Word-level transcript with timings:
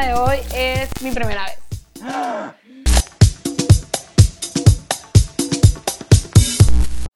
día 0.00 0.08
de 0.08 0.14
hoy 0.14 0.36
es 0.54 1.02
mi 1.02 1.10
primera 1.10 1.44
vez. 1.44 1.58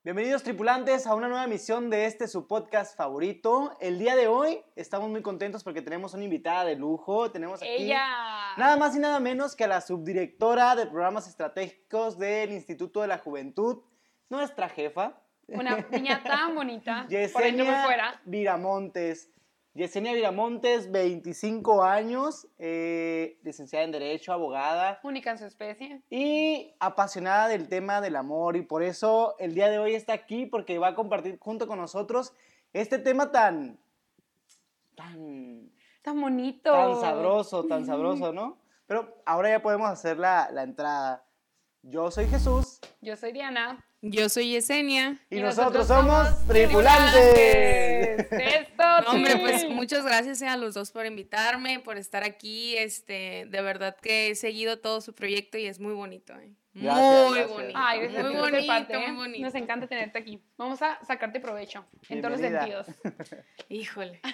Bienvenidos 0.03 0.43
tripulantes 0.43 1.07
a 1.07 1.15
una 1.15 1.29
nueva 1.29 1.45
emisión 1.45 1.91
de 1.91 2.07
este 2.07 2.27
su 2.27 2.49
podcast 2.49 2.97
favorito. 2.97 3.77
El 3.81 3.99
día 3.99 4.17
de 4.17 4.27
hoy 4.27 4.59
estamos 4.75 5.11
muy 5.11 5.23
contentos 5.23 5.63
porque 5.63 5.81
tenemos 5.81 6.15
una 6.15 6.25
invitada 6.25 6.65
de 6.65 6.75
lujo. 6.75 7.31
Tenemos 7.31 7.63
aquí 7.63 7.71
Ella. 7.71 8.05
nada 8.57 8.77
más 8.77 8.97
y 8.97 8.99
nada 8.99 9.21
menos 9.21 9.55
que 9.55 9.65
a 9.65 9.69
la 9.69 9.81
subdirectora 9.81 10.75
de 10.75 10.87
programas 10.87 11.29
estratégicos 11.29 12.19
del 12.19 12.53
Instituto 12.53 13.03
de 13.03 13.09
la 13.09 13.19
Juventud, 13.19 13.83
nuestra 14.29 14.69
jefa, 14.69 15.21
Una 15.47 15.77
niña 15.91 16.23
tan 16.23 16.55
bonita. 16.55 17.07
Por 17.33 17.43
ahí 17.43 17.53
no 17.53 17.65
me 17.65 17.85
fuera. 17.85 18.21
Viramontes. 18.25 19.29
Yesenia 19.75 20.13
Viramontes, 20.13 20.91
25 20.93 21.83
años, 21.83 22.47
eh, 22.59 23.39
licenciada 23.43 23.85
en 23.87 23.93
Derecho, 23.93 24.33
abogada 24.33 25.01
Única 25.03 25.31
en 25.31 25.39
su 25.39 25.47
especie. 25.47 26.03
y 26.11 26.75
apasionada 26.79 27.49
del 27.49 27.69
tema 27.69 28.01
del 28.03 28.17
amor. 28.17 28.57
Y 28.57 28.63
por 28.63 28.83
eso 28.83 29.35
el 29.39 29.55
día 29.55 29.71
de 29.71 29.79
hoy 29.79 29.95
está 29.95 30.13
aquí 30.13 30.45
porque 30.45 30.79
va 30.79 30.89
a 30.89 30.95
compartir 30.95 31.39
junto 31.39 31.67
con 31.67 31.79
nosotros 31.79 32.35
este 32.75 32.99
tema 32.99 33.33
tan, 33.33 33.79
tan, 34.95 35.71
Tan 36.03 36.21
bonito. 36.21 36.71
tan 36.73 37.01
sabroso, 37.01 37.65
tan 37.65 37.87
sabroso, 37.87 38.33
¿no? 38.33 38.59
Pero 38.87 39.23
ahora 39.25 39.49
ya 39.51 39.63
podemos 39.63 39.89
hacer 39.89 40.19
la, 40.19 40.51
la 40.53 40.65
entrada. 40.65 41.25
Yo 41.85 42.13
soy 42.13 42.29
Jesús 42.29 42.79
Yo 43.01 43.17
soy 43.17 43.33
Diana. 43.33 43.85
Yo 44.03 44.29
soy 44.29 44.53
Yesenia. 44.53 45.19
y, 45.31 45.41
nosotros, 45.41 45.89
somos 45.89 46.47
tripulantes. 46.47 48.27
Esto, 48.31 49.01
No, 49.03 49.11
hombre, 49.11 49.37
pues 49.37 49.69
muchas 49.69 50.05
gracias 50.05 50.43
a 50.43 50.57
los 50.57 50.75
dos 50.75 50.91
por 50.93 51.07
invitarme, 51.07 51.81
por 51.81 51.99
estar 51.99 52.23
aquí. 52.25 52.77
Este, 52.77 53.47
de 53.49 53.63
verdad 53.63 53.97
que 53.97 54.31
he 54.31 54.35
seguido 54.37 54.79
todo 54.79 55.01
su 55.01 55.13
proyecto 55.15 55.59
y 55.59 55.67
es 55.67 55.81
muy 55.81 55.93
bonito. 55.93 56.35
¿eh? 56.35 56.53
Gracias, 56.75 57.31
muy 57.31 57.39
gracias. 57.39 57.57
bonito. 57.57 57.79
Ay, 57.81 58.01
muy 58.01 58.11
ser 58.11 58.23
bonito, 58.25 58.67
parte, 58.67 58.95
¿eh? 58.95 59.09
muy 59.09 59.17
bonito. 59.17 59.45
Nos 59.45 59.55
encanta 59.55 59.87
tenerte 59.87 60.19
aquí. 60.19 60.41
Vamos 60.57 60.83
a 60.83 61.05
sacarte 61.05 61.39
provecho 61.41 61.85
en 62.09 62.21
todos 62.21 62.33
los 62.33 62.41
sentidos. 62.41 62.87
Híjole. 63.69 64.21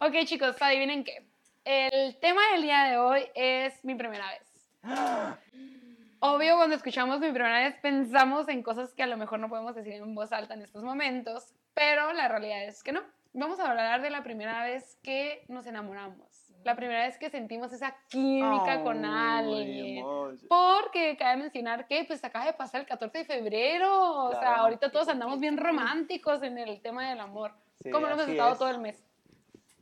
Ok, 0.00 0.14
chicos, 0.26 0.54
adivinen 0.60 1.02
qué. 1.02 1.26
El 1.64 2.16
tema 2.20 2.40
del 2.52 2.62
día 2.62 2.84
de 2.84 2.98
hoy 2.98 3.24
es 3.34 3.84
mi 3.84 3.96
primera 3.96 4.26
vez. 4.30 4.48
Obvio, 6.20 6.56
cuando 6.56 6.74
escuchamos 6.74 7.20
mi 7.20 7.30
primera 7.30 7.60
vez 7.60 7.76
pensamos 7.80 8.48
en 8.48 8.62
cosas 8.62 8.92
que 8.92 9.02
a 9.04 9.06
lo 9.06 9.16
mejor 9.16 9.38
no 9.38 9.48
podemos 9.48 9.74
decir 9.76 9.92
en 9.94 10.14
voz 10.14 10.32
alta 10.32 10.54
en 10.54 10.62
estos 10.62 10.82
momentos, 10.82 11.52
pero 11.74 12.12
la 12.12 12.26
realidad 12.28 12.64
es 12.64 12.82
que 12.82 12.92
no. 12.92 13.02
Vamos 13.34 13.60
a 13.60 13.70
hablar 13.70 14.02
de 14.02 14.10
la 14.10 14.22
primera 14.24 14.64
vez 14.64 14.96
que 15.04 15.44
nos 15.48 15.66
enamoramos, 15.66 16.52
la 16.64 16.74
primera 16.74 17.06
vez 17.06 17.18
que 17.18 17.30
sentimos 17.30 17.72
esa 17.72 17.94
química 18.08 18.82
con 18.82 19.04
alguien. 19.04 20.04
Porque 20.48 21.16
cabe 21.16 21.36
mencionar 21.36 21.86
que 21.86 22.02
pues 22.04 22.24
acaba 22.24 22.46
de 22.46 22.52
pasar 22.54 22.80
el 22.80 22.86
14 22.88 23.18
de 23.18 23.24
febrero, 23.24 24.24
o 24.26 24.30
sea, 24.32 24.40
Claro. 24.40 24.62
ahorita 24.62 24.90
todos 24.90 25.08
andamos 25.08 25.38
bien 25.38 25.56
románticos 25.56 26.42
en 26.42 26.58
el 26.58 26.80
tema 26.80 27.08
del 27.08 27.20
amor, 27.20 27.52
Sí, 27.80 27.90
como 27.90 28.08
lo 28.08 28.14
hemos 28.14 28.26
estado 28.28 28.52
es. 28.54 28.58
todo 28.58 28.70
el 28.70 28.78
mes. 28.78 29.00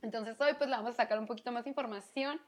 Entonces 0.03 0.39
hoy 0.39 0.53
pues 0.55 0.69
le 0.69 0.75
vamos 0.75 0.91
a 0.91 0.95
sacar 0.97 1.17
un 1.17 1.25
poquito 1.25 1.51
más 1.51 1.63
de 1.63 1.71
información 1.71 2.39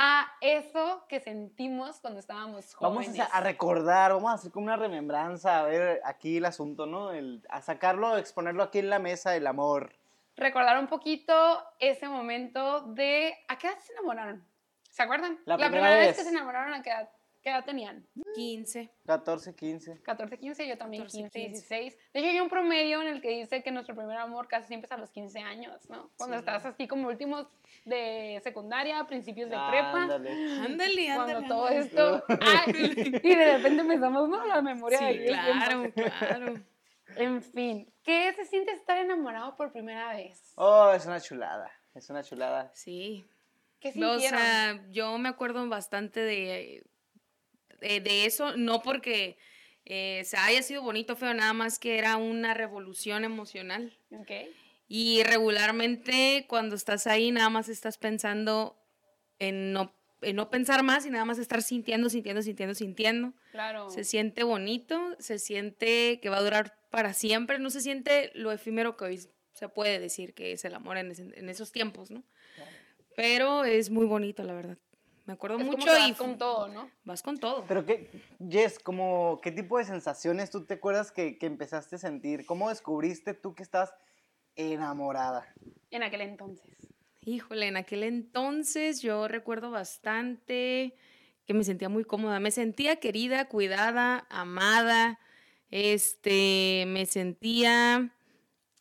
a 0.00 0.32
eso 0.40 1.04
que 1.08 1.18
sentimos 1.18 1.98
cuando 2.00 2.20
estábamos 2.20 2.74
Vamos 2.80 3.04
jóvenes. 3.06 3.20
a, 3.20 3.36
a 3.36 3.40
recordar, 3.40 4.12
vamos 4.12 4.30
a 4.30 4.34
hacer 4.34 4.52
como 4.52 4.66
una 4.66 4.76
remembranza, 4.76 5.58
a 5.58 5.62
ver 5.64 6.00
aquí 6.04 6.36
el 6.36 6.44
asunto, 6.44 6.86
¿no? 6.86 7.10
El- 7.10 7.44
a 7.50 7.60
sacarlo, 7.60 8.16
exponerlo 8.16 8.62
aquí 8.62 8.78
en 8.78 8.90
la 8.90 9.00
mesa, 9.00 9.34
el 9.34 9.46
amor. 9.46 9.92
Recordar 10.36 10.78
un 10.78 10.86
poquito 10.86 11.34
ese 11.80 12.08
momento 12.08 12.82
de 12.82 13.36
¿a 13.48 13.58
qué 13.58 13.66
edad 13.66 13.78
se 13.80 13.92
enamoraron? 13.92 14.44
¿Se 14.88 15.02
acuerdan? 15.02 15.38
La 15.44 15.56
primera, 15.56 15.70
primera 15.72 15.94
vez 15.96 16.06
vez. 16.08 16.16
que 16.16 16.22
se 16.22 16.30
enamoraron, 16.30 16.74
¿a 16.74 16.82
qué 16.82 16.90
edad, 16.90 17.08
qué 17.42 17.50
edad 17.50 17.64
tenían? 17.64 18.06
15. 18.34 18.90
14, 19.06 19.54
15. 19.54 20.02
14, 20.02 20.38
15, 20.38 20.68
yo 20.68 20.76
también 20.78 21.04
14, 21.04 21.18
15, 21.30 21.38
15. 21.40 21.48
16. 21.76 21.98
De 22.12 22.20
hecho, 22.20 22.28
hay 22.28 22.40
un 22.40 22.48
promedio 22.48 23.00
en 23.02 23.08
el 23.08 23.20
que 23.20 23.30
dice 23.30 23.62
que 23.62 23.70
nuestro 23.70 23.94
primer 23.94 24.16
amor 24.18 24.48
casi 24.48 24.68
siempre 24.68 24.86
es 24.86 24.92
a 24.92 24.96
los 24.96 25.10
15 25.10 25.38
años, 25.40 25.88
¿no? 25.88 26.10
Cuando 26.16 26.36
Sí. 26.36 26.40
estás 26.40 26.64
así 26.66 26.86
como 26.88 27.08
últimos 27.08 27.46
de 27.84 28.40
secundaria, 28.42 29.04
principios 29.04 29.48
de 29.50 29.56
prepa. 29.56 30.02
Ándale. 30.02 30.30
Ándale, 30.60 31.06
Cuando 31.14 31.22
ándale. 31.38 31.48
todo 31.48 31.66
ándale. 31.66 31.80
esto. 31.86 32.24
¡ay! 32.40 33.20
y 33.22 33.34
de 33.34 33.56
repente 33.56 33.84
pensamos, 33.84 34.28
no, 34.28 34.46
la 34.46 34.60
memoria 34.62 34.98
de 35.00 35.12
Sí, 35.12 35.18
aquellos 35.18 35.36
claro, 35.54 35.92
tiempos. 35.92 36.12
claro. 36.28 36.54
En 37.16 37.42
fin, 37.42 37.90
¿qué 38.02 38.32
se 38.34 38.44
siente 38.44 38.70
estar 38.72 38.98
enamorado 38.98 39.56
por 39.56 39.72
primera 39.72 40.12
vez? 40.14 40.52
Oh, 40.56 40.92
es 40.92 41.06
una 41.06 41.20
chulada, 41.20 41.70
es 41.94 42.10
una 42.10 42.22
chulada. 42.22 42.70
Sí. 42.74 43.24
¿Qué 43.80 43.92
sintieron? 43.92 44.16
o 44.16 44.20
sea, 44.20 44.84
yo 44.90 45.16
me 45.18 45.28
acuerdo 45.28 45.66
bastante 45.68 46.20
de, 46.20 46.84
de, 47.80 48.00
de 48.00 48.26
eso, 48.26 48.56
no 48.56 48.82
porque 48.82 49.38
eh, 49.90 50.22
se 50.24 50.36
haya 50.36 50.62
sido 50.62 50.82
bonito 50.82 51.14
o 51.14 51.16
feo, 51.16 51.32
nada 51.32 51.54
más 51.54 51.78
que 51.78 51.98
era 51.98 52.16
una 52.16 52.52
revolución 52.52 53.24
emocional. 53.24 53.98
Ok. 54.10 54.30
Y 54.86 55.22
regularmente 55.22 56.44
cuando 56.46 56.76
estás 56.76 57.06
ahí, 57.06 57.30
nada 57.30 57.48
más 57.48 57.70
estás 57.70 57.96
pensando 57.96 58.78
en 59.38 59.72
no, 59.72 59.94
en 60.20 60.36
no 60.36 60.50
pensar 60.50 60.82
más 60.82 61.06
y 61.06 61.10
nada 61.10 61.24
más 61.24 61.38
estar 61.38 61.62
sintiendo, 61.62 62.10
sintiendo, 62.10 62.42
sintiendo, 62.42 62.74
sintiendo. 62.74 63.32
Claro. 63.50 63.88
Se 63.88 64.04
siente 64.04 64.42
bonito, 64.42 65.16
se 65.20 65.38
siente 65.38 66.20
que 66.20 66.28
va 66.28 66.36
a 66.36 66.42
durar 66.42 66.78
para 66.90 67.14
siempre, 67.14 67.58
no 67.58 67.70
se 67.70 67.80
siente 67.80 68.30
lo 68.34 68.52
efímero 68.52 68.96
que 68.96 69.04
hoy 69.06 69.20
se 69.52 69.68
puede 69.70 69.98
decir 69.98 70.34
que 70.34 70.52
es 70.52 70.64
el 70.66 70.74
amor 70.74 70.98
en 70.98 71.48
esos 71.48 71.72
tiempos, 71.72 72.10
¿no? 72.10 72.24
Pero 73.16 73.64
es 73.64 73.90
muy 73.90 74.06
bonito, 74.06 74.44
la 74.44 74.52
verdad. 74.52 74.78
Me 75.28 75.34
acuerdo 75.34 75.58
Es 75.58 75.64
como 75.66 75.76
mucho 75.76 75.94
y 75.94 76.10
vas 76.10 76.16
con 76.16 76.38
todo, 76.38 76.68
¿no? 76.68 76.90
vas 77.04 77.22
con 77.22 77.36
todo. 77.36 77.66
Pero 77.68 77.84
qué, 77.84 78.08
Jess, 78.48 78.78
como, 78.78 79.38
¿qué 79.42 79.52
tipo 79.52 79.76
de 79.76 79.84
sensaciones 79.84 80.50
tú 80.50 80.64
te 80.64 80.72
acuerdas 80.72 81.12
que, 81.12 81.36
que 81.36 81.44
empezaste 81.44 81.96
a 81.96 81.98
sentir? 81.98 82.46
¿Cómo 82.46 82.70
descubriste 82.70 83.34
tú 83.34 83.54
que 83.54 83.62
estás 83.62 83.92
enamorada? 84.56 85.46
En 85.90 86.02
aquel 86.02 86.22
entonces. 86.22 86.64
Híjole, 87.26 87.66
en 87.66 87.76
aquel 87.76 88.04
entonces 88.04 89.02
yo 89.02 89.28
recuerdo 89.28 89.70
bastante 89.70 90.96
que 91.44 91.52
me 91.52 91.62
sentía 91.62 91.90
muy 91.90 92.04
cómoda. 92.04 92.40
Me 92.40 92.50
sentía 92.50 92.96
querida, 92.96 93.48
cuidada, 93.48 94.26
amada. 94.30 95.20
Este, 95.70 96.84
me 96.86 97.04
sentía, 97.04 98.16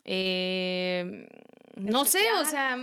eh, 0.06 1.28
no 1.76 2.06
sé, 2.06 2.32
o 2.40 2.46
sea, 2.46 2.78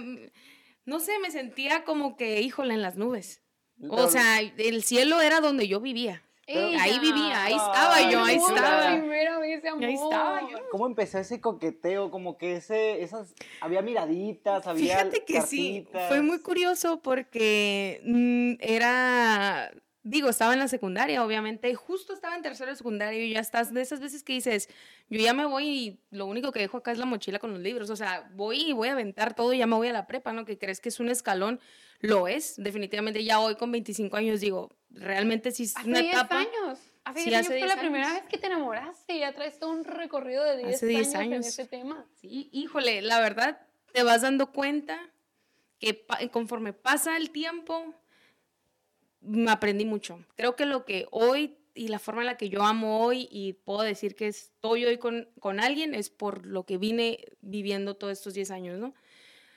no 0.84 1.00
sé, 1.00 1.18
me 1.20 1.30
sentía 1.30 1.84
como 1.84 2.18
que, 2.18 2.42
híjole, 2.42 2.74
en 2.74 2.82
las 2.82 2.96
nubes. 2.96 3.40
O 3.88 4.08
sea, 4.08 4.40
el 4.40 4.82
cielo 4.82 5.20
era 5.20 5.40
donde 5.40 5.68
yo 5.68 5.80
vivía. 5.80 6.22
Pero- 6.46 6.78
ahí 6.78 6.98
vivía, 6.98 7.44
ahí 7.44 7.54
Ay, 7.54 7.58
estaba 7.58 8.10
yo, 8.10 8.22
ahí 8.22 8.36
estaba. 8.36 8.98
primera 8.98 9.38
vez, 9.38 9.64
amor. 9.64 9.84
Ahí 9.84 9.94
estaba 9.94 10.40
yo. 10.50 10.58
¿Cómo 10.70 10.86
empezó 10.86 11.18
ese 11.18 11.40
coqueteo? 11.40 12.10
Como 12.10 12.36
que 12.36 12.56
ese, 12.56 13.02
esas, 13.02 13.34
había 13.62 13.80
miraditas, 13.80 14.66
había 14.66 14.98
Fíjate 14.98 15.24
que 15.24 15.40
sí, 15.40 15.86
fue 15.90 16.00
cartitas. 16.00 16.22
muy 16.22 16.40
curioso 16.40 17.00
porque 17.00 18.02
mm, 18.04 18.56
era, 18.60 19.72
digo, 20.02 20.28
estaba 20.28 20.52
en 20.52 20.58
la 20.58 20.68
secundaria, 20.68 21.24
obviamente, 21.24 21.70
y 21.70 21.74
justo 21.74 22.12
estaba 22.12 22.36
en 22.36 22.42
tercero 22.42 22.70
de 22.70 22.76
secundaria 22.76 23.24
y 23.24 23.32
ya 23.32 23.40
estás 23.40 23.72
de 23.72 23.80
esas 23.80 24.00
veces 24.00 24.22
que 24.22 24.34
dices, 24.34 24.68
yo 25.08 25.20
ya 25.20 25.32
me 25.32 25.46
voy 25.46 25.66
y 25.66 26.00
lo 26.10 26.26
único 26.26 26.52
que 26.52 26.60
dejo 26.60 26.76
acá 26.76 26.92
es 26.92 26.98
la 26.98 27.06
mochila 27.06 27.38
con 27.38 27.52
los 27.52 27.60
libros, 27.60 27.88
o 27.88 27.96
sea, 27.96 28.28
voy 28.34 28.60
y 28.68 28.72
voy 28.74 28.88
a 28.88 28.92
aventar 28.92 29.34
todo 29.34 29.54
y 29.54 29.58
ya 29.58 29.66
me 29.66 29.76
voy 29.76 29.88
a 29.88 29.92
la 29.94 30.06
prepa, 30.06 30.34
¿no? 30.34 30.44
Que 30.44 30.58
crees 30.58 30.80
que 30.80 30.90
es 30.90 31.00
un 31.00 31.08
escalón, 31.08 31.58
lo 32.08 32.28
es, 32.28 32.54
definitivamente 32.56 33.22
ya 33.24 33.40
hoy 33.40 33.56
con 33.56 33.70
25 33.72 34.16
años 34.16 34.40
digo, 34.40 34.76
realmente 34.90 35.50
sí 35.50 35.64
es 35.64 35.76
Hace 35.76 35.88
una 35.88 36.00
10 36.00 36.14
etapa. 36.14 36.38
años. 36.40 36.78
Hace 37.04 37.20
Sí, 37.20 37.30
10 37.30 37.36
años 37.36 37.48
hace 37.50 37.58
fue 37.58 37.68
la 37.68 37.74
10 37.74 37.78
primera 37.86 38.12
vez 38.14 38.22
que 38.28 38.38
te 38.38 38.46
enamoraste. 38.46 39.18
Ya 39.18 39.34
traes 39.34 39.58
todo 39.58 39.70
un 39.70 39.84
recorrido 39.84 40.42
de 40.44 40.56
10, 40.58 40.74
Hace 40.76 40.86
10 40.86 41.06
años, 41.08 41.14
en 41.14 41.32
años. 41.34 41.46
este 41.46 41.64
tema. 41.66 42.06
Sí, 42.20 42.48
híjole, 42.52 43.02
la 43.02 43.20
verdad, 43.20 43.60
te 43.92 44.02
vas 44.02 44.22
dando 44.22 44.52
cuenta 44.52 45.10
que 45.78 46.06
conforme 46.30 46.72
pasa 46.72 47.16
el 47.16 47.30
tiempo, 47.30 47.94
me 49.20 49.50
aprendí 49.50 49.84
mucho. 49.84 50.24
Creo 50.36 50.56
que 50.56 50.66
lo 50.66 50.84
que 50.84 51.06
hoy 51.10 51.58
y 51.74 51.88
la 51.88 51.98
forma 51.98 52.22
en 52.22 52.26
la 52.26 52.36
que 52.36 52.48
yo 52.48 52.62
amo 52.62 53.00
hoy 53.04 53.28
y 53.32 53.54
puedo 53.54 53.82
decir 53.82 54.14
que 54.14 54.28
estoy 54.28 54.84
hoy 54.84 54.96
con, 54.96 55.28
con 55.40 55.58
alguien 55.58 55.94
es 55.94 56.08
por 56.08 56.46
lo 56.46 56.64
que 56.64 56.78
vine 56.78 57.24
viviendo 57.40 57.96
todos 57.96 58.12
estos 58.12 58.32
10 58.34 58.50
años, 58.52 58.78
¿no? 58.78 58.94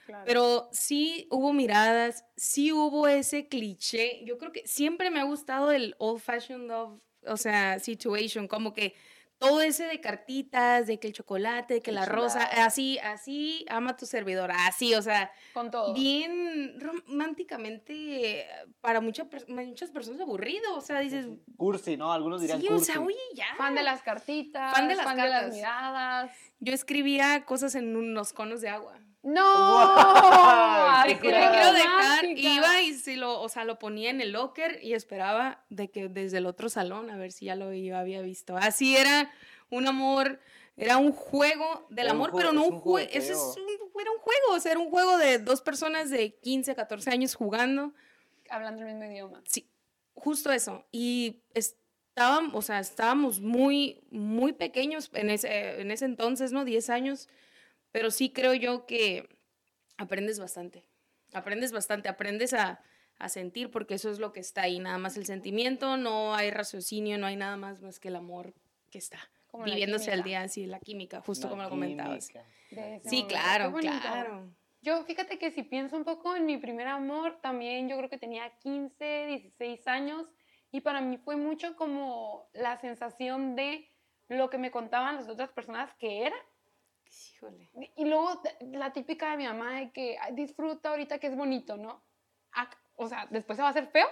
Claro. 0.07 0.23
Pero 0.25 0.69
sí 0.71 1.27
hubo 1.29 1.53
miradas, 1.53 2.25
sí 2.35 2.71
hubo 2.71 3.07
ese 3.07 3.47
cliché. 3.47 4.23
Yo 4.25 4.37
creo 4.39 4.51
que 4.51 4.65
siempre 4.65 5.11
me 5.11 5.19
ha 5.19 5.23
gustado 5.25 5.71
el 5.71 5.95
old 5.99 6.19
fashioned 6.21 6.67
love, 6.67 6.99
o 7.27 7.37
sea, 7.37 7.77
situation, 7.79 8.47
como 8.47 8.73
que 8.73 8.95
todo 9.39 9.61
ese 9.61 9.83
de 9.85 10.01
cartitas, 10.01 10.87
de 10.87 10.99
que 10.99 11.05
el 11.07 11.13
chocolate, 11.13 11.75
de 11.75 11.81
que 11.81 11.91
la 11.91 12.05
rosa, 12.05 12.41
así, 12.65 12.97
así 12.99 13.65
ama 13.69 13.91
a 13.91 13.95
tu 13.97 14.07
servidora, 14.07 14.65
así, 14.65 14.95
o 14.95 15.01
sea, 15.03 15.29
Con 15.53 15.69
todo. 15.69 15.93
bien 15.93 16.79
románticamente 16.79 18.47
para 18.81 18.99
muchas 19.01 19.27
per- 19.27 19.47
muchas 19.47 19.91
personas 19.91 20.21
aburrido, 20.21 20.75
o 20.75 20.81
sea, 20.81 20.99
dices, 21.01 21.27
Cursi, 21.55 21.97
¿no? 21.97 22.11
Algunos 22.13 22.41
dirían 22.41 22.59
sí, 22.61 22.67
o 22.67 22.71
cursi. 22.71 22.85
sea, 22.93 23.01
oye, 23.01 23.17
ya. 23.35 23.45
Fan 23.57 23.75
de 23.75 23.83
las 23.83 24.01
cartitas. 24.01 24.73
Fan 24.73 24.87
de 24.87 24.95
las 24.95 25.05
cartas. 25.05 25.53
miradas. 25.53 26.31
Yo 26.59 26.73
escribía 26.73 27.45
cosas 27.45 27.75
en 27.75 27.95
unos 27.95 28.33
conos 28.33 28.61
de 28.61 28.69
agua. 28.69 28.99
¡No! 29.27 31.03
Qué 31.05 31.15
Te 31.15 31.15
de 31.15 31.19
quiero 31.19 31.73
dejar. 31.73 32.25
Iba 32.25 32.81
y 32.81 32.93
sí, 32.93 33.15
lo, 33.15 33.41
o 33.41 33.49
sea, 33.49 33.63
lo 33.65 33.77
ponía 33.79 34.09
en 34.09 34.21
el 34.21 34.31
locker 34.31 34.79
y 34.83 34.93
esperaba 34.93 35.63
de 35.69 35.89
que 35.89 36.07
desde 36.09 36.37
el 36.37 36.45
otro 36.45 36.69
salón 36.69 37.09
a 37.09 37.17
ver 37.17 37.31
si 37.31 37.45
ya 37.45 37.55
lo 37.55 37.73
yo 37.73 37.97
había 37.97 38.21
visto. 38.21 38.55
Así 38.57 38.95
era 38.95 39.31
un 39.69 39.87
amor, 39.87 40.39
era 40.75 40.97
un 40.97 41.11
juego 41.11 41.85
del 41.89 42.07
amor, 42.09 42.31
jue- 42.31 42.37
pero 42.37 42.53
no 42.53 42.63
es 42.65 42.71
un 42.71 42.79
juego, 42.79 43.09
eso 43.11 43.33
es 43.33 43.57
un, 43.57 44.01
era 44.01 44.11
un 44.11 44.19
juego, 44.19 44.51
o 44.51 44.59
sea, 44.59 44.71
era 44.71 44.79
un 44.81 44.89
juego 44.89 45.17
de 45.17 45.39
dos 45.39 45.61
personas 45.61 46.09
de 46.09 46.35
15, 46.35 46.75
14 46.75 47.09
años 47.09 47.35
jugando. 47.35 47.93
Hablando 48.49 48.83
el 48.83 48.87
mismo 48.95 49.03
idioma. 49.11 49.41
Sí, 49.45 49.69
justo 50.13 50.51
eso. 50.53 50.85
Y 50.91 51.41
estábamos, 51.53 52.53
o 52.55 52.61
sea, 52.61 52.79
estábamos 52.79 53.41
muy, 53.41 54.01
muy 54.09 54.53
pequeños 54.53 55.09
en 55.13 55.29
ese, 55.29 55.81
en 55.81 55.91
ese 55.91 56.05
entonces, 56.05 56.53
¿no? 56.53 56.63
10 56.63 56.89
años. 56.89 57.27
Pero 57.97 58.11
sí 58.11 58.29
creo 58.29 58.53
yo 58.53 58.85
que 58.85 59.27
aprendes 59.97 60.37
bastante. 60.39 60.85
Aprendes 61.33 61.71
bastante, 61.71 62.07
aprendes 62.09 62.53
a, 62.53 62.79
a 63.17 63.27
sentir 63.27 63.71
porque 63.71 63.95
eso 63.95 64.11
es 64.11 64.19
lo 64.19 64.33
que 64.33 64.39
está 64.39 64.61
ahí, 64.61 64.77
nada 64.77 64.99
más 64.99 65.17
el 65.17 65.25
sentimiento, 65.25 65.97
no 65.97 66.35
hay 66.35 66.51
raciocinio, 66.51 67.17
no 67.17 67.25
hay 67.25 67.37
nada 67.37 67.57
más 67.57 67.81
más 67.81 67.99
que 67.99 68.09
el 68.09 68.17
amor 68.17 68.53
que 68.91 68.99
está 68.99 69.17
Como 69.47 69.63
viviéndose 69.63 70.11
al 70.11 70.21
día, 70.21 70.43
así, 70.43 70.67
la 70.67 70.79
química, 70.79 71.21
justo 71.21 71.47
La 71.47 71.49
como 71.49 71.63
lo 71.63 71.69
comentabas. 71.69 72.25
Sí, 72.25 72.35
momento. 72.75 73.27
claro, 73.29 73.73
claro. 73.73 74.53
Yo, 74.83 75.03
fíjate 75.05 75.39
que 75.39 75.49
si 75.49 75.63
pienso 75.63 75.97
un 75.97 76.03
poco 76.03 76.35
en 76.35 76.45
mi 76.45 76.59
primer 76.59 76.87
amor, 76.87 77.39
también 77.41 77.89
yo 77.89 77.97
creo 77.97 78.11
que 78.11 78.19
tenía 78.19 78.55
15, 78.59 79.25
16 79.25 79.87
años 79.87 80.27
y 80.71 80.81
para 80.81 81.01
mí 81.01 81.17
fue 81.17 81.35
mucho 81.35 81.75
como 81.75 82.47
la 82.53 82.79
sensación 82.79 83.55
de 83.55 83.91
lo 84.27 84.51
que 84.51 84.59
me 84.59 84.69
contaban 84.69 85.15
las 85.15 85.27
otras 85.27 85.49
personas 85.49 85.95
que 85.95 86.27
era. 86.27 86.35
Híjole. 87.35 87.69
Y 87.95 88.05
luego 88.05 88.41
la 88.71 88.91
típica 88.93 89.31
de 89.31 89.37
mi 89.37 89.45
mamá 89.45 89.73
de 89.79 89.91
que 89.91 90.17
"Ay, 90.21 90.33
disfruta 90.35 90.89
ahorita 90.89 91.19
que 91.19 91.27
es 91.27 91.35
bonito, 91.35 91.77
¿no? 91.77 92.01
Ah, 92.53 92.69
O 92.95 93.07
sea, 93.07 93.27
después 93.29 93.55
se 93.57 93.61
va 93.61 93.67
a 93.67 93.71
hacer 93.71 93.87
feo. 93.87 94.07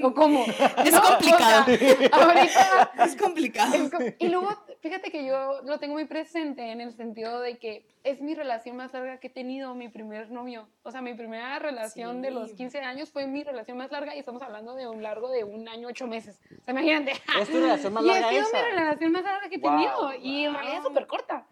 ¿O 0.00 0.14
cómo? 0.14 0.42
Es 0.86 0.92
¿No? 0.94 1.00
O 1.00 1.02
complicado. 1.02 1.64
sea, 1.66 2.08
ahorita 2.12 2.92
Es 3.04 3.14
complicado. 3.16 3.74
es 3.74 3.90
co- 3.90 3.98
y 4.18 4.28
luego, 4.30 4.48
fíjate 4.80 5.10
que 5.10 5.26
yo 5.26 5.60
lo 5.64 5.78
tengo 5.78 5.92
muy 5.92 6.06
presente 6.06 6.70
en 6.72 6.80
el 6.80 6.94
sentido 6.94 7.40
de 7.40 7.58
que 7.58 7.86
es 8.02 8.22
mi 8.22 8.34
relación 8.34 8.74
más 8.76 8.94
larga 8.94 9.18
que 9.20 9.26
he 9.26 9.30
tenido, 9.30 9.74
mi 9.74 9.88
primer 9.90 10.30
novio. 10.30 10.66
O 10.82 10.90
sea, 10.90 11.02
mi 11.02 11.12
primera 11.12 11.58
relación 11.58 12.22
de 12.22 12.30
los 12.30 12.48
Sí. 12.50 12.56
15 12.56 12.80
años 12.80 13.10
fue 13.10 13.26
mi 13.26 13.44
relación 13.44 13.76
más 13.76 13.92
larga 13.92 14.16
y 14.16 14.18
estamos 14.20 14.40
hablando 14.40 14.74
de 14.74 14.88
un 14.88 15.02
largo 15.02 15.28
de 15.28 15.44
un 15.44 15.68
año, 15.68 15.88
ocho 15.88 16.06
meses. 16.06 16.40
O 16.62 16.64
sea, 16.64 16.72
imagínate. 16.72 17.12
¿Es 17.38 17.50
tu 17.50 17.60
relación 17.60 17.92
más 17.92 18.02
y 18.06 18.10
ha 18.10 18.12
larga 18.14 18.30
sido 18.30 18.42
esa? 18.48 18.56
mi 18.56 18.70
relación 18.70 19.12
más 19.12 19.24
larga 19.24 19.48
que 19.50 19.54
he 19.56 19.58
Wow, 19.58 19.70
tenido. 19.72 20.14
Y 20.14 20.44
en 20.44 20.52
wow. 20.52 20.58
realidad 20.60 20.78
es 20.78 20.84
súper 20.88 21.06
corta. 21.06 21.46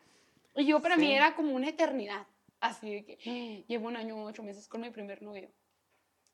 Y 0.55 0.67
yo 0.67 0.81
para 0.81 0.97
mí 0.97 1.13
era 1.15 1.35
como 1.35 1.55
una 1.55 1.69
eternidad. 1.69 2.27
Así 2.61 2.93
de 2.93 3.05
que 3.05 3.19
"Ah, 3.27 3.65
llevo 3.69 3.89
un 3.89 3.97
año, 3.97 4.25
ocho 4.25 4.43
meses 4.43 4.69
con 4.69 4.81
mi 4.81 4.91
primer 4.91 5.23
novio. 5.23 5.51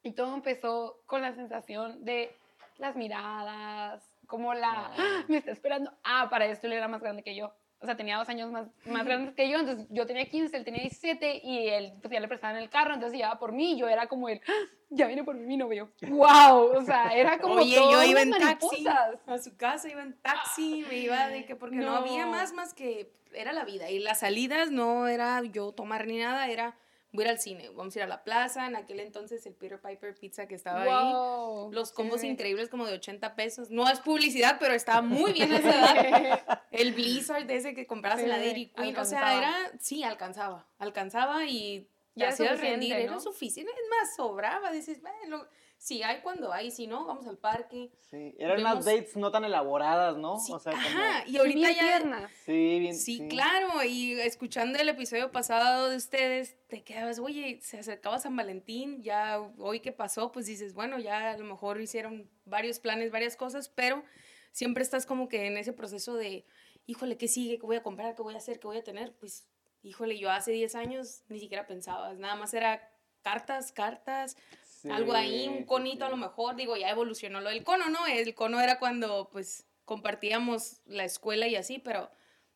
Y 0.02 0.12
todo 0.12 0.34
empezó 0.34 1.02
con 1.06 1.22
la 1.22 1.34
sensación 1.34 2.04
de 2.04 2.34
las 2.78 2.96
miradas, 2.96 4.12
como 4.26 4.54
la, 4.54 4.90
"Ah, 4.96 5.24
me 5.28 5.38
está 5.38 5.52
esperando. 5.52 5.92
Ah, 6.04 6.28
para 6.30 6.46
esto 6.46 6.66
él 6.66 6.72
era 6.74 6.88
más 6.88 7.00
grande 7.00 7.22
que 7.22 7.34
yo. 7.36 7.52
O 7.86 7.88
sea, 7.88 7.96
tenía 7.96 8.16
dos 8.16 8.28
años 8.28 8.50
más, 8.50 8.66
más 8.84 9.04
grandes 9.04 9.32
que 9.36 9.48
yo, 9.48 9.60
entonces 9.60 9.86
yo 9.90 10.06
tenía 10.06 10.26
15, 10.28 10.56
él 10.56 10.64
tenía 10.64 10.80
17 10.80 11.40
y 11.44 11.68
él 11.68 11.92
pues, 12.02 12.12
ya 12.12 12.18
le 12.18 12.26
prestaban 12.26 12.56
el 12.56 12.68
carro, 12.68 12.94
entonces 12.94 13.16
llevaba 13.16 13.38
por 13.38 13.52
mí 13.52 13.74
y 13.74 13.78
yo 13.78 13.86
era 13.88 14.08
como 14.08 14.28
el, 14.28 14.40
"Ah, 14.48 14.52
ya 14.90 15.06
viene 15.06 15.22
por 15.22 15.36
mí 15.36 15.46
mi 15.46 15.56
novio. 15.56 15.92
¡Wow! 16.02 16.76
O 16.76 16.82
sea, 16.82 17.14
era 17.14 17.38
como 17.38 17.54
Oye, 17.54 17.76
todo 17.76 17.92
yo 17.92 18.02
iba 18.02 18.22
en 18.22 18.32
taxi 18.32 18.84
a 18.88 19.38
su 19.38 19.56
casa, 19.56 19.88
iba 19.88 20.02
en 20.02 20.14
taxi, 20.20 20.84
me 20.88 20.96
iba 20.98 21.28
de 21.28 21.44
que 21.44 21.54
porque 21.54 21.76
no. 21.76 21.94
había 21.94 22.26
más 22.26 22.52
más 22.52 22.74
que 22.74 23.12
era 23.32 23.52
la 23.52 23.64
vida 23.64 23.88
y 23.88 24.00
las 24.00 24.18
salidas 24.20 24.72
no 24.72 25.06
era 25.06 25.40
yo 25.44 25.70
tomar 25.70 26.08
ni 26.08 26.18
nada, 26.18 26.48
era 26.48 26.74
voy 27.12 27.24
a 27.24 27.26
ir 27.26 27.30
al 27.32 27.40
cine, 27.40 27.70
vamos 27.70 27.94
a 27.96 27.98
ir 27.98 28.02
a 28.02 28.06
la 28.06 28.24
plaza, 28.24 28.66
en 28.66 28.76
aquel 28.76 29.00
entonces 29.00 29.44
el 29.46 29.54
Peter 29.54 29.80
Piper 29.80 30.14
Pizza 30.14 30.46
que 30.46 30.54
estaba 30.54 30.82
ahí. 30.82 31.72
Los 31.72 31.92
combos 31.92 32.20
sí. 32.20 32.28
increíbles 32.28 32.68
como 32.68 32.86
de 32.86 32.94
80 32.94 33.34
pesos. 33.34 33.70
No 33.70 33.88
es 33.88 34.00
publicidad, 34.00 34.58
pero 34.60 34.74
estaba 34.74 35.02
muy 35.02 35.32
bien 35.32 35.52
a 35.52 35.58
esa 35.58 35.70
edad. 35.78 36.62
El 36.70 36.92
Blizzard 36.92 37.50
ese 37.50 37.74
que 37.74 37.86
comprabas 37.86 38.20
en 38.20 38.28
la 38.28 38.38
Dairy 38.38 38.66
Queen. 38.66 38.96
O 38.96 39.04
sea, 39.04 39.38
era, 39.38 39.72
sí, 39.80 40.02
alcanzaba. 40.02 40.68
Alcanzaba 40.78 41.44
y 41.46 41.88
Ya 42.14 42.26
era 42.26 42.34
hacía 42.34 42.54
rendir. 42.54 42.92
Era 42.92 43.12
¿no? 43.12 43.20
suficiente. 43.20 43.72
Es 43.72 43.88
más, 43.88 44.16
sobraba. 44.16 44.70
Dices, 44.72 45.00
bueno, 45.00 45.46
si 45.78 46.02
hay 46.02 46.20
cuando 46.20 46.52
hay, 46.52 46.70
si 46.70 46.86
no, 46.86 47.06
vamos 47.06 47.26
al 47.26 47.38
parque. 47.38 47.90
Sí, 48.10 48.34
eran 48.38 48.56
Vemos- 48.58 48.72
unas 48.72 48.84
dates 48.84 49.16
no 49.16 49.30
tan 49.30 49.44
elaboradas, 49.44 50.16
¿no? 50.16 50.38
Sí, 50.38 50.52
o 50.52 50.58
sea, 50.58 50.72
como- 50.72 50.84
ajá, 50.84 51.24
y 51.26 51.32
Y 51.32 51.36
ahorita 51.38 51.58
bien 51.58 51.74
ya... 51.74 51.82
tiernas. 51.82 52.30
Sí, 52.44 52.78
bien. 52.80 52.94
Sí, 52.96 53.28
claro, 53.28 53.82
y 53.84 54.18
escuchando 54.20 54.78
el 54.78 54.88
episodio 54.88 55.30
pasado 55.30 55.88
de 55.90 55.96
ustedes, 55.96 56.56
te 56.68 56.82
quedabas, 56.82 57.18
oye, 57.18 57.60
se 57.62 57.78
acercaba 57.78 58.18
San 58.18 58.34
Valentín, 58.36 59.02
ya 59.02 59.38
hoy 59.58 59.80
que 59.80 59.92
pasó, 59.92 60.32
pues 60.32 60.46
dices, 60.46 60.74
bueno, 60.74 60.98
ya 60.98 61.30
a 61.32 61.36
lo 61.38 61.44
mejor 61.44 61.80
hicieron 61.80 62.28
varios 62.44 62.80
planes, 62.80 63.10
varias 63.12 63.36
cosas, 63.36 63.68
pero 63.68 64.02
siempre 64.52 64.82
estás 64.82 65.06
como 65.06 65.28
que 65.28 65.46
en 65.46 65.56
ese 65.56 65.72
proceso 65.72 66.14
de, 66.14 66.46
híjole, 66.86 67.16
¿qué 67.16 67.28
sigue? 67.28 67.58
¿Qué 67.58 67.66
voy 67.66 67.76
a 67.76 67.82
comprar? 67.82 68.14
¿Qué 68.16 68.22
voy 68.22 68.34
a 68.34 68.38
hacer? 68.38 68.58
¿Qué 68.58 68.66
voy 68.66 68.78
a 68.78 68.84
tener? 68.84 69.12
Pues, 69.14 69.46
híjole, 69.82 70.18
yo 70.18 70.30
hace 70.30 70.50
10 70.52 70.74
años 70.74 71.22
ni 71.28 71.38
siquiera 71.38 71.66
pensaba, 71.66 72.14
nada 72.14 72.34
más 72.34 72.54
era 72.54 72.90
cartas, 73.22 73.72
cartas, 73.72 74.36
Sí, 74.86 74.92
algo 74.92 75.12
ahí, 75.12 75.48
un 75.48 75.58
sí, 75.58 75.64
conito 75.64 76.04
a 76.04 76.08
lo 76.08 76.16
mejor, 76.16 76.56
digo, 76.56 76.76
ya 76.76 76.90
evolucionó 76.90 77.40
lo 77.40 77.50
del 77.50 77.64
cono, 77.64 77.90
¿no? 77.90 78.06
El 78.06 78.34
cono 78.34 78.60
era 78.60 78.78
cuando 78.78 79.28
pues 79.30 79.66
compartíamos 79.84 80.80
la 80.86 81.04
escuela 81.04 81.46
y 81.46 81.56
así, 81.56 81.78
pero 81.78 82.10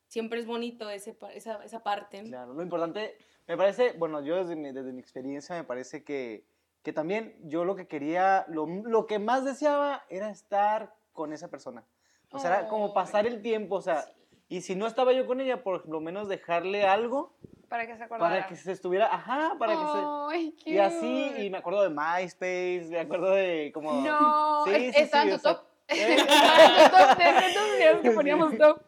siempre 0.07 0.41
es 0.41 0.47
bonito 0.47 0.91
ese, 0.91 1.17
esa, 1.35 1.65
esa 1.65 1.83
parte. 1.83 2.23
¿no? 2.23 2.29
Claro, 2.29 2.55
lo 2.55 2.63
importante, 2.63 3.17
me 3.47 3.57
parece, 3.57 3.93
bueno, 3.93 4.21
yo 4.23 4.37
desde 4.37 4.57
mi, 4.57 4.73
desde 4.73 4.93
mi 4.93 5.01
experiencia 5.01 5.57
me 5.57 5.65
parece 5.65 6.05
que, 6.05 6.45
que 6.83 6.93
también 6.93 7.37
yo 7.45 7.65
lo 7.65 7.77
que 7.77 7.87
quería, 7.87 8.45
lo, 8.49 8.67
lo 8.67 9.07
que 9.07 9.19
más 9.19 9.45
deseaba 9.45 10.05
era 10.09 10.31
estar 10.31 10.95
con 11.13 11.33
esa 11.33 11.49
persona. 11.49 11.85
O 12.33 12.39
sea, 12.39 12.59
era 12.59 12.69
como 12.69 12.87
Ay. 12.87 12.93
pasar 12.95 13.27
el 13.27 13.43
tiempo, 13.43 13.77
o 13.77 13.83
sea, 13.83 14.05
y 14.49 14.63
si 14.63 14.77
no 14.77 14.87
estaba 14.87 15.13
yo 15.13 15.27
con 15.27 15.41
ella, 15.41 15.63
por 15.63 15.89
lo 15.89 16.01
menos 16.01 16.29
dejarle 16.29 16.85
algo 16.85 17.35
Para 17.71 17.87
que 17.87 17.97
se 17.97 18.03
acordara. 18.03 18.35
para 18.35 18.47
que 18.49 18.57
se 18.57 18.73
estuviera, 18.73 19.07
ajá, 19.15 19.55
para 19.59 19.73
que 19.73 19.79
se... 19.79 19.99
Ay, 20.37 20.57
Y 20.67 20.77
así, 20.79 21.29
cute. 21.31 21.45
y 21.45 21.51
me 21.51 21.59
acuerdo 21.59 21.83
de 21.85 21.89
MySpace, 21.91 22.87
me 22.91 22.99
acuerdo 23.01 23.31
de 23.31 23.71
como... 23.73 23.93
No, 24.03 24.65
Sí, 24.67 24.73
es- 24.75 24.95
sí, 24.97 25.01
estaba 25.03 25.23
sí, 25.25 25.31
en 25.31 25.37
tu 25.37 25.43
top. 25.43 25.59
¿eh? 25.89 26.17
Estaba 26.17 27.13
en 27.13 27.45
tu 27.45 27.95
top 27.95 28.03
que 28.03 28.11
poníamos 28.11 28.59
top. 28.59 28.81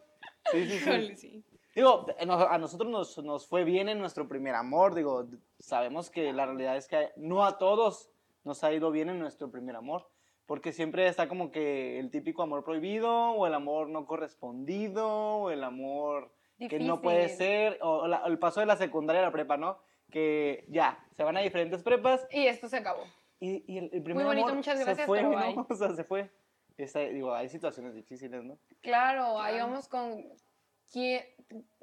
Sí, 0.51 0.65
sí, 0.69 0.79
sí. 0.79 1.15
Sí. 1.15 1.43
Digo, 1.73 2.05
no- 2.27 2.33
a 2.33 2.57
nosotros 2.59 2.91
nos, 2.91 3.17
nos 3.23 3.47
fue 3.47 3.63
bien 3.63 3.87
en 3.89 3.97
nuestro 3.99 4.27
primer 4.27 4.53
amor, 4.53 4.93
digo, 4.93 5.25
sabemos 5.59 6.09
que 6.11 6.31
la 6.33 6.45
realidad 6.45 6.75
es 6.77 6.87
que 6.87 7.09
no 7.15 7.45
a 7.45 7.57
todos 7.57 8.11
nos 8.43 8.63
ha 8.65 8.71
ido 8.73 8.91
bien 8.91 9.09
en 9.09 9.17
nuestro 9.17 9.49
primer 9.49 9.75
amor, 9.77 10.07
porque 10.45 10.73
siempre 10.73 11.07
está 11.07 11.29
como 11.29 11.51
que 11.51 11.97
el 11.99 12.11
típico 12.11 12.43
amor 12.43 12.65
prohibido, 12.65 13.09
o 13.31 13.47
el 13.47 13.53
amor 13.53 13.87
no 13.89 14.05
correspondido, 14.05 15.07
o 15.07 15.49
el 15.51 15.63
amor 15.63 16.31
que 16.57 16.79
no 16.79 17.01
puede 17.01 17.23
Difícil. 17.23 17.37
ser, 17.37 17.79
o, 17.81 18.07
la- 18.07 18.23
el 18.25 18.39
paso 18.39 18.59
de 18.59 18.65
la 18.65 18.75
secundaria 18.75 19.21
a 19.21 19.25
la 19.25 19.31
prepa, 19.31 19.57
¿no? 19.57 19.79
Que 20.11 20.65
ya, 20.69 20.99
se 21.11 21.23
van 21.23 21.37
a 21.37 21.41
diferentes 21.41 21.81
prepas, 21.83 22.25
Y 22.31 22.45
esto 22.47 22.67
se 22.69 22.77
acabó. 22.77 23.03
y, 23.39 23.63
y 23.71 23.77
el, 23.79 23.89
el 23.93 24.03
primer 24.03 24.25
bonito, 24.25 24.45
amor 24.47 24.57
muchas 24.57 24.77
se 24.77 24.83
gracias, 24.85 25.07
fue, 25.07 25.19
pero 25.19 25.31
¿no? 25.31 25.67
O 25.69 25.75
sea, 25.75 25.93
se 25.95 26.03
fue. 26.03 26.29
Esa- 26.77 26.99
digo, 27.01 27.33
hay 27.33 27.49
situaciones 27.49 27.93
difíciles, 27.93 28.43
¿no? 28.43 28.57
Claro, 28.81 29.39
ahí 29.39 29.55
Claro. 29.55 29.69
vamos 29.69 29.87
con 29.87 30.25
que 30.91 31.35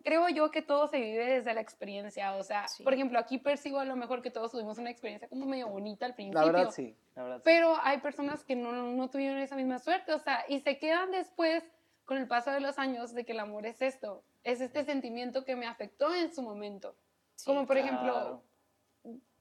creo 0.04 0.28
yo 0.28 0.50
que 0.52 0.62
todo 0.62 0.86
se 0.86 1.00
vive 1.00 1.24
desde 1.26 1.52
la 1.52 1.60
experiencia, 1.60 2.36
o 2.36 2.42
sea, 2.44 2.68
Sí. 2.68 2.84
por 2.84 2.94
ejemplo, 2.94 3.18
aquí 3.18 3.38
percibo 3.38 3.80
a 3.80 3.84
lo 3.84 3.96
mejor 3.96 4.22
que 4.22 4.30
todos 4.30 4.52
tuvimos 4.52 4.78
una 4.78 4.90
experiencia 4.90 5.28
como 5.28 5.46
medio 5.46 5.68
bonita 5.68 6.06
al 6.06 6.14
principio. 6.14 6.40
La 6.40 6.46
verdad, 6.46 6.70
sí, 6.70 6.96
la 7.16 7.22
verdad, 7.24 7.36
sí. 7.38 7.42
Pero 7.44 7.74
hay 7.82 7.98
personas 7.98 8.44
que 8.44 8.54
no, 8.54 8.70
no 8.72 9.10
tuvieron 9.10 9.38
esa 9.38 9.56
misma 9.56 9.78
suerte, 9.80 10.12
o 10.12 10.18
sea, 10.18 10.44
y 10.48 10.60
se 10.60 10.78
quedan 10.78 11.10
después 11.10 11.64
con 12.04 12.18
el 12.18 12.28
paso 12.28 12.50
de 12.52 12.60
los 12.60 12.78
años 12.78 13.12
de 13.12 13.24
que 13.24 13.32
el 13.32 13.40
amor 13.40 13.66
es 13.66 13.82
esto, 13.82 14.22
es 14.44 14.60
este 14.60 14.84
sentimiento 14.84 15.44
que 15.44 15.56
me 15.56 15.66
afectó 15.66 16.14
en 16.14 16.32
su 16.34 16.42
momento. 16.42 16.96
Sí, 17.36 17.46
Como 17.46 17.66
por 17.66 17.78
ejemplo, 17.78 18.42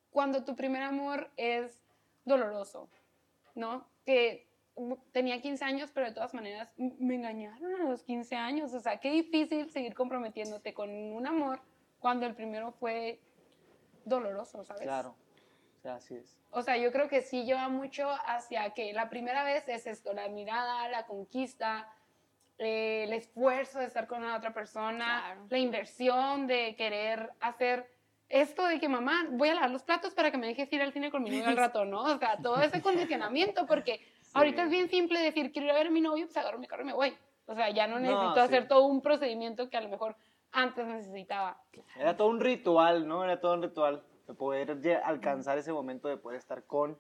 cuando 0.10 0.44
tu 0.44 0.56
primer 0.56 0.84
amor 0.84 1.32
es 1.38 1.84
doloroso, 2.26 2.90
¿no? 3.56 3.88
Que 4.06 4.48
tenía 5.12 5.42
15 5.42 5.66
años, 5.66 5.92
pero 5.94 6.08
de 6.08 6.14
todas 6.14 6.34
maneras 6.34 6.72
me 6.78 7.16
engañaron 7.16 7.82
a 7.82 7.84
los 7.90 8.04
15 8.04 8.36
años. 8.36 8.74
O 8.74 8.80
sea, 8.80 9.00
qué 9.00 9.12
difícil 9.12 9.70
seguir 9.70 9.94
comprometiéndote 9.94 10.74
con 10.74 10.90
un 10.90 11.28
amor 11.28 11.62
cuando 12.00 12.26
el 12.26 12.36
primero 12.36 12.72
fue 12.72 13.20
doloroso, 14.06 14.64
¿sabes? 14.64 14.84
Claro, 14.84 15.16
o 15.78 15.82
sea, 15.82 15.96
así 15.96 16.16
es. 16.16 16.38
O 16.52 16.62
sea, 16.62 16.78
yo 16.78 16.92
creo 16.92 17.08
que 17.08 17.22
sí 17.22 17.44
lleva 17.44 17.70
mucho 17.70 18.10
hacia 18.26 18.74
que 18.74 18.94
la 18.94 19.10
primera 19.10 19.44
vez 19.44 19.68
es 19.68 19.86
esto, 19.86 20.14
la 20.14 20.28
mirada, 20.30 20.88
la 20.90 21.06
conquista, 21.06 21.88
eh, 22.60 23.06
el 23.06 23.14
esfuerzo 23.14 23.80
de 23.80 23.86
estar 23.86 24.06
con 24.08 24.22
la 24.24 24.36
otra 24.38 24.54
persona, 24.54 25.24
Claro. 25.26 25.46
la 25.50 25.58
inversión 25.58 26.46
de 26.46 26.76
querer 26.76 27.32
hacer 27.40 27.90
esto 28.28 28.66
de 28.68 28.80
que 28.80 28.88
mamá, 28.88 29.26
voy 29.32 29.50
a 29.50 29.56
lavar 29.56 29.72
los 29.72 29.82
platos 29.84 30.14
para 30.14 30.30
que 30.30 30.38
me 30.38 30.46
dejes 30.48 30.72
ir 30.72 30.82
al 30.82 30.94
cine 30.94 31.10
con 31.10 31.24
mi 31.24 31.32
novio 31.32 31.48
al 31.48 31.58
rato, 31.58 31.86
¿no? 31.86 32.04
O 32.04 32.18
sea, 32.20 32.38
todo 32.44 32.62
ese 32.62 32.82
condicionamiento, 32.84 33.66
porque 33.66 34.02
ahorita 34.34 34.64
es 34.64 34.70
bien 34.70 34.88
simple 34.90 35.20
decir, 35.20 35.52
quiero 35.52 35.66
ir 35.68 35.72
a 35.72 35.76
ver 35.76 35.88
a 35.88 35.92
mi 35.92 36.02
novio, 36.02 36.26
pues 36.26 36.38
agarro 36.38 36.60
mi 36.60 36.68
carro 36.68 36.84
y 36.84 36.86
me 36.86 36.94
voy. 36.94 37.18
O 37.48 37.56
sea, 37.56 37.70
ya 37.72 37.88
no 37.88 37.96
No, 38.00 38.02
necesito 38.02 38.36
sí. 38.36 38.40
hacer 38.42 38.68
todo 38.68 38.86
un 38.86 39.02
procedimiento 39.02 39.70
que 39.72 39.78
a 39.78 39.82
lo 39.82 39.90
mejor 39.90 40.16
antes 40.52 40.86
necesitaba. 40.86 41.60
Era 41.98 42.16
todo 42.16 42.28
un 42.28 42.40
ritual, 42.40 43.08
¿no? 43.08 43.24
Era 43.24 43.40
todo 43.42 43.54
un 43.56 43.64
ritual 43.64 44.04
de 44.28 44.34
poder 44.36 44.78
alcanzar 45.04 45.58
ese 45.58 45.74
momento 45.74 46.08
de 46.08 46.18
poder 46.18 46.38
estar 46.38 46.64
con 46.66 47.00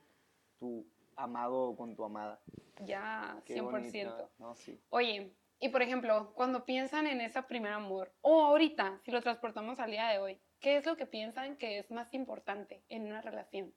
tu 0.57 0.85
amado 1.15 1.69
o 1.69 1.75
con 1.75 1.95
tu 1.95 2.03
amada. 2.03 2.39
Ya, 2.79 3.37
Qué 3.45 3.55
100%. 3.61 3.71
bonito, 3.71 4.29
¿no? 4.39 4.55
Sí. 4.55 4.79
Oye, 4.89 5.31
y 5.59 5.69
por 5.69 5.81
ejemplo, 5.81 6.33
cuando 6.35 6.65
piensan 6.65 7.07
en 7.07 7.21
ese 7.21 7.41
primer 7.43 7.73
amor, 7.73 8.13
o 8.21 8.41
ahorita, 8.43 8.99
si 9.03 9.11
lo 9.11 9.21
transportamos 9.21 9.79
al 9.79 9.91
día 9.91 10.07
de 10.09 10.19
hoy, 10.19 10.39
¿qué 10.59 10.77
es 10.77 10.85
lo 10.85 10.95
que 10.97 11.05
piensan 11.05 11.57
que 11.57 11.79
es 11.79 11.91
más 11.91 12.13
importante 12.13 12.83
en 12.89 13.05
una 13.05 13.21
relación? 13.21 13.73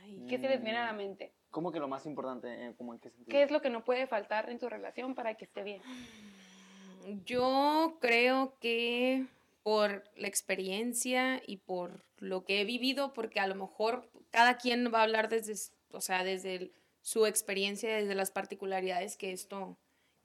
Ay, 0.00 0.24
¿Qué 0.28 0.38
se 0.38 0.48
les 0.48 0.62
viene 0.62 0.78
a 0.78 0.86
la 0.86 0.92
mente? 0.92 1.34
¿Cómo 1.50 1.72
que 1.72 1.80
lo 1.80 1.88
más 1.88 2.04
importante? 2.06 2.48
Eh, 2.66 2.74
¿Cómo 2.76 2.92
en 2.94 3.00
qué 3.00 3.10
sentido? 3.10 3.30
¿Qué 3.30 3.42
es 3.42 3.50
lo 3.50 3.60
que 3.62 3.70
no 3.70 3.84
puede 3.84 4.06
faltar 4.06 4.50
en 4.50 4.58
tu 4.58 4.68
relación 4.68 5.14
para 5.14 5.34
que 5.34 5.44
esté 5.44 5.62
bien? 5.62 5.82
Yo 7.24 7.98
creo 8.00 8.58
que 8.60 9.26
por 9.62 10.04
la 10.16 10.28
experiencia 10.28 11.42
y 11.46 11.58
por 11.58 12.04
lo 12.18 12.44
que 12.44 12.60
he 12.60 12.64
vivido, 12.64 13.12
porque 13.12 13.40
a 13.40 13.46
lo 13.46 13.54
mejor 13.54 14.10
cada 14.30 14.56
quien 14.58 14.92
va 14.92 15.00
a 15.00 15.02
hablar 15.04 15.28
desde, 15.28 15.54
o 15.92 16.00
sea, 16.00 16.24
desde 16.24 16.54
el- 16.56 16.72
su 17.00 17.26
experiencia, 17.26 17.94
desde 17.94 18.14
las 18.14 18.30
particularidades 18.30 19.16
que 19.16 19.32
esto 19.32 19.78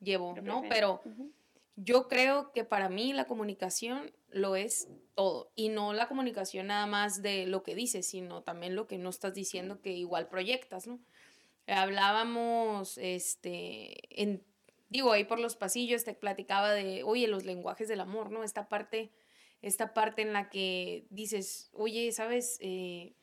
llevó, 0.04 0.36
¿no? 0.42 0.64
Pero 0.70 1.02
yo 1.76 2.08
creo 2.08 2.52
que 2.52 2.64
para 2.64 2.90
mí 2.90 3.14
la 3.14 3.26
comunicación 3.26 4.12
lo 4.30 4.56
es 4.56 4.88
todo. 5.16 5.52
Y 5.56 5.70
no 5.70 5.94
la 5.94 6.08
comunicación 6.08 6.68
nada 6.68 6.86
más 6.86 7.22
de 7.22 7.48
lo 7.48 7.64
que 7.64 7.76
dices, 7.76 8.06
sino 8.06 8.44
también 8.44 8.76
lo 8.76 8.88
que 8.88 8.98
no 8.98 9.10
estás 9.10 9.34
diciendo 9.34 9.82
que 9.82 9.92
igual 9.92 10.28
proyectas, 10.28 10.88
¿no? 10.88 11.00
Hablábamos, 11.66 12.98
este, 12.98 14.22
en, 14.22 14.44
digo, 14.90 15.12
ahí 15.12 15.24
por 15.24 15.40
los 15.40 15.56
pasillos 15.56 16.04
te 16.04 16.14
platicaba 16.14 16.74
de, 16.74 17.04
oye, 17.04 17.28
los 17.28 17.46
lenguajes 17.46 17.88
del 17.88 18.02
amor, 18.02 18.32
¿no? 18.32 18.44
Esta 18.44 18.68
parte, 18.68 19.12
esta 19.62 19.94
parte 19.94 20.22
en 20.22 20.34
la 20.34 20.50
que 20.50 21.06
dices, 21.10 21.70
oye, 21.74 22.12
¿sabes? 22.12 22.58
Eh, 22.60 23.16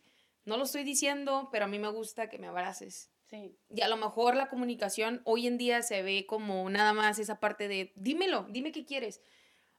no 0.45 0.57
lo 0.57 0.65
estoy 0.65 0.85
diciendo, 0.85 1.49
pero 1.53 1.67
a 1.67 1.69
mí 1.69 1.79
me 1.79 1.89
gusta 1.89 2.29
que 2.29 2.39
me 2.39 2.49
abraces. 2.49 3.11
Sí. 3.31 3.57
Y 3.69 3.81
a 3.83 3.89
lo 3.89 3.97
mejor 3.97 4.35
la 4.35 4.49
comunicación 4.49 5.23
hoy 5.25 5.47
en 5.47 5.57
día 5.57 5.83
se 5.83 6.03
ve 6.03 6.27
como 6.27 6.69
nada 6.69 6.93
más 6.93 7.21
esa 7.21 7.39
parte 7.39 7.69
de, 7.69 7.93
dímelo, 7.95 8.45
dime 8.51 8.73
qué 8.73 8.85
quieres. 8.85 9.23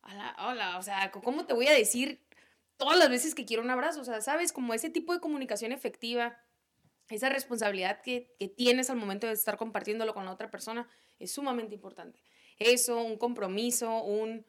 Hola, 0.04 0.36
hola, 0.40 0.78
o 0.78 0.82
sea, 0.82 1.12
¿cómo 1.12 1.46
te 1.46 1.54
voy 1.54 1.68
a 1.68 1.74
decir 1.74 2.26
todas 2.78 2.98
las 2.98 3.10
veces 3.10 3.36
que 3.36 3.46
quiero 3.46 3.62
un 3.62 3.70
abrazo? 3.70 4.00
O 4.00 4.06
sea, 4.06 4.22
¿sabes? 4.22 4.54
Como 4.54 4.74
ese 4.74 4.90
tipo 4.90 5.14
de 5.14 5.20
comunicación 5.20 5.74
efectiva, 5.74 6.40
esa 7.10 7.28
responsabilidad 7.28 8.02
que, 8.02 8.34
que 8.40 8.48
tienes 8.48 8.90
al 8.90 8.96
momento 8.96 9.28
de 9.28 9.34
estar 9.34 9.58
compartiéndolo 9.58 10.14
con 10.14 10.24
la 10.24 10.32
otra 10.32 10.50
persona 10.50 10.88
es 11.20 11.34
sumamente 11.34 11.76
importante. 11.76 12.24
Eso, 12.58 13.02
un 13.02 13.18
compromiso, 13.18 14.02
un... 14.04 14.46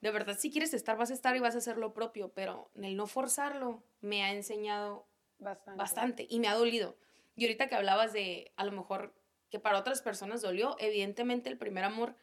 De 0.00 0.10
verdad, 0.10 0.38
si 0.38 0.50
quieres 0.50 0.72
estar, 0.72 0.96
vas 0.96 1.10
a 1.10 1.14
estar 1.14 1.36
y 1.36 1.40
vas 1.40 1.54
a 1.56 1.58
hacer 1.58 1.76
lo 1.76 1.92
propio, 1.92 2.32
pero 2.32 2.70
el 2.74 2.96
no 2.96 3.06
forzarlo 3.06 3.84
me 4.00 4.24
ha 4.24 4.32
enseñado 4.32 5.08
Bastante. 5.38 5.78
bastante 5.78 6.26
y 6.30 6.40
me 6.40 6.48
ha 6.48 6.54
dolido. 6.54 6.96
Y 7.36 7.44
ahorita 7.44 7.68
que 7.68 7.74
hablabas 7.74 8.12
de 8.12 8.52
a 8.56 8.64
lo 8.64 8.72
mejor 8.72 9.14
que 9.50 9.60
para 9.60 9.78
otras 9.78 10.02
personas 10.02 10.42
dolió, 10.42 10.76
evidentemente 10.80 11.48
el 11.48 11.58
primer 11.58 11.84
amor 11.84 12.16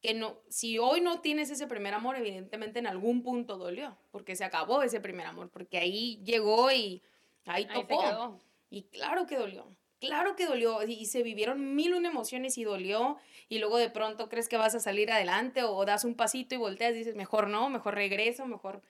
que 0.00 0.14
no 0.14 0.40
si 0.48 0.78
hoy 0.78 1.00
no 1.00 1.20
tienes 1.20 1.50
ese 1.50 1.66
primer 1.66 1.94
amor, 1.94 2.16
evidentemente 2.16 2.78
en 2.78 2.86
algún 2.86 3.22
punto 3.22 3.56
dolió, 3.58 3.98
porque 4.10 4.34
se 4.34 4.44
acabó 4.44 4.82
ese 4.82 5.00
primer 5.00 5.26
amor, 5.26 5.50
porque 5.50 5.78
ahí 5.78 6.20
llegó 6.24 6.70
y 6.72 7.02
ahí 7.44 7.64
Ahí 7.64 7.64
se 7.64 7.72
topó. 7.72 8.00
quedó. 8.00 8.38
Y 8.70 8.82
claro 8.84 9.26
que 9.26 9.36
dolió. 9.36 9.66
Claro 10.00 10.34
que 10.34 10.46
dolió 10.46 10.82
y 10.82 11.04
se 11.04 11.22
vivieron 11.22 11.74
mil 11.74 11.92
una 11.92 12.08
emociones 12.08 12.56
y 12.56 12.64
dolió 12.64 13.18
y 13.50 13.58
luego 13.58 13.76
de 13.76 13.90
pronto 13.90 14.30
crees 14.30 14.48
que 14.48 14.56
vas 14.56 14.74
a 14.74 14.80
salir 14.80 15.12
adelante 15.12 15.62
o 15.62 15.84
das 15.84 16.04
un 16.04 16.14
pasito 16.14 16.54
y 16.54 16.58
volteas 16.58 16.94
y 16.94 16.98
dices, 16.98 17.16
mejor 17.16 17.48
no, 17.48 17.68
mejor 17.68 17.94
regreso, 17.94 18.46
mejor 18.46 18.82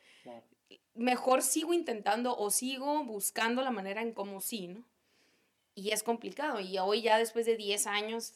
mejor 0.94 1.42
sigo 1.42 1.72
intentando 1.72 2.36
o 2.36 2.50
sigo 2.50 3.02
buscando 3.04 3.62
la 3.62 3.72
manera 3.72 4.02
en 4.02 4.12
cómo 4.12 4.40
sí, 4.40 4.68
¿no? 4.68 4.84
Y 5.80 5.92
es 5.92 6.02
complicado. 6.02 6.60
Y 6.60 6.78
hoy 6.78 7.02
ya 7.02 7.16
después 7.16 7.46
de 7.46 7.56
10 7.56 7.86
años, 7.86 8.34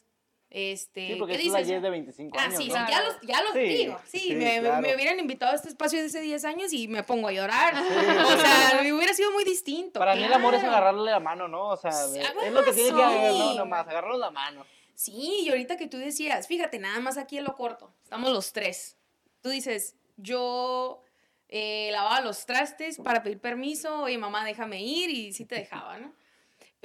este... 0.49 1.07
Sí, 1.09 1.15
porque 1.19 1.33
¿qué 1.33 1.43
dices? 1.43 1.69
es 1.69 1.81
de 1.81 1.89
25 1.89 2.37
Ah, 2.39 2.45
años, 2.45 2.57
sí, 2.57 2.69
¿no? 2.69 2.75
sí, 2.75 2.81
ya 2.91 3.03
los, 3.03 3.21
ya 3.21 3.41
los 3.43 3.53
Sí, 3.53 3.59
digo. 3.59 3.99
Sí, 4.07 4.19
sí, 4.19 4.35
me, 4.35 4.59
claro. 4.61 4.81
me 4.81 4.95
hubieran 4.95 5.19
invitado 5.19 5.51
a 5.51 5.55
este 5.55 5.67
espacio 5.67 5.99
de 5.99 6.07
hace 6.07 6.21
10 6.21 6.45
años 6.45 6.73
y 6.73 6.87
me 6.87 7.03
pongo 7.03 7.27
a 7.27 7.31
llorar. 7.31 7.73
O 7.75 8.39
sea, 8.39 8.79
me 8.81 8.93
hubiera 8.93 9.13
sido 9.13 9.31
muy 9.31 9.43
distinto. 9.43 9.99
Para 9.99 10.15
mí 10.15 10.23
el 10.23 10.33
amor 10.33 10.55
es 10.55 10.61
claro. 10.61 10.77
agarrarle 10.77 11.11
la 11.11 11.19
mano, 11.19 11.47
¿no? 11.47 11.69
O 11.69 11.77
sea, 11.77 11.91
ah, 11.91 12.45
es 12.45 12.51
lo 12.51 12.63
que 12.63 12.73
tiene 12.73 12.95
que 12.95 13.03
haber, 13.03 13.31
¿no? 13.33 13.53
Nomás, 13.53 13.87
agarrarle 13.87 14.17
la 14.17 14.31
mano. 14.31 14.65
Sí, 14.95 15.41
y 15.43 15.49
ahorita 15.49 15.77
que 15.77 15.87
tú 15.87 15.97
decías, 15.97 16.47
fíjate, 16.47 16.79
nada 16.79 16.99
más 17.01 17.17
aquí 17.17 17.37
en 17.37 17.43
lo 17.43 17.53
corto, 17.55 17.93
estamos 18.01 18.31
los 18.31 18.53
tres. 18.53 18.97
Tú 19.41 19.49
dices, 19.49 19.97
yo 20.15 21.03
eh, 21.49 21.89
lavaba 21.91 22.21
los 22.21 22.45
trastes 22.45 22.97
para 22.99 23.21
pedir 23.21 23.39
permiso, 23.39 24.03
oye, 24.03 24.17
mamá, 24.17 24.45
déjame 24.45 24.81
ir, 24.81 25.09
y 25.09 25.33
sí 25.33 25.45
te 25.45 25.55
dejaba, 25.55 25.97
¿no? 25.99 26.13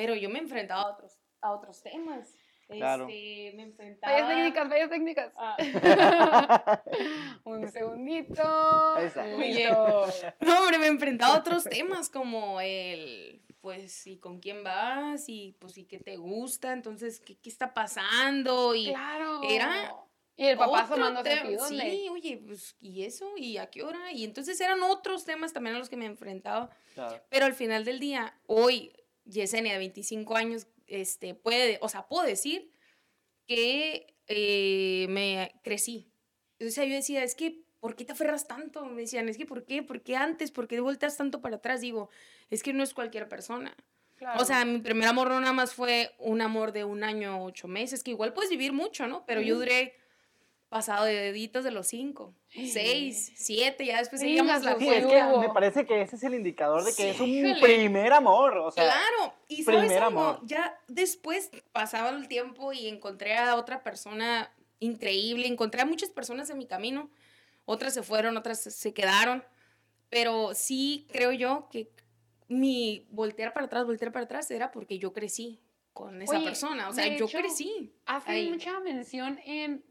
Pero 0.01 0.15
yo 0.15 0.31
me 0.31 0.39
enfrentaba 0.39 0.81
a 0.81 0.93
otros, 0.93 1.19
a 1.43 1.53
otros 1.53 1.83
temas. 1.83 2.35
Claro. 2.69 3.07
Este, 3.07 3.53
me 3.55 3.65
enfrentaba... 3.65 4.15
Fallas 4.15 4.29
técnicas, 4.31 4.69
fallas 4.71 4.89
técnicas. 4.89 5.33
Ah. 5.37 6.83
Un 7.45 7.69
segundito. 7.69 8.43
Listo. 9.37 10.07
No, 10.41 10.59
hombre, 10.59 10.79
me 10.79 10.87
enfrentaba 10.87 11.35
a 11.35 11.39
otros 11.41 11.65
temas 11.65 12.09
como 12.09 12.63
el, 12.63 13.43
pues, 13.61 14.07
¿y 14.07 14.17
con 14.17 14.41
quién 14.41 14.65
vas? 14.65 15.29
Y, 15.29 15.55
pues, 15.61 15.77
¿y 15.77 15.85
qué 15.85 15.99
te 15.99 16.17
gusta? 16.17 16.73
Entonces, 16.73 17.21
¿qué, 17.21 17.37
qué 17.39 17.51
está 17.51 17.75
pasando? 17.75 18.75
Y 18.75 18.89
Claro. 18.89 19.43
Era 19.43 19.95
Y 20.35 20.47
el 20.47 20.57
papá 20.57 20.85
asomándose 20.85 21.31
aquí, 21.31 21.57
¿dónde? 21.57 21.91
Sí, 21.91 22.09
oye, 22.11 22.43
pues, 22.47 22.75
¿y 22.81 23.05
eso? 23.05 23.35
¿Y 23.37 23.59
a 23.59 23.69
qué 23.69 23.83
hora? 23.83 24.13
Y 24.13 24.25
entonces 24.25 24.59
eran 24.63 24.83
otros 24.83 25.27
temas 25.27 25.53
también 25.53 25.77
a 25.77 25.79
los 25.79 25.91
que 25.91 25.99
me 25.99 26.07
enfrentaba. 26.07 26.71
Claro. 26.95 27.23
Pero 27.29 27.45
al 27.45 27.53
final 27.53 27.85
del 27.85 28.01
día, 28.01 28.41
hoy, 28.47 28.95
Yesenia, 29.25 29.73
de 29.73 29.79
25 29.79 30.37
años, 30.37 30.67
este, 30.87 31.35
puede, 31.35 31.79
o 31.83 31.89
sea, 31.89 32.09
puedo 32.09 32.27
decir 32.27 32.73
que 33.47 34.17
eh, 34.27 35.07
me 35.09 35.53
crecí. 35.63 36.13
O 36.61 36.71
sea, 36.71 36.85
yo 36.85 36.95
decía, 36.95 37.23
es 37.25 37.35
que, 37.35 37.65
¿por 37.79 37.97
qué 37.97 38.05
te 38.05 38.13
aferras 38.13 38.47
tanto? 38.47 38.85
Me 38.85 39.03
decían, 39.03 39.29
es 39.29 39.37
que, 39.37 39.47
¿por 39.47 39.65
qué? 39.65 39.83
¿Por 39.83 40.03
qué 40.03 40.17
antes? 40.17 40.51
¿Por 40.51 40.69
qué 40.69 40.81
volteas 40.81 41.17
tanto 41.17 41.41
para 41.41 41.57
atrás? 41.57 41.81
Digo, 41.81 42.11
es 42.51 42.63
que 42.63 42.73
no 42.73 42.83
es 42.83 42.95
cualquier 42.95 43.29
persona. 43.29 43.75
Claro. 44.17 44.41
O 44.41 44.45
sea, 44.45 44.65
mi 44.65 44.79
primer 44.79 45.09
amor 45.09 45.29
no 45.29 45.41
nada 45.41 45.55
más 45.55 45.73
fue 45.73 46.15
un 46.19 46.43
amor 46.43 46.73
de 46.73 46.85
un 46.85 47.03
año, 47.05 47.43
ocho 47.43 47.69
meses, 47.69 48.03
que 48.03 48.11
igual 48.11 48.35
puedes 48.35 48.51
vivir 48.51 48.73
mucho, 48.73 49.07
¿no? 49.07 49.25
Pero 49.25 49.41
yo 49.41 49.57
duré 49.57 49.95
pasado 50.71 51.05
de 51.05 51.13
deditos 51.15 51.65
de 51.65 51.71
los 51.73 51.87
cinco, 51.89 52.35
seis, 52.49 53.33
siete, 53.37 53.85
ya 53.85 53.99
después 53.99 54.21
Sí, 54.23 54.29
seguíamos 54.29 54.63
la 54.63 54.71
las 54.71 54.79
Sí, 54.79 54.89
es 54.89 55.05
que 55.07 55.23
me 55.39 55.49
parece 55.51 55.85
que 55.85 56.01
ese 56.01 56.17
es 56.17 56.23
el 56.23 56.35
indicador 56.35 56.85
de 56.85 56.95
que 56.95 57.03
Sí, 57.03 57.09
es 57.11 57.21
un 57.21 57.29
híjole. 57.29 57.61
primer 57.61 58.13
amor. 58.15 58.57
O 58.57 58.71
sea, 58.71 58.85
Claro, 58.85 59.35
y 59.49 59.63
sabes 59.65 59.81
primer 59.81 60.03
algo? 60.03 60.21
amor. 60.21 60.41
ya 60.47 60.79
después 60.89 61.51
pasaba 61.73 62.09
el 62.11 62.29
tiempo 62.29 62.73
y 62.73 62.87
encontré 62.89 63.37
a 63.37 63.57
otra 63.57 63.83
persona 63.83 64.51
increíble, 64.79 65.47
encontré 65.47 65.83
a 65.83 65.87
muchas 65.87 66.09
personas 66.11 66.49
en 66.51 66.57
mi 66.59 66.67
camino, 66.67 67.11
otras 67.67 67.93
se 67.93 68.03
fueron, 68.03 68.37
otras 68.37 68.61
se- 68.61 68.95
quedaron, 68.95 69.45
pero 70.09 70.55
sí 70.55 71.07
creo 71.13 71.33
yo 71.33 71.69
que 71.71 71.91
mi 72.49 73.07
voltear 73.11 73.53
para 73.53 73.67
atrás, 73.67 73.85
voltear 73.87 74.13
para 74.13 74.25
atrás 74.25 74.51
era 74.51 74.71
porque 74.73 74.99
yo 74.99 75.13
crecí 75.13 75.61
con 75.93 76.23
esa 76.23 76.37
Oye, 76.37 76.45
persona, 76.45 76.89
o 76.89 76.93
sea, 76.93 77.07
yo 77.09 77.27
hecho, 77.27 77.39
crecí. 77.39 77.93
Hacen 78.07 78.33
ahí. 78.35 78.51
mucha 78.51 78.79
mención 78.81 79.39
en 79.45 79.85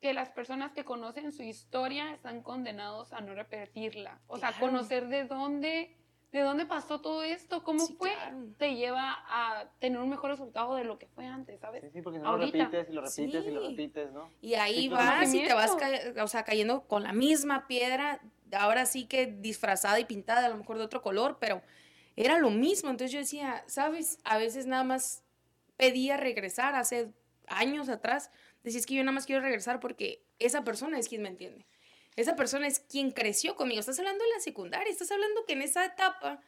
que 0.00 0.14
las 0.14 0.30
personas 0.30 0.72
que 0.72 0.84
conocen 0.84 1.30
su 1.32 1.42
historia 1.42 2.12
están 2.14 2.42
condenados 2.42 3.12
a 3.12 3.20
no 3.20 3.34
repetirla. 3.34 4.18
O 4.26 4.38
sea, 4.38 4.50
Claro. 4.52 4.66
conocer 4.66 5.08
de 5.08 5.24
dónde, 5.24 5.94
de 6.32 6.40
dónde 6.40 6.64
pasó 6.64 7.00
todo 7.00 7.22
esto, 7.22 7.62
cómo 7.64 7.86
Sí, 7.86 7.94
fue, 7.98 8.12
claro. 8.14 8.46
te 8.56 8.74
lleva 8.76 9.18
a 9.28 9.68
tener 9.78 9.98
un 9.98 10.08
mejor 10.08 10.30
resultado 10.30 10.74
de 10.74 10.84
lo 10.84 10.98
que 10.98 11.06
fue 11.08 11.26
antes, 11.26 11.60
¿sabes? 11.60 11.82
sí, 11.82 11.90
sí, 11.92 12.02
porque 12.02 12.18
si 12.18 12.24
no 12.24 12.30
lo 12.36 12.44
Ahorita. 12.44 12.64
repites 12.64 12.88
y 12.88 12.92
lo 12.92 13.00
repites 13.02 13.46
y 13.46 13.50
lo 13.50 13.68
repites, 13.68 14.12
¿no? 14.12 14.30
Y 14.40 14.54
ahí 14.54 14.88
vas 14.88 15.34
y 15.34 15.44
te 15.44 15.52
vas 15.52 15.76
o 16.22 16.28
sea, 16.28 16.44
cayendo 16.44 16.86
con 16.86 17.02
la 17.02 17.12
misma 17.12 17.66
piedra, 17.66 18.20
ahora 18.52 18.86
sí 18.86 19.04
que 19.06 19.26
disfrazada 19.26 20.00
y 20.00 20.06
pintada, 20.06 20.46
a 20.46 20.48
lo 20.48 20.56
mejor 20.56 20.78
de 20.78 20.84
otro 20.84 21.02
color, 21.02 21.36
pero 21.40 21.62
era 22.16 22.38
lo 22.38 22.50
mismo. 22.50 22.88
Entonces 22.90 23.12
yo 23.12 23.18
decía, 23.18 23.64
¿sabes? 23.66 24.18
A 24.24 24.38
veces 24.38 24.66
nada 24.66 24.84
más 24.84 25.24
pedía 25.76 26.16
regresar 26.16 26.74
hace 26.74 27.12
años 27.48 27.88
atrás. 27.88 28.30
Decía, 28.62 28.80
es 28.80 28.86
que 28.86 28.94
yo 28.94 29.02
nada 29.02 29.12
más 29.12 29.26
quiero 29.26 29.42
regresar 29.42 29.80
porque 29.80 30.22
esa 30.38 30.64
persona 30.64 30.98
es 30.98 31.08
quien 31.08 31.22
me 31.22 31.28
entiende. 31.28 31.66
Esa 32.16 32.36
persona 32.36 32.66
es 32.66 32.80
quien 32.80 33.10
creció 33.12 33.56
conmigo. 33.56 33.80
Estás 33.80 33.98
hablando 33.98 34.22
de 34.24 34.30
la 34.30 34.40
secundaria, 34.40 34.90
estás 34.90 35.10
hablando 35.10 35.44
que 35.46 35.54
en 35.54 35.62
esa 35.62 35.84
etapa 35.84 36.42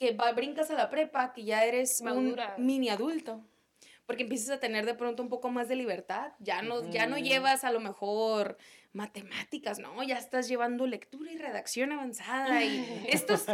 que 0.00 0.12
va- 0.12 0.32
brincas 0.32 0.70
a 0.70 0.74
la 0.74 0.90
prepa, 0.90 1.32
que 1.32 1.44
ya 1.44 1.64
eres 1.64 2.02
Madura. 2.02 2.54
un 2.58 2.66
mini 2.66 2.88
adulto 2.88 3.44
porque 4.06 4.24
empiezas 4.24 4.50
a 4.50 4.60
tener 4.60 4.84
de 4.84 4.94
pronto 4.94 5.22
un 5.22 5.28
poco 5.30 5.48
más 5.48 5.68
de 5.68 5.76
libertad. 5.76 6.32
Ya 6.38 6.60
no, 6.62 6.90
ya 6.90 7.06
no 7.06 7.16
llevas 7.18 7.64
a 7.64 7.70
lo 7.72 7.80
mejor 7.80 8.58
matemáticas, 8.92 9.78
¿no? 9.78 10.02
Ya 10.02 10.18
estás 10.18 10.46
llevando 10.46 10.86
lectura 10.86 11.32
y 11.32 11.38
redacción 11.38 11.90
avanzada 11.92 12.62
y 12.64 13.04
estos, 13.08 13.46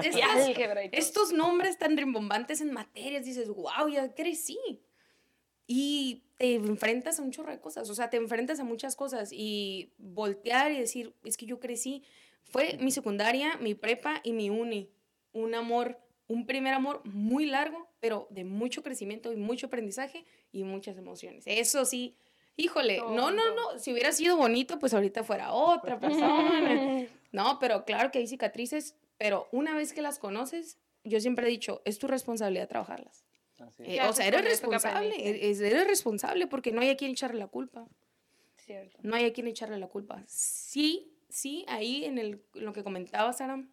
estos 0.92 1.32
nombres 1.32 1.78
tan 1.78 1.96
rimbombantes 1.96 2.60
en 2.60 2.72
materias, 2.72 3.24
dices, 3.24 3.48
wow, 3.48 3.88
ya 3.90 4.12
crecí. 4.14 4.58
Y 5.72 6.24
te 6.36 6.54
enfrentas 6.54 7.20
a 7.20 7.22
un 7.22 7.30
chorro 7.30 7.52
de 7.52 7.60
cosas, 7.60 7.88
o 7.88 7.94
sea, 7.94 8.10
te 8.10 8.16
enfrentas 8.16 8.58
a 8.58 8.64
muchas 8.64 8.96
cosas 8.96 9.30
y 9.32 9.92
voltear 9.98 10.72
y 10.72 10.78
decir, 10.80 11.14
es 11.24 11.36
que 11.36 11.46
yo 11.46 11.60
crecí. 11.60 12.02
Fue 12.42 12.76
mi 12.80 12.90
secundaria, 12.90 13.56
mi 13.58 13.76
prepa 13.76 14.20
y 14.24 14.32
mi 14.32 14.50
uni. 14.50 14.90
Un 15.32 15.54
amor, 15.54 16.00
un 16.26 16.46
primer 16.46 16.74
amor 16.74 17.02
muy 17.04 17.46
largo 17.46 17.90
pero 18.00 18.26
de 18.30 18.44
mucho 18.44 18.82
crecimiento 18.82 19.32
y 19.32 19.36
mucho 19.36 19.66
aprendizaje 19.66 20.24
y 20.50 20.64
muchas 20.64 20.96
emociones. 20.96 21.44
Eso 21.46 21.84
sí, 21.84 22.16
híjole, 22.56 22.98
no, 22.98 23.30
no, 23.30 23.54
no, 23.54 23.78
si 23.78 23.92
hubiera 23.92 24.10
sido 24.12 24.36
bonito, 24.36 24.78
pues 24.78 24.94
ahorita 24.94 25.22
fuera 25.22 25.52
otra 25.52 26.00
persona. 26.00 27.06
no, 27.32 27.58
pero 27.60 27.84
claro 27.84 28.10
que 28.10 28.18
hay 28.18 28.26
cicatrices, 28.26 28.96
pero 29.18 29.48
una 29.52 29.76
vez 29.76 29.92
que 29.92 30.02
las 30.02 30.18
conoces, 30.18 30.78
yo 31.04 31.20
siempre 31.20 31.46
he 31.46 31.50
dicho, 31.50 31.82
es 31.84 31.98
tu 31.98 32.08
responsabilidad 32.08 32.68
trabajarlas. 32.68 33.24
Eh, 33.78 33.96
¿Qué 33.96 34.00
o 34.02 34.12
sea, 34.12 34.26
eres 34.26 34.44
responsable, 34.44 35.14
eres, 35.28 35.60
eres 35.60 35.86
responsable 35.86 36.46
porque 36.46 36.72
no 36.72 36.80
hay 36.80 36.90
a 36.90 36.96
quien 36.96 37.10
echarle 37.12 37.38
la 37.38 37.48
culpa. 37.48 37.86
Cierto. 38.56 38.98
No 39.02 39.16
hay 39.16 39.24
a 39.24 39.32
quien 39.32 39.46
echarle 39.46 39.78
la 39.78 39.88
culpa. 39.88 40.22
Sí, 40.26 41.12
sí, 41.28 41.64
ahí 41.68 42.04
en, 42.04 42.18
el, 42.18 42.42
en 42.54 42.64
lo 42.64 42.72
que 42.72 42.82
comentaba 42.84 43.32
Sara, 43.32 43.64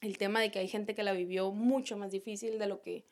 el 0.00 0.18
tema 0.18 0.40
de 0.40 0.50
que 0.50 0.58
hay 0.58 0.68
gente 0.68 0.94
que 0.94 1.02
la 1.02 1.12
vivió 1.12 1.52
mucho 1.52 1.96
más 1.96 2.10
difícil 2.10 2.58
de 2.58 2.66
lo 2.66 2.80
que 2.80 3.06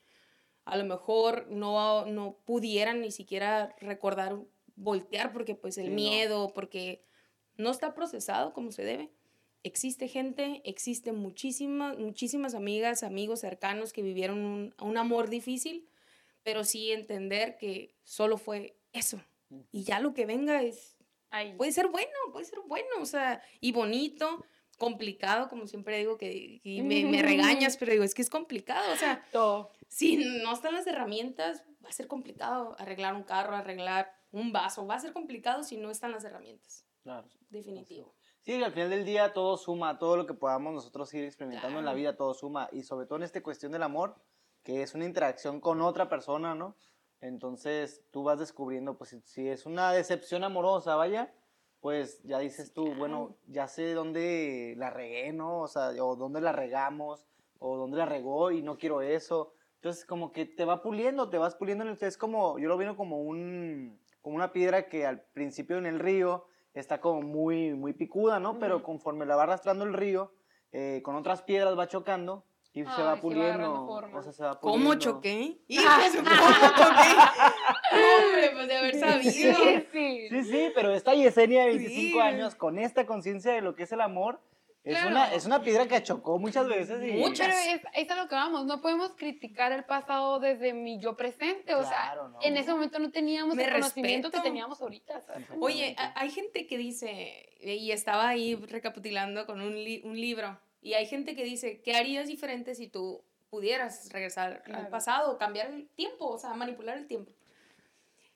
a 0.65 0.77
lo 0.77 0.85
mejor 0.85 1.47
no, 1.51 2.05
no 2.07 2.39
pudieran 2.45 3.01
ni 3.01 3.11
siquiera 3.11 3.75
recordar 3.81 4.39
voltear 4.77 5.33
porque 5.33 5.55
pues 5.55 5.79
el 5.79 5.85
Sí, 5.87 5.91
no. 5.91 5.97
miedo, 5.97 6.53
porque 6.55 7.05
no 7.57 7.71
está 7.71 7.95
procesado 7.95 8.53
como 8.53 8.71
se 8.71 8.85
debe. 8.85 9.11
Existe 9.65 10.09
gente, 10.09 10.63
existen 10.65 11.17
muchísimas, 11.17 11.99
muchísimas 11.99 12.55
amigas, 12.55 13.03
amigos 13.03 13.41
cercanos 13.41 13.93
que 13.93 14.03
vivieron 14.03 14.39
un, 14.39 14.75
un 14.81 14.97
amor 14.97 15.29
difícil, 15.29 15.89
pero 16.42 16.64
sí 16.64 16.92
entender 16.92 17.57
que 17.59 17.95
solo 18.02 18.37
fue 18.38 18.76
eso. 18.92 19.21
Y 19.73 19.85
ya 19.85 20.00
lo 20.00 20.12
que 20.14 20.26
venga 20.26 20.62
es 20.62 20.97
Ahí. 21.30 21.54
puede 21.57 21.73
ser 21.73 21.88
bueno, 21.88 22.11
puede 22.33 22.45
ser 22.45 22.61
bueno, 22.66 22.88
o 23.00 23.07
sea, 23.07 23.42
y 23.61 23.73
bonito, 23.73 24.45
complicado, 24.78 25.49
como 25.49 25.66
siempre 25.66 25.99
digo, 25.99 26.16
que 26.18 26.61
y 26.62 26.83
me, 26.83 27.04
me 27.04 27.23
regañas, 27.23 27.76
pero 27.78 27.92
digo, 27.92 28.04
es 28.04 28.14
que 28.14 28.23
es 28.23 28.30
complicado, 28.30 28.92
o 28.92 28.97
sea, 28.97 29.25
todo. 29.33 29.71
si 29.88 30.16
no 30.16 30.52
están 30.52 30.75
las 30.75 30.87
herramientas, 30.87 31.64
va 31.85 31.88
a 31.88 31.92
ser 31.92 32.07
complicado 32.09 32.76
arreglar 32.78 33.14
un 33.14 33.25
carro, 33.25 33.57
arreglar 33.57 34.12
un 34.30 34.52
vaso, 34.52 34.87
va 34.87 34.95
a 34.97 35.00
ser 35.00 35.12
complicado 35.12 35.62
si 35.64 35.76
no 35.76 35.90
están 35.90 36.12
las 36.12 36.25
herramientas, 36.25 36.85
Claro. 37.02 37.26
definitivo. 37.50 38.14
Sí, 38.40 38.54
al 38.62 38.73
final 38.73 38.88
del 38.90 39.04
día 39.04 39.33
todo 39.33 39.57
suma, 39.59 39.99
todo 39.99 40.16
lo 40.16 40.26
que 40.26 40.33
podamos 40.35 40.73
nosotros 40.73 41.12
ir 41.12 41.25
experimentando 41.25 41.78
en 41.78 41.85
la 41.85 41.92
vida, 41.92 42.16
todo 42.16 42.33
suma. 42.33 42.68
Y 42.73 42.83
sobre 42.83 43.07
todo 43.07 43.16
en 43.16 43.25
esta 43.25 43.42
cuestión 43.42 43.73
del 43.73 43.83
amor, 43.83 44.16
que 44.69 44.83
es 44.83 44.95
una 44.95 45.07
interacción 45.07 45.61
con 45.63 45.81
otra 45.81 46.11
persona, 46.11 46.55
¿no? 46.55 46.77
Entonces 47.23 48.05
tú 48.11 48.23
vas 48.23 48.39
descubriendo, 48.39 48.99
pues 48.99 49.09
si- 49.09 49.23
si 49.23 49.49
es 49.49 49.65
una 49.65 49.93
decepción 49.93 50.45
amorosa, 50.45 50.95
vaya, 50.95 51.33
pues 51.81 52.23
ya 52.25 52.39
dices 52.39 52.75
tú, 52.75 52.95
bueno, 52.97 53.39
ya 53.47 53.67
sé 53.67 53.95
dónde 53.95 54.75
la 54.77 54.91
regué, 54.91 55.33
¿no? 55.33 55.63
O 55.63 55.69
sea, 55.69 55.89
o 56.05 56.17
dónde 56.17 56.43
la 56.43 56.53
regamos, 56.53 57.25
o 57.59 57.79
dónde 57.79 57.97
la 57.97 58.05
regó 58.05 58.51
y 58.51 58.61
no 58.61 58.77
quiero 58.77 59.01
eso. 59.01 59.55
Entonces 59.77 60.05
como 60.05 60.33
que 60.33 60.45
te 60.45 60.67
va 60.67 60.83
puliendo, 60.83 61.31
te 61.31 61.39
vas 61.39 61.55
puliendo, 61.55 61.85
en 61.85 61.91
el- 61.93 61.99
es 62.03 62.19
como, 62.19 62.59
yo 62.59 62.69
lo 62.69 62.77
veo 62.77 62.95
como 62.95 63.23
un, 63.23 63.99
como 64.21 64.37
una 64.37 64.53
piedra 64.53 64.91
que 64.91 65.07
al 65.07 65.23
principio 65.33 65.79
en 65.79 65.87
el 65.87 65.99
río 65.99 66.45
está 66.75 67.01
como 67.01 67.23
muy, 67.23 67.73
muy 67.73 67.95
picuda, 67.95 68.39
¿no? 68.39 68.59
Pero 68.59 68.83
conforme 68.83 69.25
la 69.25 69.35
va 69.37 69.45
arrastrando 69.45 69.85
el 69.87 69.95
río, 69.95 70.31
eh, 70.73 71.01
con 71.03 71.17
otras 71.17 71.41
piedras 71.41 71.79
va 71.79 71.89
chocando 71.89 72.45
y 72.80 72.85
se 72.85 72.88
Ay, 72.90 72.94
va 72.97 72.97
sí 72.97 73.02
va 73.02 73.20
puliendo. 73.20 73.49
agarrando 73.52 73.87
forma. 73.87 74.18
o 74.18 74.23
sea, 74.23 74.32
se 74.32 74.42
va 74.44 74.61
¿Cómo 74.61 74.73
puliendo. 74.75 74.99
choqué? 74.99 75.58
De 75.68 75.75
su- 76.11 76.18
¿Cómo 76.18 76.70
choqué? 76.76 77.16
Hombre, 77.92 78.50
pues 78.52 78.68
de 78.68 78.76
haber 78.76 78.99
sabido. 79.00 79.30
Sí, 79.32 79.85
sí. 79.92 80.28
Sí, 80.30 80.44
sí, 80.44 80.73
pero 80.75 80.92
esta 80.92 81.14
Yesenia 81.14 81.62
de 81.64 81.68
25 81.70 82.12
Sí. 82.14 82.20
años, 82.20 82.54
con 82.54 82.78
esta 82.78 83.06
conciencia 83.06 83.52
de 83.52 83.61
lo 83.62 83.75
que 83.75 83.85
es 83.85 83.92
el 83.92 84.00
amor, 84.00 84.40
es, 84.85 84.94
Claro. 84.94 85.11
una, 85.11 85.35
es 85.35 85.44
una 85.44 85.61
piedra 85.62 85.87
que 85.87 86.02
chocó 86.02 86.38
muchas 86.38 86.66
veces. 86.66 87.02
Y... 87.04 87.12
Muchas. 87.18 87.49
Pero 87.49 87.58
es, 87.58 87.82
es 87.94 88.11
a 88.11 88.16
lo 88.16 88.28
que 88.28 88.35
vamos, 88.37 88.64
no 88.64 88.80
podemos 88.80 89.12
criticar 89.16 89.73
el 89.73 89.85
pasado 89.85 90.38
desde 90.38 90.73
mi 90.73 90.99
yo 91.00 91.16
presente, 91.16 91.75
o 91.75 91.80
Claro, 91.80 91.88
sea, 91.88 92.28
no. 92.30 92.38
en 92.42 92.56
ese 92.56 92.73
momento 92.73 92.99
no 92.99 93.11
teníamos 93.11 93.54
Me 93.54 93.64
el 93.64 93.73
conocimiento 93.73 94.28
respeto. 94.28 94.42
que 94.42 94.49
teníamos 94.49 94.80
ahorita, 94.80 95.21
¿sabes? 95.21 95.47
Oye, 95.60 95.95
hay 96.14 96.30
gente 96.30 96.67
que 96.67 96.78
dice, 96.78 97.50
y 97.60 97.91
estaba 97.91 98.28
ahí 98.28 98.54
recapitulando 98.54 99.45
con 99.47 99.60
un, 99.60 99.75
li- 99.75 100.00
un 100.04 100.19
libro, 100.19 100.58
y 100.80 100.95
hay 100.95 101.06
gente 101.06 101.34
que 101.34 101.45
dice, 101.45 101.80
¿qué 101.82 101.95
harías 101.95 102.28
diferente 102.28 102.75
si 102.75 102.88
tú 102.88 103.25
pudieras 103.50 104.08
regresar 104.12 104.62
al 104.67 104.88
pasado, 104.88 105.38
cambiar 105.38 105.69
el 105.73 105.88
tiempo, 105.88 106.28
o 106.28 106.38
sea, 106.38 106.54
manipular 106.54 106.99
el 106.99 107.06
tiempo? 107.06 107.32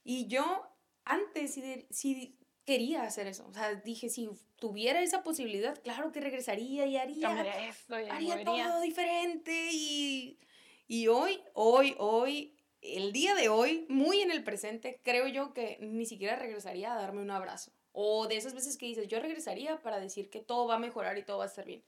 Y 0.05 0.27
yo 0.27 0.67
antes 1.05 1.55
sí, 1.55 1.87
sí 1.91 2.37
quería 2.65 3.03
hacer 3.03 3.27
eso, 3.27 3.47
o 3.49 3.53
sea, 3.53 3.75
dije, 3.75 4.09
si 4.09 4.29
tuviera 4.57 5.03
esa 5.03 5.23
posibilidad, 5.23 5.81
claro 5.83 6.13
que 6.13 6.21
regresaría 6.21 6.87
y 6.87 6.97
haría, 6.97 7.29
Cambiaría 7.29 7.69
esto 7.69 7.99
y 8.01 8.09
haría 8.09 8.37
movería. 8.37 8.69
todo 8.69 8.81
diferente 8.81 9.69
y, 9.73 10.39
y 10.87 11.09
hoy, 11.09 11.41
hoy, 11.55 11.97
hoy, 11.99 12.57
el 12.81 13.13
día 13.13 13.35
de 13.35 13.49
hoy, 13.49 13.87
muy 13.89 14.21
en 14.21 14.31
el 14.31 14.45
presente, 14.45 15.01
creo 15.03 15.27
yo 15.29 15.53
que 15.53 15.79
ni 15.81 16.07
siquiera 16.07 16.37
regresaría 16.37 16.93
a 16.93 16.97
darme 16.97 17.23
un 17.23 17.31
abrazo. 17.31 17.73
O 17.93 18.27
de 18.27 18.37
esas 18.37 18.55
veces 18.55 18.79
que 18.79 18.87
dices, 18.87 19.09
yo 19.09 19.21
regresaría 19.21 19.83
para 19.83 20.01
decir 20.01 20.31
que 20.31 20.41
todo 20.41 20.67
va 20.67 20.77
a 20.77 20.79
mejorar 20.79 21.19
y 21.19 21.25
todo 21.25 21.39
va 21.39 21.45
a 21.45 21.49
estar 21.49 21.65
bien. 21.67 21.85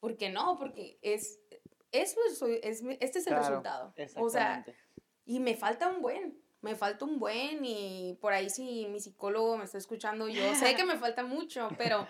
¿Por 0.00 0.16
qué 0.16 0.30
no? 0.30 0.56
Porque 0.58 0.98
es, 1.02 1.38
eso 1.92 2.18
es, 2.26 2.42
es- 2.42 2.82
este 3.00 3.18
es 3.18 3.26
el 3.26 3.34
Claro, 3.34 3.40
resultado. 3.46 3.94
O 4.16 4.28
sea, 4.30 4.58
Exactamente. 4.64 4.74
y 5.26 5.40
me 5.40 5.54
falta 5.54 5.88
un 5.88 6.00
buen, 6.02 6.40
me 6.62 6.74
falta 6.74 7.04
un 7.04 7.18
buen 7.18 7.64
y 7.64 8.16
por 8.20 8.32
ahí 8.32 8.50
si 8.50 8.86
mi 8.88 8.98
psicólogo 9.00 9.56
me 9.56 9.64
está 9.64 9.78
escuchando, 9.78 10.28
yo 10.28 10.54
sé 10.54 10.74
que 10.74 10.84
me 10.84 10.96
falta 10.98 11.22
mucho, 11.24 11.68
pero, 11.78 12.06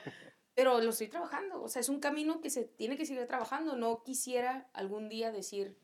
pero 0.55 0.81
lo 0.81 0.91
estoy 0.91 1.09
trabajando. 1.09 1.63
O 1.63 1.69
sea, 1.69 1.81
es 1.81 1.89
un 1.89 2.01
camino 2.01 2.41
que 2.41 2.51
se 2.51 2.65
tiene 2.65 2.97
que 2.97 3.07
seguir 3.07 3.27
trabajando. 3.27 3.77
No 3.77 4.03
quisiera 4.03 4.69
algún 4.73 5.09
día 5.09 5.33
decir, 5.33 5.77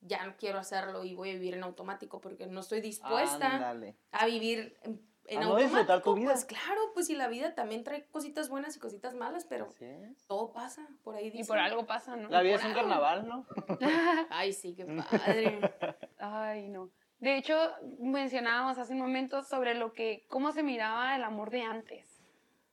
ya 0.00 0.26
no 0.26 0.36
quiero 0.36 0.58
hacerlo 0.58 1.04
y 1.04 1.14
voy 1.14 1.30
a 1.30 1.34
vivir 1.34 1.54
en 1.54 1.62
automático 1.62 2.20
porque 2.20 2.46
no 2.46 2.60
estoy 2.60 2.80
dispuesta 2.80 3.72
a 4.10 4.26
vivir 4.26 4.76
en, 5.26 5.38
en 5.38 5.44
A 5.44 5.50
no 5.50 5.56
disfrutar 5.56 6.02
tu 6.02 6.14
vida. 6.14 6.32
Pues 6.32 6.44
claro, 6.44 6.80
pues 6.94 7.06
si 7.06 7.14
la 7.14 7.28
vida 7.28 7.54
también 7.54 7.84
trae 7.84 8.06
cositas 8.06 8.48
buenas 8.48 8.76
y 8.76 8.80
cositas 8.80 9.14
malas, 9.14 9.44
pero 9.44 9.68
todo 10.26 10.52
pasa, 10.52 10.86
por 11.04 11.14
ahí 11.14 11.26
Y 11.26 11.30
dicen. 11.30 11.46
por 11.46 11.58
algo 11.58 11.86
pasa, 11.86 12.16
¿no? 12.16 12.28
La 12.28 12.42
vida 12.42 12.54
por 12.54 12.60
es 12.60 12.64
un 12.66 12.70
algo. 12.72 12.80
carnaval, 12.82 13.28
¿no? 13.28 13.46
Ay, 14.30 14.52
sí, 14.52 14.74
qué 14.74 14.84
padre. 14.84 15.60
Ay, 16.18 16.68
no. 16.68 16.90
De 17.18 17.36
hecho, 17.36 17.56
mencionábamos 18.00 18.78
hace 18.78 18.92
un 18.94 18.98
momento 18.98 19.42
sobre 19.42 19.74
lo 19.74 19.92
que, 19.92 20.26
cómo 20.28 20.50
se 20.52 20.62
miraba 20.62 21.14
el 21.14 21.22
amor 21.22 21.50
de 21.50 21.62
antes. 21.62 22.20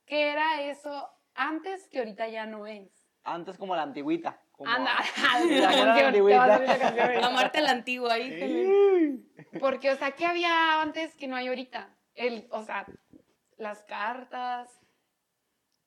¿Qué 0.06 0.30
era 0.32 0.62
eso 0.62 1.08
antes 1.34 1.86
que 1.86 2.00
ahorita 2.00 2.26
ya 2.28 2.46
no 2.46 2.66
es? 2.66 2.90
Antes 3.22 3.56
como 3.58 3.76
la 3.76 3.82
antigüita. 3.82 4.42
como 4.50 4.68
Anda, 4.68 4.94
la 5.16 5.40
la 5.60 5.68
canción, 5.68 6.06
antigüita. 6.06 6.46
la 6.48 6.54
a 6.56 7.60
la 7.60 7.70
antigua, 7.70 8.18
híjole. 8.18 9.20
Porque, 9.60 9.92
o 9.92 9.96
sea, 9.96 10.10
¿qué 10.12 10.26
había 10.26 10.82
antes 10.82 11.14
que 11.14 11.28
no 11.28 11.36
hay 11.36 11.46
ahorita? 11.46 11.94
El, 12.14 12.46
o 12.50 12.62
sea, 12.64 12.86
las 13.56 13.82
cartas, 13.82 14.68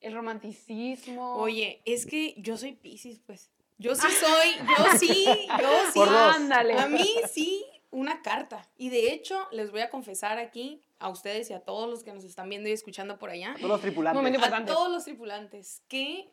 el 0.00 0.14
romanticismo. 0.14 1.36
Oye, 1.36 1.82
es 1.84 2.06
que 2.06 2.34
yo 2.38 2.56
soy 2.56 2.72
Pisces, 2.72 3.20
pues. 3.24 3.50
Yo 3.78 3.94
sí 3.94 4.06
soy, 4.08 4.50
yo 4.68 4.98
sí, 4.98 5.26
yo 5.60 5.68
sí. 5.92 6.00
Ándale. 6.00 6.74
A 6.74 6.88
mí 6.88 7.08
sí, 7.30 7.64
una 7.90 8.22
carta. 8.22 8.68
Y 8.76 8.90
de 8.90 9.12
hecho, 9.12 9.48
les 9.50 9.70
voy 9.70 9.80
a 9.80 9.90
confesar 9.90 10.38
aquí 10.38 10.82
a 10.98 11.08
ustedes 11.08 11.50
y 11.50 11.54
a 11.54 11.60
todos 11.60 11.88
los 11.88 12.04
que 12.04 12.12
nos 12.12 12.24
están 12.24 12.48
viendo 12.48 12.68
y 12.68 12.72
escuchando 12.72 13.18
por 13.18 13.30
allá, 13.30 13.54
Todos 13.56 13.70
los 13.70 13.80
tripulantes. 13.80 14.22
Momento 14.22 14.44
a 14.44 14.64
todos 14.64 14.90
los 14.90 15.04
tripulantes, 15.04 15.82
que 15.88 16.30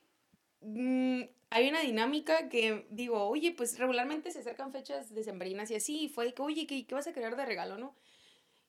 mm, 0.61 1.21
hay 1.49 1.69
una 1.69 1.81
dinámica 1.81 2.47
que 2.47 2.87
digo, 2.89 3.27
oye, 3.27 3.51
pues 3.51 3.77
regularmente 3.79 4.31
se 4.31 4.39
acercan 4.39 4.71
fechas 4.71 5.13
decembrinas 5.13 5.71
y 5.71 5.75
así, 5.75 6.03
y 6.03 6.09
fue 6.09 6.25
de 6.25 6.33
que, 6.33 6.41
oye, 6.41 6.67
¿qué, 6.67 6.85
qué 6.85 6.95
vas 6.95 7.07
a 7.07 7.13
querer 7.13 7.35
de 7.35 7.45
regalo, 7.45 7.77
no? 7.77 7.95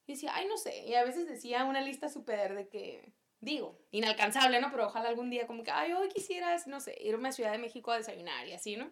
Y 0.06 0.12
decía, 0.12 0.32
ay, 0.34 0.46
no 0.46 0.56
sé, 0.56 0.84
y 0.86 0.94
a 0.94 1.04
veces 1.04 1.28
decía 1.28 1.64
una 1.64 1.80
lista 1.80 2.08
súper 2.08 2.54
de 2.54 2.68
que, 2.68 3.12
digo, 3.40 3.78
inalcanzable, 3.90 4.60
¿no? 4.60 4.70
Pero 4.70 4.86
ojalá 4.86 5.08
algún 5.08 5.30
día 5.30 5.46
como 5.46 5.62
que, 5.62 5.70
ay, 5.70 5.92
hoy 5.92 6.08
quisieras, 6.08 6.66
no 6.66 6.80
sé, 6.80 6.96
irme 7.00 7.28
a 7.28 7.32
Ciudad 7.32 7.52
de 7.52 7.58
México 7.58 7.92
a 7.92 7.98
desayunar 7.98 8.46
y 8.48 8.52
así, 8.52 8.76
¿no? 8.76 8.90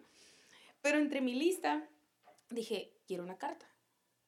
Pero 0.81 0.97
entre 0.97 1.21
mi 1.21 1.35
lista 1.35 1.87
dije, 2.49 2.93
quiero 3.05 3.23
una 3.23 3.37
carta. 3.37 3.67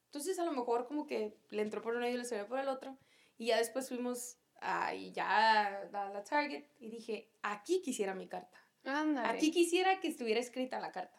Entonces 0.06 0.38
a 0.40 0.46
lo 0.46 0.52
mejor 0.52 0.88
como 0.88 1.08
que 1.08 1.38
le 1.50 1.62
entró 1.62 1.82
por 1.82 1.96
un 1.96 2.04
oído 2.04 2.16
y 2.16 2.20
le 2.20 2.26
salió 2.26 2.48
por 2.48 2.60
el 2.60 2.68
otro. 2.68 2.98
Y 3.38 3.48
ya 3.48 3.58
después 3.58 3.90
fuimos 3.90 4.38
a, 4.62 4.94
y 4.94 5.12
ya 5.12 5.82
a 5.92 6.10
la 6.10 6.24
Target 6.24 6.66
y 6.80 6.90
dije, 6.90 7.32
aquí 7.42 7.82
quisiera 7.82 8.14
mi 8.14 8.28
carta. 8.28 8.58
Ándale. 8.86 9.28
Aquí 9.28 9.52
quisiera 9.52 10.00
que 10.00 10.10
estuviera 10.10 10.40
escrita 10.40 10.80
la 10.80 10.92
carta. 10.92 11.18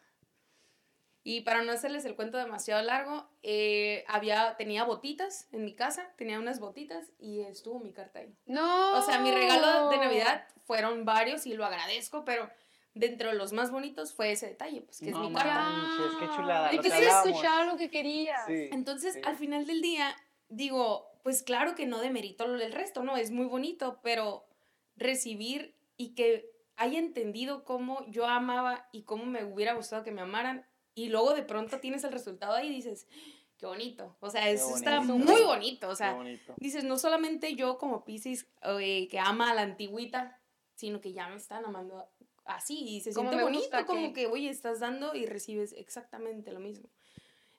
Y 1.27 1.41
para 1.41 1.63
no 1.63 1.71
hacerles 1.71 2.05
el 2.05 2.15
cuento 2.15 2.37
demasiado 2.37 2.83
largo, 2.83 3.27
eh, 3.41 4.05
había, 4.07 4.55
tenía 4.57 4.83
botitas 4.83 5.47
en 5.51 5.65
mi 5.65 5.73
casa, 5.73 6.13
tenía 6.17 6.37
unas 6.37 6.59
botitas 6.59 7.11
y 7.17 7.41
estuvo 7.41 7.79
mi 7.79 7.91
carta 7.91 8.19
ahí. 8.19 8.31
No. 8.45 8.99
O 8.99 9.01
sea, 9.01 9.17
mi 9.17 9.31
regalo 9.31 9.89
de 9.89 9.97
Navidad 9.97 10.47
fueron 10.65 11.03
varios 11.03 11.47
y 11.47 11.55
lo 11.55 11.65
agradezco, 11.65 12.25
pero 12.25 12.47
dentro 12.93 13.29
de 13.29 13.35
los 13.35 13.53
más 13.53 13.71
bonitos 13.71 14.13
fue 14.13 14.33
ese 14.33 14.45
detalle, 14.45 14.81
pues 14.81 14.99
que 14.99 15.09
es 15.09 15.17
mi 15.17 15.33
carta. 15.33 15.61
manches, 15.61 16.15
qué 16.19 16.35
chulada. 16.35 16.73
Y 16.75 16.77
que 16.77 16.91
sí 16.91 17.03
escuchaba 17.03 17.65
lo 17.65 17.75
que 17.75 17.89
querías. 17.89 18.45
Sí. 18.45 18.69
Entonces, 18.71 19.15
sí. 19.15 19.21
al 19.25 19.35
final 19.35 19.65
del 19.65 19.81
día, 19.81 20.15
digo, 20.49 21.07
pues 21.23 21.41
claro 21.41 21.73
que 21.73 21.87
no 21.87 22.01
demerito 22.01 22.45
lo 22.45 22.59
del 22.59 22.71
resto, 22.71 23.01
¿no? 23.01 23.17
Es 23.17 23.31
muy 23.31 23.47
bonito, 23.47 23.99
pero 24.03 24.45
recibir 24.95 25.75
y 25.97 26.13
que 26.13 26.51
haya 26.75 26.99
entendido 26.99 27.63
cómo 27.63 28.05
yo 28.11 28.27
amaba 28.27 28.87
y 28.91 29.05
cómo 29.05 29.25
me 29.25 29.43
hubiera 29.43 29.73
gustado 29.73 30.03
que 30.03 30.11
me 30.11 30.21
amaran, 30.21 30.67
y 30.95 31.09
luego 31.09 31.33
de 31.33 31.43
pronto 31.43 31.79
tienes 31.79 32.03
el 32.03 32.11
resultado 32.11 32.53
ahí 32.53 32.67
y 32.69 32.75
dices, 32.75 33.07
qué 33.57 33.65
bonito. 33.65 34.15
O 34.21 34.29
sea, 34.29 34.49
eso 34.49 34.75
está 34.75 35.01
muy 35.01 35.41
bonito. 35.43 35.89
O 35.89 35.95
sea, 35.95 36.13
bonito. 36.13 36.55
dices, 36.57 36.83
no 36.83 36.97
solamente 36.97 37.55
yo 37.55 37.77
como 37.77 38.03
Pisces 38.05 38.47
eh, 38.63 39.07
que 39.09 39.19
ama 39.19 39.51
a 39.51 39.53
la 39.53 39.61
antigüita, 39.61 40.39
sino 40.73 41.01
que 41.01 41.13
ya 41.13 41.27
me 41.29 41.35
están 41.35 41.65
amando 41.65 42.07
así 42.45 42.79
y 42.87 43.01
se 43.01 43.13
Como 43.13 43.29
siente 43.29 43.43
bonito, 43.43 43.85
como 43.85 44.13
que- 44.13 44.21
que, 44.21 44.27
oye, 44.27 44.49
estás 44.49 44.79
dando 44.79 45.15
y 45.15 45.25
recibes 45.25 45.73
exactamente 45.73 46.51
lo 46.51 46.59
mismo. 46.59 46.89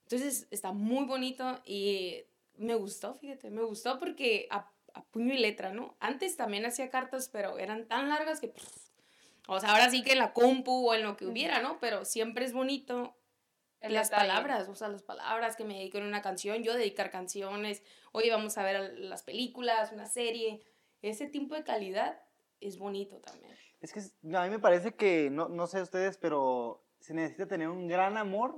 Entonces, 0.03 0.47
está 0.51 0.73
muy 0.73 1.05
bonito 1.05 1.61
y 1.65 2.25
me 2.57 2.75
gustó, 2.75 3.15
fíjate, 3.15 3.51
me 3.51 3.63
gustó 3.65 3.99
porque 3.99 4.47
a, 4.51 4.71
a 4.95 5.05
puño 5.05 5.35
y 5.35 5.39
letra, 5.39 5.73
¿no? 5.73 5.97
Antes 5.99 6.37
también 6.37 6.65
hacía 6.65 6.89
cartas, 6.91 7.29
pero 7.29 7.59
eran 7.59 7.87
tan 7.89 8.09
largas 8.09 8.41
que, 8.41 8.49
pff, 8.49 8.87
o 9.49 9.59
sea, 9.61 9.73
ahora 9.73 9.91
sí 9.91 10.03
que 10.03 10.13
en 10.13 10.19
la 10.21 10.33
compu 10.33 10.89
o 10.89 10.95
en 10.95 11.03
lo 11.03 11.17
que 11.17 11.27
hubiera, 11.27 11.61
¿no? 11.61 11.79
Pero 11.81 12.05
siempre 12.05 12.45
es 12.45 12.53
bonito 12.53 13.17
las 13.91 14.11
detalle. 14.11 14.29
palabras, 14.29 14.69
o 14.69 14.75
sea, 14.75 14.89
las 14.89 15.03
palabras 15.03 15.57
que 15.57 15.65
me 15.65 15.75
dedico 15.75 15.99
en 15.99 16.05
una 16.05 16.23
canción, 16.23 16.63
yo 16.63 16.75
dedicar 16.75 17.11
canciones, 17.11 17.83
oye, 18.13 18.31
vamos 18.31 18.57
a 18.59 18.63
ver 18.65 18.99
las 18.99 19.23
películas, 19.23 19.93
una 19.93 20.07
serie, 20.07 20.63
ese 21.03 21.27
tipo 21.27 21.55
de 21.55 21.65
calidad 21.65 22.21
es 22.61 22.79
bonito 22.79 23.19
también. 23.21 23.55
Es 23.81 23.93
que 23.93 24.01
a 24.37 24.45
mí 24.45 24.51
me 24.51 24.59
parece 24.59 24.95
que, 24.95 25.31
no, 25.31 25.49
no 25.49 25.67
sé 25.67 25.83
ustedes, 25.83 26.17
pero 26.19 26.83
se 27.01 27.15
necesita 27.15 27.47
tener 27.47 27.69
un 27.69 27.87
gran 27.87 28.17
amor 28.17 28.57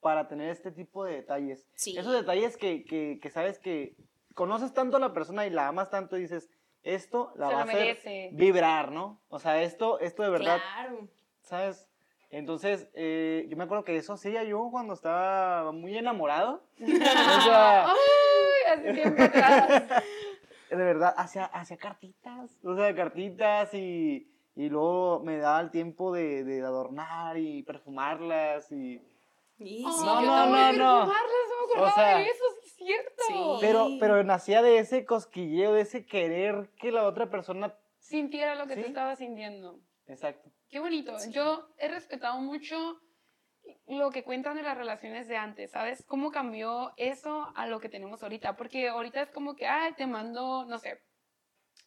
para 0.00 0.28
tener 0.28 0.50
este 0.50 0.70
tipo 0.72 1.04
de 1.04 1.14
detalles. 1.16 1.66
Sí. 1.74 1.96
Esos 1.98 2.12
detalles 2.12 2.56
que, 2.56 2.84
que, 2.84 3.18
que 3.20 3.30
sabes 3.30 3.58
que 3.58 3.96
conoces 4.34 4.72
tanto 4.72 4.96
a 4.96 5.00
la 5.00 5.12
persona 5.12 5.46
y 5.46 5.50
la 5.50 5.68
amas 5.68 5.90
tanto 5.90 6.16
y 6.16 6.22
dices, 6.22 6.48
esto 6.82 7.32
la 7.36 7.48
Se 7.48 7.54
va 7.54 7.60
a 7.60 7.64
hacer 7.64 8.30
vibrar, 8.32 8.92
¿no? 8.92 9.20
O 9.28 9.38
sea, 9.38 9.62
esto, 9.62 9.98
esto 10.00 10.22
de 10.22 10.30
verdad, 10.30 10.58
Claro. 10.58 11.08
¿sabes? 11.42 11.88
Entonces, 12.30 12.88
eh, 12.94 13.46
yo 13.48 13.56
me 13.56 13.64
acuerdo 13.64 13.84
que 13.84 13.96
eso 13.96 14.12
hacía 14.12 14.44
yo 14.44 14.68
cuando 14.70 14.94
estaba 14.94 15.72
muy 15.72 15.96
enamorado. 15.96 16.62
O 16.82 17.40
sea, 17.42 17.86
Ay, 17.86 17.96
hace 18.78 18.92
tiempo 18.94 19.22
atrás. 19.22 20.02
de 20.70 20.76
verdad, 20.76 21.14
hacía, 21.16 21.46
hacía 21.46 21.76
cartitas, 21.78 22.50
o 22.62 22.76
sea, 22.76 22.94
cartitas 22.94 23.72
y, 23.72 24.30
y 24.54 24.68
luego 24.68 25.20
me 25.24 25.38
daba 25.38 25.60
el 25.60 25.70
tiempo 25.70 26.12
de, 26.12 26.44
de 26.44 26.60
adornar 26.62 27.38
y 27.38 27.62
perfumarlas 27.62 28.70
y... 28.72 29.00
No, 29.60 29.66
yo 29.66 30.20
no, 30.20 30.22
no, 30.22 30.72
no. 30.72 30.98
perfumarlas, 30.98 31.08
no 31.08 31.66
me 31.66 31.72
acordaba 31.72 31.90
O 31.90 31.94
sea, 31.94 32.18
de 32.18 32.24
eso, 32.26 32.44
sí 32.62 32.66
es 32.66 32.72
cierto. 32.76 33.22
sí. 33.26 33.34
Pero, 33.60 33.88
pero 33.98 34.22
nacía 34.22 34.62
de 34.62 34.78
ese 34.78 35.04
cosquilleo, 35.04 35.72
de 35.72 35.80
ese 35.80 36.04
querer 36.06 36.68
que 36.78 36.92
la 36.92 37.06
otra 37.06 37.28
persona... 37.30 37.74
Sintiera 37.98 38.54
lo 38.54 38.66
que 38.66 38.74
Sí. 38.76 38.82
tú 38.82 38.86
estabas 38.88 39.18
sintiendo. 39.18 39.80
Exacto. 40.06 40.50
Qué 40.70 40.80
bonito. 40.80 41.18
Sí. 41.18 41.30
Yo 41.32 41.68
he 41.78 41.88
respetado 41.88 42.40
mucho 42.40 43.00
lo 43.86 44.10
que 44.10 44.22
cuentan 44.24 44.56
de 44.56 44.62
las 44.62 44.76
relaciones 44.76 45.28
de 45.28 45.36
antes, 45.36 45.70
¿sabes? 45.70 46.04
Cómo 46.06 46.30
cambió 46.30 46.92
eso 46.96 47.50
a 47.54 47.66
lo 47.66 47.80
que 47.80 47.88
tenemos 47.88 48.22
ahorita. 48.22 48.56
Porque 48.56 48.88
ahorita 48.88 49.22
es 49.22 49.30
como 49.30 49.56
que, 49.56 49.66
ay, 49.66 49.92
te 49.94 50.06
mando, 50.06 50.64
no 50.66 50.78
sé, 50.78 51.00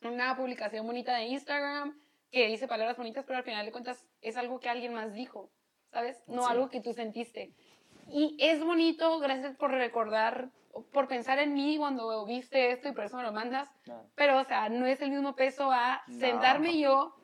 una 0.04 0.36
publicación 0.36 0.86
bonita 0.86 1.15
de 1.15 1.26
Instagram 1.26 2.00
que 2.32 2.48
dice 2.48 2.67
palabras 2.67 2.98
bonitas, 2.98 3.26
pero 3.26 3.38
al 3.38 3.44
final 3.44 3.65
de 3.65 3.72
cuentas 3.72 4.06
es 4.22 4.38
algo 4.38 4.60
que 4.60 4.70
alguien 4.70 4.94
más 4.94 5.13
dijo, 5.13 5.52
¿sabes? 5.91 6.24
No 6.28 6.44
Sí. 6.46 6.52
algo 6.52 6.70
que 6.70 6.82
tú 6.82 6.94
sentiste. 6.94 7.54
Y 8.08 8.38
es 8.39 8.63
bonito, 8.63 9.20
gracias 9.20 9.56
por 9.58 9.72
recordar, 9.72 10.50
por 10.94 11.08
pensar 11.08 11.39
en 11.39 11.54
mí 11.54 11.78
cuando 11.78 12.26
viste 12.26 12.72
esto 12.72 12.89
y 12.89 12.94
por 12.94 13.06
eso 13.06 13.17
me 13.17 13.24
lo 13.24 13.32
mandas. 13.32 13.70
Claro. 13.84 14.10
Pero, 14.15 14.39
o 14.39 14.44
sea, 14.46 14.70
no 14.70 14.86
es 14.86 15.02
el 15.02 15.12
mismo 15.12 15.36
peso 15.36 15.72
a 15.72 16.02
No. 16.08 16.20
sentarme 16.20 16.78
yo, 16.80 17.15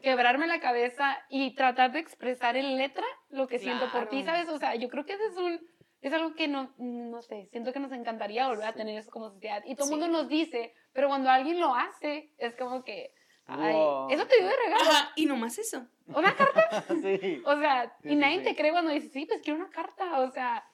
quebrarme 0.00 0.46
la 0.46 0.60
cabeza 0.60 1.18
y 1.28 1.54
tratar 1.54 1.92
de 1.92 1.98
expresar 2.00 2.56
en 2.56 2.76
letra 2.76 3.04
lo 3.28 3.46
que 3.46 3.58
siento 3.58 3.90
por 3.92 4.08
ti. 4.08 4.22
¿sabes? 4.22 4.48
O 4.48 4.58
sea, 4.58 4.74
yo 4.74 4.88
creo 4.88 5.04
que 5.04 5.12
ese 5.14 5.26
es 5.26 5.36
un, 5.36 5.60
es 6.00 6.12
algo 6.12 6.34
que 6.34 6.48
no, 6.48 6.72
no 6.78 7.22
sé, 7.22 7.46
siento 7.50 7.72
que 7.72 7.80
nos 7.80 7.92
encantaría 7.92 8.48
volver 8.48 8.66
a 8.66 8.72
tener 8.74 8.96
eso 8.98 9.10
como 9.10 9.30
sociedad. 9.30 9.62
Y 9.66 9.74
todo 9.74 9.84
el 9.86 9.88
Sí. 9.94 10.00
mundo 10.00 10.08
nos 10.08 10.28
dice, 10.28 10.74
pero 10.92 11.08
cuando 11.08 11.30
alguien 11.30 11.60
lo 11.60 11.74
hace, 11.74 12.32
es 12.38 12.56
como 12.56 12.82
que, 12.84 13.12
ay, 13.46 13.74
Wow. 13.74 14.10
eso 14.10 14.26
te 14.26 14.36
dio 14.38 14.46
de 14.46 14.56
regalo, 14.64 14.90
Ajá, 14.90 15.12
y 15.16 15.26
nomás 15.26 15.58
eso. 15.58 15.86
una 16.06 16.34
carta. 16.34 16.60
sí. 17.02 17.42
O 17.44 17.56
sea, 17.58 17.92
Sí, 18.02 18.08
y 18.08 18.10
sí, 18.12 18.16
nadie 18.16 18.38
sí. 18.38 18.44
te 18.44 18.56
cree 18.56 18.72
cuando 18.72 18.90
dices, 18.92 19.12
sí, 19.12 19.26
pues 19.26 19.42
quiero 19.42 19.60
una 19.60 19.70
carta. 19.70 20.20
O 20.20 20.30
sea, 20.30 20.64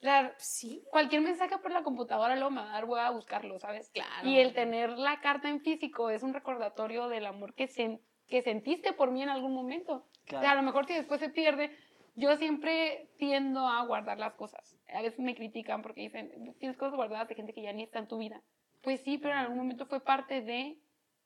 la- 0.00 0.32
Sí, 0.38 0.84
cualquier 0.90 1.22
mensaje 1.22 1.58
por 1.58 1.72
la 1.72 1.82
computadora 1.82 2.36
lo 2.36 2.50
me 2.50 2.60
va 2.60 2.68
a 2.70 2.72
dar, 2.74 2.86
voy 2.86 3.00
a 3.00 3.10
buscarlo, 3.10 3.58
¿sabes? 3.58 3.90
claro. 3.92 4.28
Y 4.28 4.38
el 4.38 4.54
tener 4.54 4.90
la 4.90 5.20
carta 5.20 5.48
en 5.48 5.60
físico 5.60 6.08
es 6.10 6.22
un 6.22 6.32
recordatorio 6.34 7.08
del 7.08 7.26
amor 7.26 7.52
que, 7.54 7.64
sen- 7.68 8.00
que 8.28 8.42
sentiste 8.42 8.92
por 8.92 9.10
mí 9.10 9.22
en 9.22 9.28
algún 9.28 9.54
momento. 9.54 10.04
O 10.26 10.40
sea, 10.40 10.52
a 10.52 10.54
lo 10.54 10.62
mejor 10.62 10.86
si 10.86 10.94
después 10.94 11.20
se 11.20 11.30
pierde, 11.30 11.70
yo 12.14 12.36
siempre 12.36 13.08
tiendo 13.16 13.66
a 13.66 13.84
guardar 13.86 14.18
las 14.18 14.34
cosas. 14.34 14.76
A 14.92 15.02
veces 15.02 15.20
me 15.20 15.34
critican 15.34 15.82
porque 15.82 16.02
dicen, 16.02 16.54
tienes 16.58 16.76
cosas 16.76 16.94
guardadas 16.94 17.28
de 17.28 17.34
gente 17.34 17.54
que 17.54 17.62
ya 17.62 17.72
ni 17.72 17.82
está 17.82 17.98
en 17.98 18.08
tu 18.08 18.18
vida. 18.18 18.42
Pues 18.82 19.00
sí, 19.00 19.18
pero 19.18 19.34
en 19.34 19.40
algún 19.40 19.58
momento 19.58 19.86
fue 19.86 20.00
parte 20.00 20.42
de, 20.42 20.78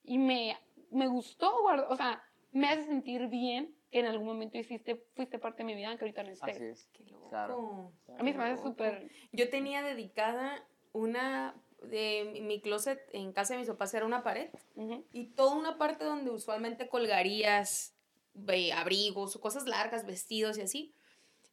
y 0.05 0.19
me, 0.19 0.57
me 0.91 1.09
gustó 1.09 1.61
guardar, 1.63 1.87
o 1.91 1.97
sea, 1.97 2.23
me 2.53 2.69
hace 2.69 2.85
sentir 2.85 3.27
bien 3.29 3.75
que 3.91 4.01
en 4.01 4.07
algún 4.07 4.27
momento 4.27 4.59
hiciste, 4.59 5.05
fuiste 5.15 5.39
parte 5.39 5.59
de 5.59 5.65
mi 5.65 5.75
vida, 5.75 5.89
aunque 5.89 6.05
ahorita 6.05 6.23
no 6.23 6.31
estés. 6.31 6.57
Así 6.57 6.65
es. 6.65 6.89
Qué 6.93 7.05
loco. 7.05 7.29
Claro. 7.29 7.93
A 8.19 8.23
mí 8.23 8.33
se 8.33 8.39
me 8.39 8.45
hace 8.45 8.63
súper... 8.63 9.11
Yo 9.33 9.51
tenía 9.51 9.83
dedicada 9.83 10.65
una 10.93 11.55
de 11.85 12.41
mi 12.43 12.61
closet 12.61 13.01
en 13.13 13.33
casa 13.33 13.55
de 13.55 13.61
mis 13.61 13.69
papás 13.69 13.95
era 13.95 14.07
una 14.07 14.23
pared 14.23 14.51
y 15.13 15.27
toda 15.35 15.55
una 15.55 15.79
parte 15.79 16.05
donde 16.05 16.31
usualmente 16.31 16.89
colgarías 16.89 17.95
abrigos 18.75 19.37
o 19.37 19.41
cosas 19.41 19.67
largas, 19.67 20.07
vestidos 20.07 20.59
y 20.59 20.63
así. 20.63 20.95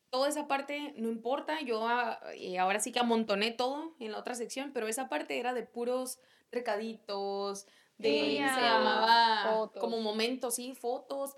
Toda 0.09 0.27
esa 0.27 0.47
parte 0.47 0.93
no 0.97 1.09
importa, 1.09 1.61
yo 1.61 1.87
ah, 1.87 2.19
eh, 2.33 2.57
ahora 2.57 2.79
sí 2.79 2.91
que 2.91 2.99
amontoné 2.99 3.51
todo 3.51 3.95
en 3.99 4.11
la 4.11 4.17
otra 4.17 4.33
sección, 4.33 4.71
pero 4.73 4.87
esa 4.87 5.07
parte 5.07 5.39
era 5.39 5.53
de 5.53 5.63
puros 5.63 6.19
recaditos, 6.51 7.67
de 7.97 8.09
Sí, 8.09 8.37
se 8.37 8.43
ah, 8.43 8.59
llamaba 8.61 9.55
fotos. 9.55 9.81
como 9.81 9.99
momentos, 9.99 10.55
sí, 10.55 10.73
fotos, 10.73 11.35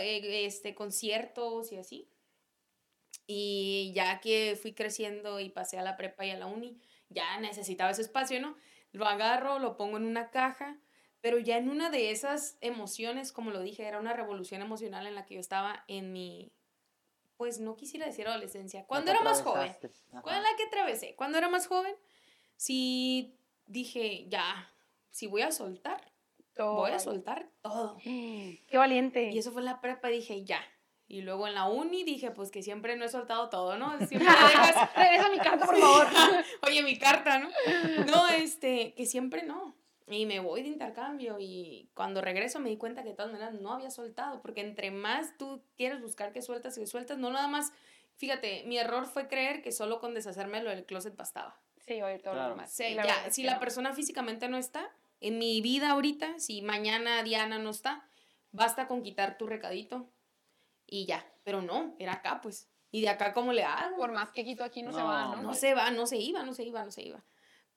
eh, 0.00 0.46
este 0.46 0.74
conciertos 0.74 1.70
y 1.70 1.76
así. 1.76 2.08
Y 3.26 3.92
ya 3.94 4.20
que 4.20 4.58
fui 4.60 4.72
creciendo 4.72 5.38
y 5.38 5.50
pasé 5.50 5.78
a 5.78 5.82
la 5.82 5.96
prepa 5.96 6.24
y 6.24 6.30
a 6.30 6.38
la 6.38 6.46
uni, 6.46 6.80
ya 7.08 7.38
necesitaba 7.40 7.90
ese 7.90 8.02
espacio, 8.02 8.40
¿no? 8.40 8.56
Lo 8.92 9.06
agarro, 9.06 9.58
lo 9.58 9.76
pongo 9.76 9.96
en 9.96 10.04
una 10.04 10.30
caja, 10.30 10.78
pero 11.20 11.38
ya 11.38 11.56
en 11.56 11.68
una 11.68 11.90
de 11.90 12.10
esas 12.10 12.56
emociones, 12.60 13.32
como 13.32 13.50
lo 13.50 13.60
dije, 13.60 13.86
era 13.86 13.98
una 13.98 14.12
revolución 14.12 14.62
emocional 14.62 15.06
en 15.06 15.14
la 15.14 15.24
que 15.26 15.34
yo 15.34 15.40
estaba 15.40 15.84
en 15.88 16.12
mi, 16.12 16.52
pues 17.36 17.60
no 17.60 17.76
quisiera 17.76 18.06
decir 18.06 18.26
adolescencia, 18.26 18.84
cuando 18.86 19.10
era 19.10 19.22
más 19.22 19.42
joven, 19.42 19.70
atravesaste. 19.70 19.90
Ajá. 20.12 20.22
¿cuál 20.22 20.36
es 20.36 20.42
la 20.42 20.56
que 20.56 20.64
atravesé? 20.64 21.14
Cuando 21.16 21.38
era 21.38 21.48
más 21.48 21.66
joven, 21.66 21.94
sí 22.56 23.36
dije, 23.66 24.26
ya, 24.28 24.70
si 25.10 25.26
voy 25.26 25.42
a 25.42 25.52
soltar, 25.52 26.00
voy 26.56 26.90
a 26.90 26.98
soltar 26.98 27.48
todo. 27.62 27.96
Qué 28.02 28.76
valiente. 28.76 29.30
Y 29.30 29.38
eso 29.38 29.52
fue 29.52 29.62
la 29.62 29.80
prepa, 29.80 30.08
dije, 30.08 30.44
ya. 30.44 30.60
Y 31.10 31.22
luego 31.22 31.46
en 31.48 31.54
la 31.54 31.64
uni 31.66 32.04
dije, 32.04 32.30
pues 32.32 32.50
que 32.50 32.62
siempre 32.62 32.94
no 32.96 33.04
he 33.04 33.08
soltado 33.08 33.48
todo, 33.48 33.78
¿no? 33.78 33.96
Siempre 34.08 34.28
dejas, 34.28 34.90
Regresa 34.96 35.28
mi 35.30 35.38
carta, 35.38 35.64
por 35.66 35.78
favor. 35.78 36.06
oye, 36.66 36.82
mi 36.82 36.98
carta, 36.98 37.38
¿no? 37.38 37.48
No, 38.06 38.28
este, 38.28 38.92
que 38.94 39.06
siempre 39.06 39.42
no. 39.42 39.74
Y 40.06 40.26
me 40.26 40.40
voy 40.40 40.62
de 40.62 40.68
intercambio 40.68 41.36
y 41.38 41.90
cuando 41.94 42.20
regreso 42.20 42.60
me 42.60 42.70
di 42.70 42.76
cuenta 42.78 43.02
que 43.02 43.10
de 43.10 43.14
todas 43.14 43.32
maneras 43.32 43.54
no 43.54 43.72
había 43.74 43.90
soltado, 43.90 44.40
porque 44.40 44.60
entre 44.62 44.90
más 44.90 45.36
tú 45.38 45.62
quieres 45.76 46.00
buscar 46.00 46.32
que 46.32 46.40
sueltas 46.40 46.76
y 46.76 46.80
que 46.80 46.86
sueltas, 46.86 47.18
no 47.18 47.30
nada 47.30 47.46
más, 47.48 47.72
fíjate, 48.16 48.64
mi 48.66 48.78
error 48.78 49.06
fue 49.06 49.28
creer 49.28 49.60
que 49.62 49.70
solo 49.72 50.00
con 50.00 50.14
deshacerme 50.14 50.62
lo 50.62 50.70
del 50.70 50.84
closet 50.86 51.14
bastaba. 51.16 51.58
Sí, 51.80 52.00
oír 52.02 52.22
todo 52.22 52.34
Claro. 52.34 52.48
lo 52.50 52.54
demás. 52.56 52.78
La 52.78 53.06
ya, 53.06 53.30
si 53.30 53.42
la 53.42 53.54
no. 53.54 53.60
persona 53.60 53.92
físicamente 53.94 54.48
no 54.48 54.56
está, 54.58 54.90
en 55.20 55.38
mi 55.38 55.60
vida 55.60 55.90
ahorita, 55.90 56.38
si 56.38 56.62
mañana 56.62 57.22
Diana 57.22 57.58
no 57.58 57.70
está, 57.70 58.06
basta 58.50 58.86
con 58.88 59.02
quitar 59.02 59.36
tu 59.36 59.46
recadito 59.46 60.08
y 60.88 61.06
ya. 61.06 61.24
Pero 61.44 61.62
no, 61.62 61.94
era 61.98 62.14
acá, 62.14 62.40
pues. 62.42 62.68
Y 62.90 63.02
de 63.02 63.10
acá, 63.10 63.32
¿cómo 63.34 63.52
le 63.52 63.64
hago? 63.64 63.96
Por 63.96 64.12
más 64.12 64.30
que 64.32 64.44
quito 64.44 64.64
aquí 64.64 64.82
no, 64.82 64.92
se 64.92 64.98
No, 65.00 65.06
va, 65.06 65.36
¿no? 65.36 65.42
No 65.42 65.54
se 65.54 65.74
va, 65.74 65.90
no 65.90 66.06
se 66.06 66.16
iba, 66.16 66.42
no 66.42 66.54
se 66.54 66.64
iba, 66.64 66.82
no 66.84 66.90
se 66.90 67.02
iba. 67.02 67.22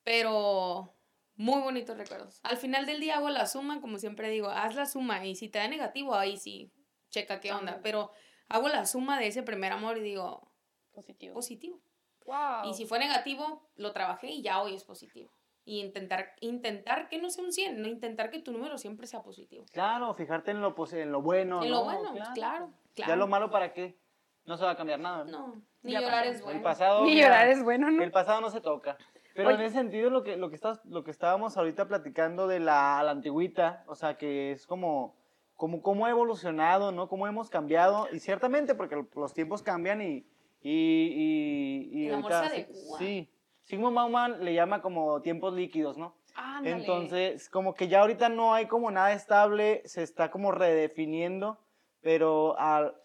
Pero 0.03 0.93
muy 1.35 1.61
bonitos 1.61 1.97
recuerdos. 1.97 2.39
Al 2.43 2.57
final 2.57 2.85
del 2.85 2.99
día 2.99 3.17
hago 3.17 3.29
la 3.29 3.47
suma, 3.47 3.81
como 3.81 3.97
siempre 3.97 4.29
digo, 4.29 4.49
haz 4.49 4.75
la 4.75 4.85
suma 4.85 5.25
y 5.25 5.35
si 5.35 5.49
te 5.49 5.59
da 5.59 5.67
negativo, 5.67 6.15
ahí 6.15 6.37
sí, 6.37 6.71
checa 7.09 7.39
qué 7.39 7.51
onda. 7.53 7.79
Pero 7.83 8.11
hago 8.49 8.67
la 8.69 8.85
suma 8.85 9.19
de 9.19 9.27
ese 9.27 9.43
primer 9.43 9.71
amor 9.71 9.97
y 9.97 10.01
digo, 10.01 10.51
Positivo. 10.93 11.33
positivo. 11.33 11.81
wow. 12.25 12.69
Y 12.69 12.73
si 12.73 12.85
fue 12.85 12.99
negativo, 12.99 13.69
lo 13.75 13.91
trabajé 13.93 14.27
y 14.29 14.41
ya 14.41 14.61
hoy 14.61 14.75
es 14.75 14.83
positivo. 14.83 15.31
Y 15.63 15.79
intentar, 15.79 16.33
intentar 16.41 17.07
que 17.07 17.19
no 17.21 17.29
sea 17.29 17.43
un 17.43 17.51
100, 17.51 17.81
no 17.81 17.87
intentar 17.87 18.29
que 18.31 18.39
tu 18.39 18.51
número 18.51 18.77
siempre 18.77 19.05
sea 19.07 19.21
positivo. 19.21 19.65
Claro, 19.71 20.13
fijarte 20.15 20.51
en 20.51 20.59
lo, 20.61 20.75
posi- 20.75 21.01
en 21.01 21.11
lo 21.11 21.21
bueno. 21.21 21.61
en 21.63 21.69
¿no? 21.69 21.75
lo 21.77 21.83
bueno, 21.83 22.13
claro, 22.13 22.31
claro. 22.33 22.73
Ya 22.95 23.15
lo 23.15 23.27
malo, 23.27 23.49
¿para 23.49 23.73
qué? 23.73 23.97
No 24.45 24.57
se 24.57 24.65
va 24.65 24.71
a 24.71 24.75
cambiar 24.77 24.99
nada. 24.99 25.23
No, 25.25 25.61
ni 25.83 25.91
Ya 25.93 26.01
llorar 26.01 26.23
pasó. 26.25 26.31
es 26.31 26.37
El 26.39 26.43
bueno. 26.43 26.61
pasado. 26.63 27.03
Ni 27.03 27.11
mira, 27.15 27.27
llorar 27.27 27.47
es 27.49 27.63
bueno, 27.63 27.91
¿no? 27.91 28.03
El 28.03 28.11
pasado 28.11 28.41
no 28.41 28.49
se 28.49 28.61
toca. 28.61 28.97
Pero 29.33 29.47
Oye. 29.49 29.57
en 29.59 29.63
ese 29.63 29.75
sentido, 29.77 30.09
lo 30.09 30.23
que, 30.23 30.35
lo, 30.35 30.49
que 30.49 30.55
estás, 30.55 30.83
lo 30.85 31.03
que 31.03 31.11
estábamos 31.11 31.55
ahorita 31.57 31.87
platicando 31.87 32.47
de 32.47 32.59
la, 32.59 33.01
la 33.03 33.11
antigüita, 33.11 33.83
o 33.87 33.95
sea, 33.95 34.17
que 34.17 34.51
es 34.51 34.67
como, 34.67 35.15
como 35.55 35.81
cómo 35.81 36.05
ha 36.05 36.09
evolucionado, 36.09 36.91
¿no? 36.91 37.07
Cómo 37.07 37.27
hemos 37.27 37.49
cambiado. 37.49 38.07
Y 38.11 38.19
ciertamente, 38.19 38.75
porque 38.75 39.01
los 39.15 39.33
tiempos 39.33 39.63
cambian 39.63 40.01
y, 40.01 40.25
Y, 40.63 41.89
y, 41.93 42.01
y 42.03 42.07
El 42.07 42.15
amor 42.15 42.33
ahorita 42.33 42.49
se 42.49 42.55
sí- 42.55 42.61
adecua. 42.71 42.97
Sí. 42.99 43.29
Sigmund 43.63 43.95
Bauman 43.95 44.43
le 44.43 44.53
llama 44.53 44.81
como 44.81 45.21
tiempos 45.21 45.53
líquidos, 45.53 45.97
¿no? 45.97 46.13
Ándale. 46.35 46.75
Entonces, 46.77 47.49
como 47.49 47.73
que 47.73 47.87
ya 47.87 48.01
ahorita 48.01 48.27
no 48.29 48.53
hay 48.53 48.67
como 48.67 48.91
nada 48.91 49.13
estable, 49.13 49.81
se 49.85 50.03
está 50.03 50.29
como 50.29 50.51
redefiniendo, 50.51 51.57
pero 52.01 52.57
al- 52.59 52.95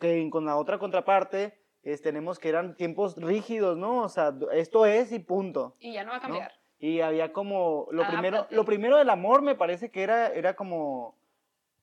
que 0.00 0.28
con 0.30 0.44
la 0.46 0.56
otra 0.56 0.78
contraparte 0.78 1.58
es, 1.82 2.02
tenemos 2.02 2.38
que 2.38 2.48
eran 2.48 2.76
tiempos 2.76 3.16
rígidos, 3.16 3.76
¿no? 3.78 4.02
O 4.02 4.08
sea, 4.08 4.32
esto 4.52 4.86
es 4.86 5.12
y 5.12 5.18
punto. 5.18 5.76
Y 5.80 5.92
ya 5.92 6.04
no 6.04 6.10
va 6.10 6.16
a 6.16 6.20
¿no? 6.20 6.22
cambiar. 6.24 6.52
Y 6.78 7.00
había 7.00 7.32
como, 7.32 7.86
lo 7.92 8.04
primero, 8.08 8.36
Adáptate. 8.38 8.56
lo 8.56 8.64
primero 8.64 8.96
del 8.96 9.10
amor 9.10 9.42
me 9.42 9.54
parece 9.54 9.90
que 9.90 10.02
era, 10.02 10.28
era 10.28 10.54
como 10.54 11.16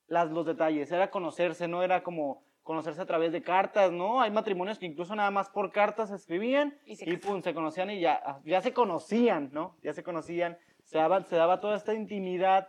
las, 0.08 0.30
los 0.30 0.46
detalles, 0.46 0.92
era 0.92 1.10
conocerse, 1.10 1.68
no 1.70 1.84
era 1.84 2.04
como 2.04 2.44
conocerse 2.64 3.02
a 3.02 3.06
través 3.06 3.32
de 3.32 3.42
cartas, 3.42 3.92
¿no? 3.92 4.20
Hay 4.22 4.30
matrimonios 4.32 4.78
que 4.78 4.86
incluso 4.86 5.16
nada 5.16 5.32
más 5.32 5.50
por 5.50 5.72
cartas 5.72 6.10
se 6.10 6.16
escribían 6.16 6.78
Y 6.86 6.92
y, 6.94 6.96
se 6.98 7.18
pum, 7.18 7.42
se 7.42 7.54
conocían 7.54 7.90
y 7.90 8.00
ya, 8.02 8.40
ya 8.44 8.62
se 8.62 8.74
conocían, 8.74 9.50
¿no? 9.54 9.76
Ya 9.82 9.94
se 9.94 10.04
conocían, 10.04 10.58
se 10.84 10.98
daba, 10.98 11.24
se 11.24 11.36
daba 11.38 11.62
toda 11.62 11.78
esta 11.78 11.94
intimidad 11.94 12.68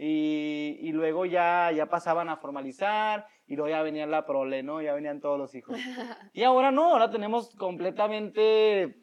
y, 0.00 0.78
y 0.80 0.92
luego 0.92 1.26
ya, 1.26 1.72
ya 1.74 1.86
pasaban 1.90 2.28
a 2.28 2.36
formalizar 2.36 3.26
y 3.48 3.56
luego 3.56 3.68
ya 3.68 3.82
venía 3.82 4.06
la 4.06 4.24
prole, 4.24 4.62
¿no? 4.62 4.80
Ya 4.80 4.94
venían 4.94 5.20
todos 5.20 5.38
los 5.38 5.54
hijos. 5.54 5.76
Y 6.32 6.44
ahora 6.44 6.70
no, 6.70 6.92
ahora 6.92 7.10
tenemos 7.10 7.54
completamente, 7.56 8.96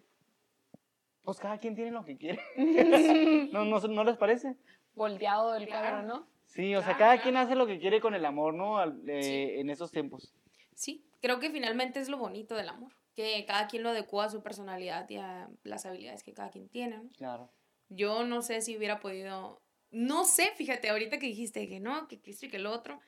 pues 1.23 1.37
cada 1.39 1.57
quien 1.57 1.75
tiene 1.75 1.91
lo 1.91 2.05
que 2.05 2.17
quiere. 2.17 2.39
¿No, 3.51 3.65
no, 3.65 3.79
¿No 3.79 4.03
les 4.05 4.17
parece? 4.17 4.55
Volteado 4.93 5.53
Claro. 5.57 5.67
cuadro, 5.69 6.01
¿no? 6.03 6.27
Sí, 6.45 6.73
o 6.75 6.81
sea, 6.81 6.95
cada 6.95 7.21
quien 7.21 7.35
hace 7.35 7.55
lo 7.55 7.67
que 7.67 7.79
quiere 7.79 7.99
con 7.99 8.13
el 8.15 8.25
amor, 8.25 8.53
¿no? 8.53 8.81
Eh, 8.81 9.21
Sí. 9.21 9.59
En 9.59 9.69
esos 9.69 9.91
tiempos. 9.91 10.33
Sí, 10.73 11.05
creo 11.21 11.39
que 11.39 11.49
finalmente 11.49 11.99
es 11.99 12.07
lo 12.07 12.17
bonito 12.17 12.55
del 12.55 12.69
amor, 12.69 12.93
que 13.15 13.43
cada 13.45 13.67
quien 13.67 13.83
lo 13.83 13.89
adecua 13.89 14.25
a 14.25 14.29
su 14.29 14.41
personalidad 14.41 15.09
y 15.09 15.17
a 15.17 15.49
las 15.63 15.85
habilidades 15.85 16.23
que 16.23 16.33
cada 16.33 16.49
quien 16.51 16.69
tiene. 16.69 16.97
¿no? 16.99 17.09
Claro. 17.17 17.49
Yo 17.89 18.23
no 18.23 18.41
sé 18.41 18.61
si 18.61 18.77
hubiera 18.77 18.99
podido, 19.01 19.61
no 19.95 20.25
sé, 20.25 20.51
fíjate, 20.57 20.89
ahorita 20.89 21.19
que 21.19 21.27
dijiste 21.27 21.69
que 21.69 21.79
no, 21.79 22.07
que 22.09 22.19
esto 22.25 22.45
y 22.45 22.49
que 22.49 22.59
lo 22.59 22.71
otro, 22.71 22.99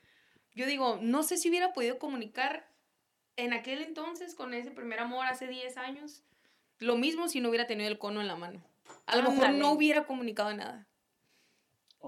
yo 0.55 0.65
digo, 0.65 0.99
no 1.01 1.21
sé 1.21 1.35
si 1.37 1.49
hubiera 1.49 1.73
podido 1.73 1.99
comunicar 1.99 2.65
en 3.35 3.51
aquel 3.51 3.81
entonces 3.81 4.33
con 4.33 4.53
ese 4.53 4.71
primer 4.71 5.01
amor 5.01 5.25
hace 5.27 5.47
10 5.47 5.75
años, 5.75 6.23
lo 6.79 6.95
mismo 6.95 7.27
si 7.27 7.41
no 7.41 7.49
hubiera 7.49 7.67
tenido 7.67 7.89
el 7.89 7.99
cono 7.99 8.21
en 8.21 8.27
la 8.27 8.37
mano. 8.37 8.63
A 9.05 9.17
lo 9.17 9.29
mejor 9.31 9.51
no 9.53 9.71
hubiera 9.73 10.05
comunicado 10.05 10.53
nada. 10.53 10.87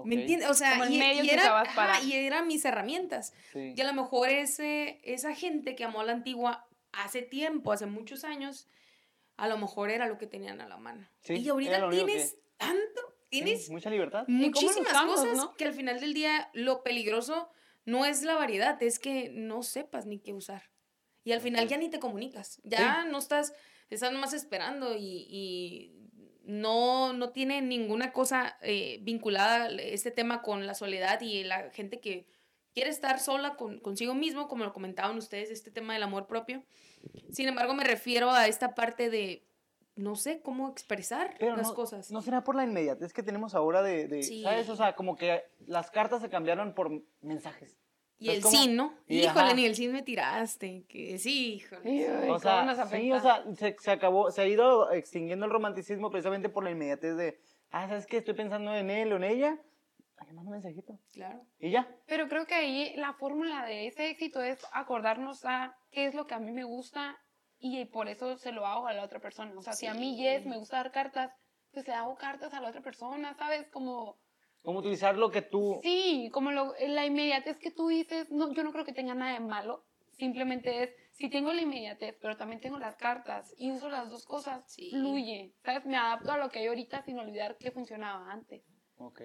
¿Me 0.04 0.14
entiendes? 0.14 0.48
O 0.48 0.54
sea, 0.54 0.78
y, 0.88 0.94
y 0.96 1.26
que 1.28 1.34
era, 1.34 1.42
usabas 1.42 1.68
ajá, 1.68 1.76
para- 1.76 2.02
y 2.02 2.14
eran 2.14 2.46
mis 2.46 2.64
herramientas. 2.64 3.34
Sí. 3.52 3.74
Y 3.76 3.80
a 3.82 3.84
lo 3.84 3.92
mejor 3.92 4.30
ese, 4.30 4.98
esa 5.04 5.34
gente 5.34 5.76
que 5.76 5.84
amó 5.84 6.00
a 6.00 6.04
la 6.04 6.12
antigua 6.12 6.66
hace 6.92 7.20
tiempo, 7.20 7.70
hace 7.72 7.84
muchos 7.84 8.24
años, 8.24 8.66
a 9.36 9.46
lo 9.46 9.58
mejor 9.58 9.90
era 9.90 10.06
lo 10.06 10.16
que 10.16 10.26
tenían 10.26 10.60
a 10.62 10.68
la 10.68 10.78
mano. 10.78 11.06
Sí, 11.20 11.34
y 11.34 11.48
ahorita 11.50 11.90
tienes 11.90 12.38
tanto, 12.56 13.14
tienes 13.30 13.70
mucha 13.70 13.90
libertad. 13.90 14.24
muchísimas 14.28 14.90
usamos, 14.92 15.20
cosas 15.20 15.36
no? 15.36 15.54
que 15.54 15.64
al 15.64 15.72
final 15.72 16.00
del 16.00 16.12
día 16.14 16.50
lo 16.52 16.82
peligroso 16.82 17.50
no 17.84 18.04
es 18.04 18.22
la 18.22 18.34
variedad, 18.34 18.80
es 18.82 18.98
que 18.98 19.30
no 19.30 19.62
sepas 19.62 20.06
ni 20.06 20.18
qué 20.18 20.32
usar. 20.32 20.70
Y 21.24 21.32
al 21.32 21.40
final 21.40 21.68
ya 21.68 21.76
ni 21.76 21.88
te 21.88 21.98
comunicas, 21.98 22.60
ya 22.64 23.04
no 23.04 23.18
estás, 23.18 23.52
estás 23.90 24.12
nomás 24.12 24.32
esperando 24.32 24.96
y, 24.96 25.26
y 25.28 26.00
no, 26.44 27.12
no 27.12 27.30
tiene 27.30 27.62
ninguna 27.62 28.12
cosa 28.12 28.58
eh, 28.62 28.98
vinculada 29.02 29.68
este 29.68 30.10
tema 30.10 30.42
con 30.42 30.66
la 30.66 30.74
soledad 30.74 31.20
y 31.20 31.44
la 31.44 31.70
gente 31.70 32.00
que 32.00 32.26
quiere 32.74 32.90
estar 32.90 33.20
sola 33.20 33.56
con, 33.56 33.80
consigo 33.80 34.14
mismo, 34.14 34.48
como 34.48 34.64
lo 34.64 34.72
comentaban 34.72 35.16
ustedes, 35.18 35.50
este 35.50 35.70
tema 35.70 35.94
del 35.94 36.02
amor 36.02 36.26
propio. 36.26 36.64
Sin 37.30 37.48
embargo, 37.48 37.74
me 37.74 37.84
refiero 37.84 38.30
a 38.30 38.46
esta 38.46 38.74
parte 38.74 39.10
de, 39.10 39.44
no 40.00 40.16
sé, 40.16 40.40
cómo 40.42 40.68
expresar 40.70 41.34
Pero 41.38 41.56
las 41.56 41.68
no, 41.68 41.74
cosas. 41.74 42.10
no 42.10 42.22
será 42.22 42.42
por 42.44 42.56
la 42.56 42.64
inmediatez 42.64 43.12
que 43.12 43.22
tenemos 43.22 43.54
ahora 43.54 43.82
de, 43.82 44.08
de- 44.08 44.22
Sí. 44.22 44.42
¿sabes? 44.42 44.68
O 44.68 44.76
sea, 44.76 44.94
como 44.96 45.16
que 45.16 45.42
las 45.66 45.90
cartas 45.90 46.22
se 46.22 46.28
cambiaron 46.30 46.74
por 46.74 46.90
mensajes. 47.22 47.76
Y 48.18 48.26
¿Sabes 48.26 48.38
el 48.38 48.42
cómo? 48.44 48.56
sin, 48.56 48.76
¿no? 48.76 48.94
Y 49.06 49.20
híjole, 49.20 49.40
ajá. 49.46 49.54
ni 49.54 49.64
el 49.64 49.74
sin 49.74 49.92
me 49.92 50.02
tiraste. 50.02 50.84
Que 50.88 51.16
sí, 51.18 51.54
híjole. 51.54 52.10
O 52.22 52.26
¿cómo 52.26 52.38
sea, 52.38 52.64
nos 52.64 52.76
sí, 52.90 53.10
o 53.12 53.16
afecta? 53.16 53.20
sea, 53.22 53.54
se, 53.56 53.76
se 53.80 53.90
acabó, 53.90 54.30
se 54.30 54.42
ha 54.42 54.46
ido 54.46 54.92
extinguiendo 54.92 55.46
el 55.46 55.52
romanticismo 55.52 56.10
precisamente 56.10 56.48
por 56.50 56.62
la 56.64 56.70
inmediatez 56.70 57.16
de, 57.16 57.40
ah, 57.70 57.88
¿sabes 57.88 58.06
qué? 58.06 58.18
Estoy 58.18 58.34
pensando 58.34 58.74
en 58.74 58.90
él 58.90 59.12
o 59.12 59.16
en 59.16 59.24
ella. 59.24 59.58
Ay, 60.18 60.26
manda 60.34 60.50
un 60.50 60.50
mensajito. 60.50 60.98
Claro. 61.14 61.40
Y 61.60 61.70
ya. 61.70 61.88
Pero 62.06 62.28
creo 62.28 62.44
que 62.46 62.54
ahí 62.54 62.92
la 62.96 63.14
fórmula 63.14 63.64
de 63.64 63.86
ese 63.86 64.10
éxito 64.10 64.42
es 64.42 64.60
acordarnos 64.72 65.46
a 65.46 65.74
qué 65.90 66.04
es 66.04 66.14
lo 66.14 66.26
que 66.26 66.34
a 66.34 66.38
mí 66.38 66.52
me 66.52 66.64
gusta 66.64 67.18
y 67.60 67.84
por 67.84 68.08
eso 68.08 68.36
se 68.38 68.52
lo 68.52 68.66
hago 68.66 68.86
a 68.86 68.92
la 68.94 69.04
otra 69.04 69.20
persona. 69.20 69.52
O 69.56 69.62
sea, 69.62 69.74
si 69.74 69.86
a 69.86 69.94
mí, 69.94 70.16
Sí. 70.16 70.22
Yes, 70.22 70.46
me 70.46 70.56
gusta 70.58 70.78
dar 70.78 70.90
cartas, 70.90 71.32
pues 71.72 71.86
le 71.86 71.94
hago 71.94 72.16
cartas 72.16 72.52
a 72.54 72.60
la 72.60 72.70
otra 72.70 72.80
persona, 72.80 73.34
¿sabes? 73.34 73.68
Como, 73.68 74.16
Cómo 74.62 74.80
utilizar 74.80 75.16
lo 75.16 75.30
que 75.30 75.42
tú... 75.42 75.78
sí, 75.82 76.28
como 76.32 76.50
lo, 76.50 76.74
la 76.78 77.06
inmediatez 77.06 77.58
que 77.58 77.70
tú 77.70 77.88
dices, 77.88 78.30
no, 78.30 78.52
yo 78.52 78.62
no 78.64 78.72
creo 78.72 78.84
que 78.84 78.92
tenga 78.92 79.14
nada 79.14 79.32
de 79.34 79.40
malo. 79.40 79.84
Simplemente 80.12 80.82
es, 80.82 80.90
si 81.12 81.30
tengo 81.30 81.52
la 81.52 81.62
inmediatez, 81.62 82.16
pero 82.20 82.36
también 82.36 82.60
tengo 82.60 82.78
las 82.78 82.96
cartas 82.96 83.54
y 83.56 83.70
uso 83.72 83.88
las 83.88 84.10
dos 84.10 84.26
cosas, 84.26 84.62
Sí. 84.66 84.90
fluye, 84.90 85.54
¿sabes? 85.64 85.86
Me 85.86 85.96
adapto 85.96 86.32
a 86.32 86.36
lo 86.38 86.50
que 86.50 86.58
hay 86.58 86.66
ahorita 86.66 87.02
sin 87.02 87.18
olvidar 87.18 87.56
que 87.56 87.70
funcionaba 87.70 88.30
antes. 88.30 88.62
Ok. 88.98 89.22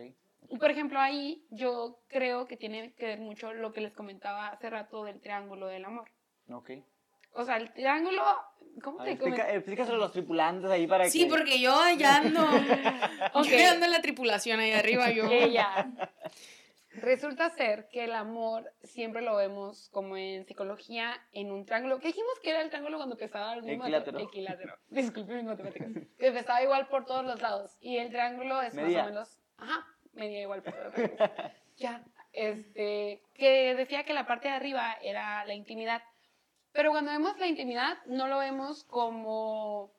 Y 0.47 0.57
por 0.57 0.69
ejemplo, 0.71 0.99
ahí 0.99 1.45
yo 1.49 1.99
creo 2.07 2.45
que 2.47 2.55
tiene 2.55 2.93
que 2.93 3.07
ver 3.07 3.19
mucho 3.19 3.51
lo 3.51 3.73
que 3.73 3.81
les 3.81 3.93
comentaba 3.93 4.47
hace 4.49 4.69
rato 4.69 5.03
del 5.03 5.19
triángulo 5.19 5.67
del 5.67 5.83
amor. 5.85 6.09
Ok. 6.49 6.71
O 7.35 7.43
sea, 7.45 7.57
el 7.57 7.71
triángulo, 7.73 8.23
¿cómo 8.81 9.03
te 9.03 9.11
explica, 9.11 9.51
explícaselo 9.53 9.97
a 9.97 9.99
los 9.99 10.11
tripulantes 10.11 10.69
ahí 10.71 10.87
para 10.87 11.09
Sí, 11.09 11.25
que... 11.25 11.29
porque 11.29 11.59
yo 11.59 11.79
allá 11.79 12.17
ando. 12.17 12.41
Ok. 13.33 13.45
Yo 13.45 13.57
ya 13.57 13.71
ando 13.71 13.85
en 13.85 13.91
la 13.91 14.01
tripulación 14.01 14.59
ahí 14.59 14.71
arriba, 14.71 15.11
yo. 15.11 15.29
Ella. 15.29 15.87
Resulta 17.01 17.49
ser 17.49 17.89
que 17.89 18.05
el 18.05 18.13
amor 18.13 18.71
siempre 18.83 19.21
lo 19.21 19.35
vemos 19.35 19.89
como 19.91 20.15
en 20.15 20.45
psicología 20.45 21.13
en 21.33 21.51
un 21.51 21.65
triángulo. 21.65 21.99
¿Qué 21.99 22.07
dijimos 22.07 22.39
que 22.41 22.51
era 22.51 22.61
el 22.61 22.69
triángulo 22.69 22.97
cuando 22.97 23.15
empezaba 23.15 23.53
el 23.53 23.63
mismo 23.63 23.83
Equilátero. 23.83 24.19
Equilátero. 24.19 24.77
Disculpe 24.89 25.33
mis 25.33 25.43
matemáticas. 25.43 25.89
Que 26.17 26.27
empezaba 26.27 26.63
igual 26.63 26.87
por 26.87 27.05
todos 27.05 27.25
los 27.25 27.41
lados. 27.41 27.75
Y 27.81 27.97
el 27.97 28.09
triángulo 28.09 28.61
es 28.61 28.73
Medía. 28.73 28.99
más 28.99 29.07
o 29.07 29.09
menos. 29.09 29.39
Ajá, 29.57 29.85
medía 30.13 30.41
igual 30.43 30.63
por 30.63 30.73
todos 30.73 30.97
los 30.97 31.19
lados. 31.19 31.51
ya. 31.75 32.01
Este, 32.31 33.21
que 33.33 33.75
decía 33.75 34.03
que 34.03 34.13
la 34.13 34.25
parte 34.25 34.47
de 34.47 34.53
arriba 34.53 34.93
era 35.01 35.43
la 35.45 35.53
intimidad. 35.53 36.01
Pero 36.75 36.91
cuando 36.91 37.11
vemos 37.11 37.39
la 37.39 37.47
intimidad, 37.47 37.97
no 38.05 38.27
lo 38.27 38.37
vemos 38.37 38.83
como. 38.83 39.93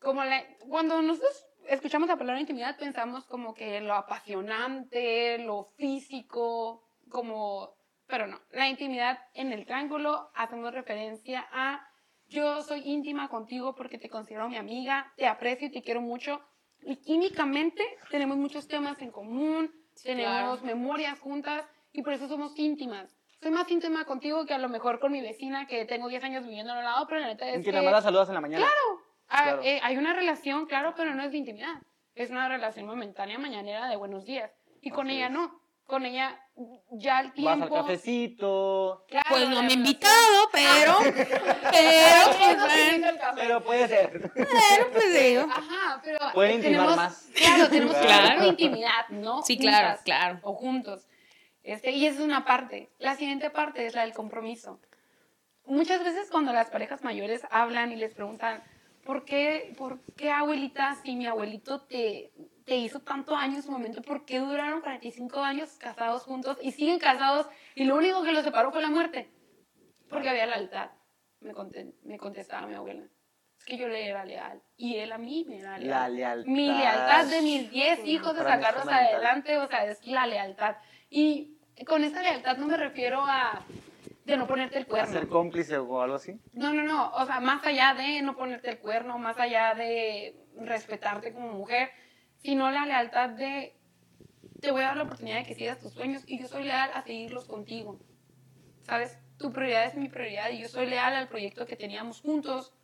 como 0.00 0.24
la, 0.24 0.44
cuando 0.68 1.02
nosotros 1.02 1.44
escuchamos 1.66 2.08
la 2.08 2.16
palabra 2.16 2.40
intimidad, 2.40 2.78
pensamos 2.78 3.26
como 3.26 3.54
que 3.54 3.80
lo 3.80 3.94
apasionante, 3.94 5.38
lo 5.38 5.64
físico, 5.76 6.84
como. 7.08 7.74
Pero 8.06 8.28
no, 8.28 8.40
la 8.52 8.68
intimidad 8.68 9.18
en 9.34 9.52
el 9.52 9.66
triángulo 9.66 10.30
hacemos 10.36 10.72
referencia 10.72 11.44
a 11.50 11.84
yo 12.28 12.62
soy 12.62 12.82
íntima 12.84 13.28
contigo 13.28 13.74
porque 13.74 13.98
te 13.98 14.08
considero 14.08 14.48
mi 14.48 14.58
amiga, 14.58 15.12
te 15.16 15.26
aprecio 15.26 15.66
y 15.66 15.72
te 15.72 15.82
quiero 15.82 16.00
mucho. 16.00 16.40
Y 16.82 16.96
químicamente 16.98 17.82
tenemos 18.12 18.36
muchos 18.36 18.68
temas 18.68 19.02
en 19.02 19.10
común, 19.10 19.74
tenemos 20.04 20.60
claro. 20.60 20.76
memorias 20.76 21.18
juntas 21.18 21.68
y 21.92 22.02
por 22.02 22.12
eso 22.12 22.28
somos 22.28 22.56
íntimas. 22.56 23.19
Soy 23.42 23.50
más 23.52 23.70
íntima 23.70 24.04
contigo 24.04 24.44
que 24.44 24.52
a 24.52 24.58
lo 24.58 24.68
mejor 24.68 25.00
con 25.00 25.12
mi 25.12 25.20
vecina 25.22 25.66
que 25.66 25.86
tengo 25.86 26.08
10 26.08 26.22
años 26.24 26.44
viviendo 26.44 26.72
al 26.74 26.84
lado, 26.84 27.06
pero 27.08 27.20
la 27.20 27.28
neta 27.28 27.48
es 27.48 27.58
que 27.58 27.62
que... 27.64 27.72
nada 27.72 27.84
más 27.84 27.92
la 27.94 28.02
saludas 28.02 28.28
en 28.28 28.34
la 28.34 28.40
mañana. 28.42 28.66
Ah, 29.28 29.42
Claro. 29.44 29.62
eh, 29.62 29.80
hay 29.82 29.96
una 29.96 30.12
relación, 30.12 30.66
claro, 30.66 30.92
pero 30.96 31.14
no 31.14 31.22
es 31.22 31.30
de 31.30 31.38
intimidad. 31.38 31.76
Es 32.14 32.30
una 32.30 32.48
relación 32.48 32.84
momentánea 32.86 33.38
mañanera 33.38 33.88
de 33.88 33.96
buenos 33.96 34.26
días. 34.26 34.50
Y 34.82 34.90
con 34.90 35.06
Así 35.06 35.16
ella 35.16 35.26
es. 35.26 35.32
no. 35.32 35.58
Con 35.86 36.04
ella 36.04 36.38
ya 36.92 37.22
Vas 37.22 37.34
tiempo. 37.34 37.76
al 37.76 37.82
cafecito. 37.82 39.04
Claro, 39.08 39.26
Pues 39.30 39.48
no 39.48 39.62
me 39.62 39.70
he 39.70 39.72
invitado, 39.74 40.48
pero. 40.52 40.98
Pero, 41.02 41.16
Pero, 41.72 42.58
pues 42.60 42.92
el. 42.92 43.18
Pero 43.34 43.64
puede 43.64 43.88
ser. 43.88 44.30
Pero, 44.34 44.90
pues 44.92 45.14
digo. 45.20 45.42
Ajá, 45.50 46.00
pero 46.04 46.18
Pueden 46.34 46.56
intimar 46.56 46.80
tenemos, 46.80 46.96
más. 46.96 47.30
Claro, 47.34 47.68
tenemos 47.70 47.96
un 47.96 48.02
Claro. 48.02 48.44
intimidad, 48.46 49.08
¿no? 49.10 49.42
Sí, 49.42 49.58
claro, 49.58 49.86
Juntas 49.88 50.02
claro. 50.04 50.38
O 50.42 50.54
juntos. 50.54 51.06
Este, 51.62 51.90
y 51.92 52.06
esa 52.06 52.20
es 52.20 52.24
una 52.24 52.44
parte. 52.44 52.90
La 52.98 53.16
siguiente 53.16 53.50
parte 53.50 53.86
es 53.86 53.94
la 53.94 54.02
del 54.02 54.14
compromiso. 54.14 54.80
Muchas 55.66 56.02
veces 56.02 56.30
cuando 56.30 56.52
las 56.52 56.70
parejas 56.70 57.02
mayores 57.04 57.42
hablan 57.50 57.92
y 57.92 57.96
les 57.96 58.14
preguntan, 58.14 58.62
¿por 59.04 59.24
qué, 59.24 59.74
por 59.76 60.00
qué 60.16 60.30
abuelita, 60.30 60.96
si 60.96 61.14
mi 61.14 61.26
abuelito 61.26 61.82
te, 61.82 62.32
te 62.64 62.76
hizo 62.76 63.00
tanto 63.00 63.36
años 63.36 63.56
en 63.56 63.62
su 63.62 63.72
momento, 63.72 64.02
por 64.02 64.24
qué 64.24 64.38
duraron 64.40 64.80
45 64.80 65.40
años 65.40 65.76
casados 65.78 66.22
juntos 66.22 66.58
y 66.62 66.72
siguen 66.72 66.98
casados 66.98 67.46
y 67.74 67.84
lo 67.84 67.96
único 67.96 68.22
que 68.22 68.32
los 68.32 68.42
separó 68.42 68.72
fue 68.72 68.82
la 68.82 68.90
muerte? 68.90 69.30
Porque 70.08 70.28
había 70.28 70.46
lealtad, 70.46 70.90
me, 71.40 71.52
me 72.02 72.18
contestaba 72.18 72.66
mi 72.66 72.74
abuela. 72.74 73.04
Es 73.58 73.64
que 73.66 73.76
yo 73.76 73.88
le 73.88 74.08
era 74.08 74.24
leal 74.24 74.62
y 74.76 74.96
él 74.96 75.12
a 75.12 75.18
mí 75.18 75.44
me 75.46 75.58
era 75.58 75.78
leal. 75.78 75.90
La 75.90 76.08
lealtad. 76.08 76.50
Mi 76.50 76.66
lealtad 76.66 77.26
de 77.26 77.42
mis 77.42 77.70
10 77.70 78.06
hijos 78.06 78.34
de 78.34 78.42
sacarlos 78.42 78.88
adelante, 78.88 79.58
o 79.58 79.68
sea, 79.68 79.84
es 79.84 80.04
la 80.06 80.26
lealtad. 80.26 80.76
Y 81.10 81.58
con 81.86 82.04
esa 82.04 82.22
lealtad 82.22 82.56
no 82.56 82.66
me 82.66 82.76
refiero 82.76 83.22
a, 83.26 83.64
de 84.24 84.36
no 84.36 84.46
ponerte 84.46 84.78
el 84.78 84.86
cuerno. 84.86 85.12
Ser 85.12 85.28
cómplice 85.28 85.76
o 85.76 86.00
algo 86.00 86.16
así. 86.16 86.40
No, 86.52 86.72
no, 86.72 86.84
no. 86.84 87.10
O 87.12 87.26
sea, 87.26 87.40
más 87.40 87.64
allá 87.66 87.94
de 87.94 88.22
no 88.22 88.36
ponerte 88.36 88.70
el 88.70 88.78
cuerno, 88.78 89.18
más 89.18 89.38
allá 89.38 89.74
de 89.74 90.36
respetarte 90.56 91.32
como 91.32 91.52
mujer, 91.52 91.90
sino 92.38 92.70
la 92.70 92.86
lealtad 92.86 93.30
de 93.30 93.76
te 94.60 94.70
voy 94.70 94.82
a 94.82 94.88
dar 94.88 94.96
la 94.96 95.04
oportunidad 95.04 95.38
de 95.38 95.44
que 95.44 95.54
sigas 95.54 95.80
tus 95.80 95.92
sueños 95.92 96.22
y 96.26 96.38
yo 96.38 96.46
soy 96.46 96.64
leal 96.64 96.90
a 96.94 97.02
seguirlos 97.02 97.46
contigo. 97.46 97.98
¿Sabes? 98.82 99.18
Tu 99.38 99.52
prioridad 99.52 99.86
es 99.86 99.94
mi 99.94 100.08
prioridad 100.08 100.50
y 100.50 100.60
yo 100.60 100.68
soy 100.68 100.86
leal 100.86 101.14
al 101.14 101.28
proyecto 101.28 101.66
que 101.66 101.76
teníamos 101.76 102.20
juntos 102.20 102.74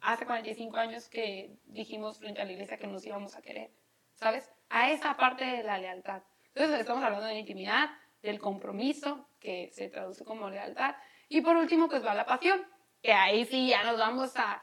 hace 0.00 0.24
45 0.24 0.76
años 0.76 1.08
que 1.08 1.56
dijimos 1.66 2.18
frente 2.18 2.40
a 2.40 2.44
la 2.44 2.52
iglesia 2.52 2.78
que 2.78 2.86
nos 2.86 3.04
íbamos 3.04 3.36
a 3.36 3.42
querer. 3.42 3.70
¿Sabes? 4.14 4.50
A 4.70 4.90
esa 4.90 5.16
parte 5.16 5.44
de 5.44 5.62
la 5.62 5.78
lealtad. 5.78 6.22
Entonces 6.58 6.80
estamos 6.80 7.04
hablando 7.04 7.24
de 7.24 7.34
la 7.34 7.38
intimidad, 7.38 7.88
del 8.20 8.40
compromiso, 8.40 9.28
que 9.38 9.70
se 9.72 9.88
traduce 9.88 10.24
como 10.24 10.50
lealtad. 10.50 10.96
Y 11.28 11.40
por 11.40 11.56
último, 11.56 11.88
pues 11.88 12.04
va 12.04 12.14
la 12.14 12.26
pasión, 12.26 12.60
que 13.00 13.12
ahí 13.12 13.44
sí 13.44 13.68
ya 13.68 13.84
nos 13.84 13.96
vamos 13.96 14.32
a... 14.34 14.60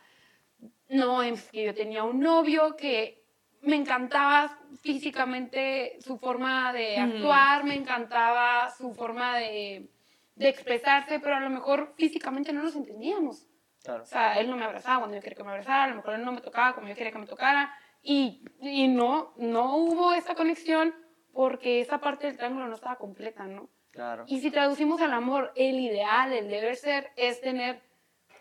No, 0.89 1.23
es 1.23 1.49
que 1.51 1.63
yo 1.63 1.73
tenía 1.73 2.03
un 2.03 2.19
novio 2.19 2.75
que 2.75 3.23
me 3.61 3.77
encantaba 3.77 4.59
físicamente 4.81 5.97
su 6.01 6.17
forma 6.17 6.73
de 6.73 6.97
actuar, 6.97 7.63
me 7.63 7.75
encantaba 7.75 8.69
su 8.77 8.93
forma 8.93 9.37
de, 9.37 9.89
de, 10.35 10.49
expresarse, 10.49 11.21
pero 11.21 11.37
a 11.37 11.39
lo 11.39 11.49
mejor 11.49 11.93
físicamente 11.95 12.51
no 12.51 12.61
nos 12.61 12.75
entendíamos. 12.75 13.47
Claro. 13.85 14.03
O 14.03 14.05
sea, 14.05 14.33
él 14.33 14.49
no 14.49 14.57
me 14.57 14.65
abrazaba 14.65 14.99
cuando 14.99 15.15
yo 15.15 15.21
quería 15.21 15.37
que 15.37 15.43
me 15.45 15.51
abrazara, 15.51 15.85
a 15.85 15.87
lo 15.87 15.95
mejor 15.95 16.15
él 16.15 16.25
no 16.25 16.33
me 16.33 16.41
tocaba 16.41 16.75
como 16.75 16.89
yo 16.89 16.95
quería 16.95 17.13
que 17.13 17.19
me 17.19 17.25
tocara, 17.25 17.73
y, 18.03 18.43
y 18.59 18.89
no, 18.89 19.33
no 19.37 19.77
hubo 19.77 20.11
esa 20.11 20.35
conexión 20.35 20.93
porque 21.35 21.81
esa 21.81 21.99
parte 21.99 22.27
del 22.27 22.37
triángulo 22.37 22.67
no 22.67 22.75
estaba 22.75 22.95
completa, 22.95 23.45
¿no? 23.45 23.69
Claro. 23.91 24.23
Y 24.27 24.39
si 24.39 24.49
traducimos 24.51 25.01
al 25.01 25.13
amor, 25.13 25.51
el 25.55 25.79
ideal, 25.79 26.31
el 26.33 26.47
deber 26.47 26.75
ser, 26.77 27.11
es 27.17 27.41
tener 27.41 27.81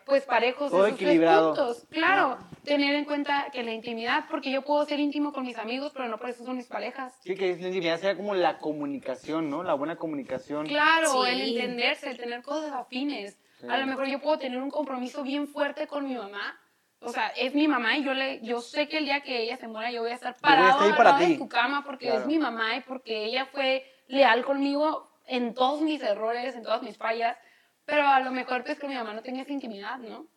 pues 0.05 0.23
parejos 0.23 0.69
Todo 0.71 0.85
esos 0.85 1.01
equilibrado. 1.01 1.53
tres 1.53 1.65
puntos. 1.65 1.87
Claro, 1.89 2.37
tener 2.63 2.93
en 2.95 3.05
cuenta 3.05 3.47
que 3.51 3.63
la 3.63 3.73
intimidad, 3.73 4.25
porque 4.29 4.51
yo 4.51 4.61
puedo 4.61 4.85
ser 4.85 4.99
íntimo 4.99 5.33
con 5.33 5.43
mis 5.45 5.57
amigos, 5.57 5.91
pero 5.93 6.07
no 6.07 6.17
por 6.19 6.29
eso 6.29 6.45
son 6.45 6.55
mis 6.57 6.67
parejas. 6.67 7.13
Sí, 7.21 7.35
que 7.35 7.57
la 7.57 7.67
intimidad 7.67 7.97
sería 7.99 8.15
como 8.15 8.33
la 8.35 8.59
comunicación, 8.59 9.49
¿no? 9.49 9.63
La 9.63 9.73
buena 9.73 9.95
comunicación. 9.97 10.67
Claro, 10.67 11.23
Sí. 11.25 11.29
el 11.31 11.41
entenderse, 11.57 12.11
el 12.11 12.17
tener 12.17 12.41
cosas 12.43 12.71
afines. 12.71 13.37
Sí. 13.59 13.67
A 13.67 13.77
lo 13.77 13.87
mejor 13.87 14.05
yo 14.07 14.21
puedo 14.21 14.37
tener 14.37 14.61
un 14.61 14.69
compromiso 14.69 15.23
bien 15.23 15.47
fuerte 15.47 15.87
con 15.87 16.07
mi 16.07 16.15
mamá. 16.15 16.59
O 17.05 17.11
sea, 17.11 17.27
es 17.29 17.53
mi 17.53 17.67
mamá 17.67 17.97
y 17.97 18.03
yo 18.03 18.13
le, 18.13 18.41
yo 18.41 18.61
sé 18.61 18.87
que 18.87 18.97
el 18.97 19.05
día 19.05 19.21
que 19.21 19.41
ella 19.43 19.57
se 19.57 19.67
muera 19.67 19.91
yo 19.91 20.01
voy 20.01 20.11
a 20.11 20.15
estar 20.15 20.33
a 20.33 20.37
parado 20.37 20.95
para 20.95 21.17
ti. 21.17 21.33
de 21.33 21.37
su 21.37 21.47
cama 21.47 21.83
porque 21.85 22.05
Claro. 22.07 22.21
es 22.21 22.25
mi 22.27 22.37
mamá 22.39 22.75
y 22.77 22.81
porque 22.81 23.25
ella 23.25 23.45
fue 23.45 23.85
leal 24.07 24.43
conmigo 24.43 25.11
en 25.27 25.53
todos 25.53 25.81
mis 25.81 26.01
errores, 26.01 26.55
en 26.55 26.63
todas 26.63 26.81
mis 26.81 26.97
fallas. 26.97 27.37
Pero 27.85 28.07
a 28.07 28.19
lo 28.19 28.31
mejor 28.31 28.63
pues 28.63 28.79
que 28.79 28.87
mi 28.87 28.95
mamá 28.95 29.13
no 29.13 29.21
tenga 29.21 29.41
esa 29.43 29.51
intimidad, 29.53 29.99
¿no? 29.99 30.27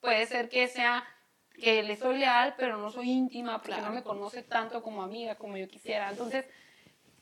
Puede 0.00 0.26
ser 0.26 0.48
que 0.48 0.66
sea 0.66 1.04
que 1.54 1.82
le 1.82 1.94
soy 1.96 2.18
leal, 2.18 2.54
pero 2.56 2.76
no 2.78 2.90
soy 2.90 3.10
íntima 3.10 3.58
porque 3.58 3.74
Claro. 3.74 3.88
no 3.88 3.92
me 3.94 4.02
conoce 4.02 4.42
tanto 4.42 4.82
como 4.82 5.02
amiga, 5.02 5.36
como 5.36 5.56
yo 5.56 5.68
quisiera. 5.68 6.10
Entonces, 6.10 6.46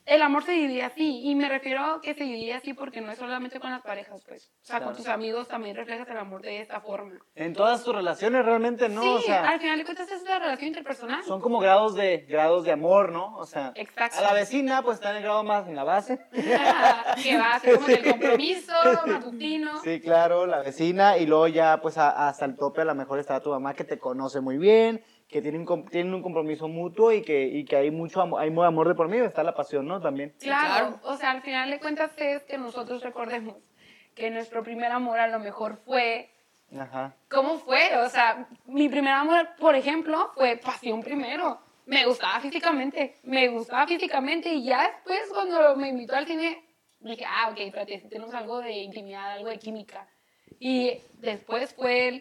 el 0.08 0.22
amor 0.22 0.42
se 0.44 0.52
divide 0.52 0.82
así, 0.82 1.22
y 1.24 1.34
me 1.34 1.48
refiero 1.48 1.82
a 1.84 2.00
que 2.00 2.14
se 2.14 2.24
divide 2.24 2.54
así 2.54 2.74
porque 2.74 3.00
no 3.00 3.12
es 3.12 3.18
solamente 3.18 3.60
con 3.60 3.70
las 3.70 3.82
parejas, 3.82 4.22
pues. 4.26 4.50
O 4.62 4.64
sea, 4.66 4.76
Claro. 4.78 4.86
con 4.86 4.96
tus 4.96 5.08
amigos 5.08 5.48
también 5.48 5.76
reflejas 5.76 6.08
el 6.08 6.16
amor 6.18 6.42
de 6.42 6.60
esta 6.60 6.80
forma. 6.80 7.14
En 7.34 7.52
todas 7.54 7.84
tus 7.84 7.94
relaciones 7.94 8.44
realmente, 8.44 8.88
¿no? 8.88 9.02
sí, 9.02 9.08
o 9.08 9.20
sea, 9.20 9.48
al 9.48 9.60
final 9.60 9.78
de 9.78 9.84
cuentas 9.84 10.10
es 10.10 10.22
la 10.24 10.38
relación 10.38 10.68
interpersonal. 10.68 11.22
son 11.24 11.40
como 11.40 11.58
grados 11.60 11.94
de, 11.94 12.18
grados 12.28 12.64
de 12.64 12.72
amor, 12.72 13.12
¿no? 13.12 13.36
O 13.36 13.46
sea, 13.46 13.72
Exacto. 13.74 14.18
a 14.18 14.22
la 14.22 14.32
vecina 14.32 14.82
pues 14.82 14.96
está 14.96 15.10
en 15.10 15.16
el 15.18 15.22
grado 15.22 15.44
más 15.44 15.66
en 15.68 15.76
la 15.76 15.84
base. 15.84 16.18
que 17.22 17.36
va 17.36 17.54
así 17.54 17.70
como 17.72 17.86
del 17.86 18.04
compromiso 18.10 18.72
matutino. 19.06 19.78
Sí, 19.82 20.00
claro, 20.00 20.46
la 20.46 20.60
vecina 20.60 21.16
y 21.18 21.26
luego 21.26 21.48
ya 21.48 21.80
pues 21.80 21.98
a- 21.98 22.28
hasta 22.28 22.44
el 22.44 22.56
tope 22.56 22.82
a 22.82 22.84
lo 22.84 22.94
mejor 22.94 23.18
está 23.18 23.40
tu 23.40 23.50
mamá 23.50 23.74
que 23.74 23.84
te 23.84 23.98
conoce 23.98 24.40
muy 24.40 24.58
bien, 24.58 25.02
que 25.28 25.42
tienen, 25.42 25.66
tienen 25.90 26.14
un 26.14 26.22
compromiso 26.22 26.68
mutuo 26.68 27.12
y 27.12 27.22
que, 27.22 27.46
y 27.46 27.64
que 27.64 27.76
hay 27.76 27.90
mucho 27.90 28.22
amor, 28.22 28.40
hay 28.40 28.48
amor 28.48 28.88
de 28.88 28.94
por 28.94 29.08
medio, 29.08 29.24
está 29.26 29.42
la 29.42 29.54
pasión, 29.54 29.86
¿no? 29.86 30.00
También. 30.00 30.34
Claro, 30.40 30.98
o 31.02 31.16
sea, 31.16 31.32
al 31.32 31.42
final 31.42 31.70
de 31.70 31.78
cuentas 31.78 32.10
es 32.16 32.42
que 32.44 32.56
nosotros 32.56 33.02
recordemos 33.02 33.56
que 34.14 34.30
nuestro 34.30 34.62
primer 34.62 34.90
amor 34.90 35.18
a 35.20 35.28
lo 35.28 35.38
mejor 35.38 35.76
fue 35.84 36.30
Ajá. 36.78 37.16
¿Cómo 37.30 37.58
fue? 37.58 37.96
O 37.98 38.08
sea, 38.10 38.46
mi 38.66 38.88
primer 38.88 39.14
amor, 39.14 39.48
por 39.58 39.74
ejemplo, 39.74 40.30
fue 40.34 40.56
pasión 40.58 41.02
primero. 41.02 41.58
Me 41.86 42.04
gustaba 42.04 42.40
físicamente, 42.40 43.14
me 43.22 43.48
gustaba 43.48 43.86
físicamente 43.86 44.52
y 44.52 44.64
ya 44.64 44.86
después 44.86 45.20
cuando 45.32 45.76
me 45.76 45.88
invitó 45.88 46.14
al 46.14 46.26
cine 46.26 46.62
dije, 47.00 47.24
ah, 47.26 47.48
ok, 47.50 47.58
espérate, 47.60 47.98
tenemos 48.10 48.34
algo 48.34 48.60
de 48.60 48.72
intimidad, 48.72 49.32
algo 49.32 49.48
de 49.48 49.58
química. 49.58 50.06
Y 50.58 51.00
después 51.14 51.72
fue 51.74 52.08
el, 52.08 52.14
"Mm, 52.16 52.20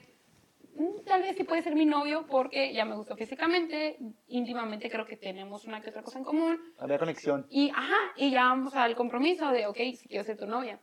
tal 1.05 1.21
vez 1.21 1.35
sí 1.35 1.43
puede 1.43 1.61
ser 1.61 1.75
mi 1.75 1.85
novio 1.85 2.25
porque 2.29 2.73
ya 2.73 2.85
me 2.85 2.95
gustó 2.95 3.15
físicamente, 3.15 3.97
íntimamente 4.27 4.89
creo 4.89 5.05
que 5.05 5.17
tenemos 5.17 5.65
una 5.65 5.81
que 5.81 5.89
otra 5.89 6.03
cosa 6.03 6.19
en 6.19 6.25
común. 6.25 6.59
Había 6.79 6.99
conexión. 6.99 7.45
Y, 7.49 7.69
ajá, 7.69 7.97
y 8.15 8.31
ya 8.31 8.43
vamos 8.45 8.75
al 8.75 8.95
compromiso 8.95 9.49
de, 9.51 9.67
ok, 9.67 9.77
si 9.95 10.07
quiero 10.07 10.23
ser 10.23 10.37
tu 10.37 10.45
novia. 10.47 10.79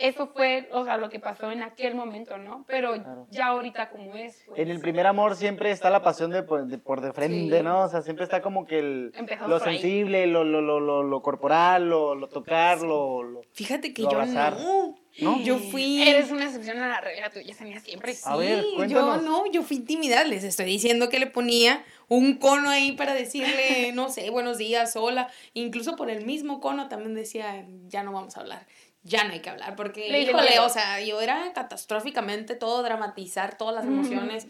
Eso 0.00 0.28
fue, 0.28 0.68
o 0.70 0.84
sea, 0.84 0.96
lo 0.96 1.08
que 1.08 1.18
pasó 1.18 1.50
en 1.50 1.60
aquel 1.60 1.96
momento, 1.96 2.38
¿no? 2.38 2.64
Pero 2.68 2.92
Claro. 2.92 3.26
ya 3.30 3.46
ahorita 3.46 3.90
como 3.90 4.14
es. 4.14 4.44
pues, 4.46 4.60
En 4.60 4.70
el 4.70 4.78
primer 4.80 5.08
amor 5.08 5.34
siempre 5.34 5.72
está 5.72 5.90
la 5.90 6.02
pasión 6.02 6.30
de 6.30 6.44
por 6.44 6.66
de, 6.68 6.78
por 6.78 7.00
de 7.00 7.12
frente, 7.12 7.58
Sí. 7.58 7.64
¿no? 7.64 7.80
O 7.82 7.88
sea, 7.88 8.02
siempre 8.02 8.22
está 8.22 8.40
como 8.40 8.64
que 8.64 8.78
el, 8.78 9.10
Empezamos 9.16 9.50
lo 9.50 9.58
sensible, 9.58 10.28
lo, 10.28 10.44
lo, 10.44 10.60
lo, 10.60 11.02
lo, 11.02 11.20
corporal, 11.22 11.88
lo, 11.90 12.14
lo 12.14 12.28
tocar, 12.28 12.80
lo, 12.80 13.24
lo- 13.24 13.40
Fíjate 13.52 13.92
que 13.92 14.02
Lo 14.02 14.10
yo 14.12 14.18
abrazar. 14.20 14.52
no. 14.60 14.87
¿No? 15.20 15.40
Yo 15.40 15.58
fui. 15.58 16.02
Eres 16.02 16.30
una 16.30 16.44
excepción 16.44 16.78
a 16.78 16.88
la 16.88 17.00
regla, 17.00 17.30
tú, 17.30 17.40
Yesenia, 17.40 17.80
siempre. 17.80 18.16
A 18.24 18.36
ver, 18.36 18.62
Sí, 18.62 18.88
yo 18.88 19.16
no, 19.18 19.50
yo 19.50 19.62
fui 19.62 19.78
intimidad, 19.78 20.26
les 20.26 20.44
estoy 20.44 20.66
diciendo 20.66 21.08
que 21.08 21.18
le 21.18 21.26
ponía 21.26 21.84
un 22.08 22.36
cono 22.36 22.70
ahí 22.70 22.92
para 22.92 23.14
decirle, 23.14 23.92
no 23.94 24.08
sé, 24.10 24.30
buenos 24.30 24.58
días, 24.58 24.96
hola, 24.96 25.30
incluso 25.54 25.96
por 25.96 26.10
el 26.10 26.24
mismo 26.24 26.60
cono 26.60 26.88
también 26.88 27.14
decía, 27.14 27.66
ya 27.86 28.02
no 28.02 28.12
vamos 28.12 28.36
a 28.36 28.40
hablar, 28.40 28.66
ya 29.02 29.24
no 29.24 29.32
hay 29.32 29.40
que 29.40 29.50
hablar, 29.50 29.76
porque, 29.76 30.08
Le 30.08 30.22
híjole, 30.22 30.60
o 30.60 30.68
sea, 30.68 31.00
yo 31.00 31.20
era 31.20 31.52
catastróficamente 31.52 32.54
todo, 32.54 32.82
dramatizar 32.82 33.58
todas 33.58 33.74
las 33.74 33.84
emociones, 33.84 34.46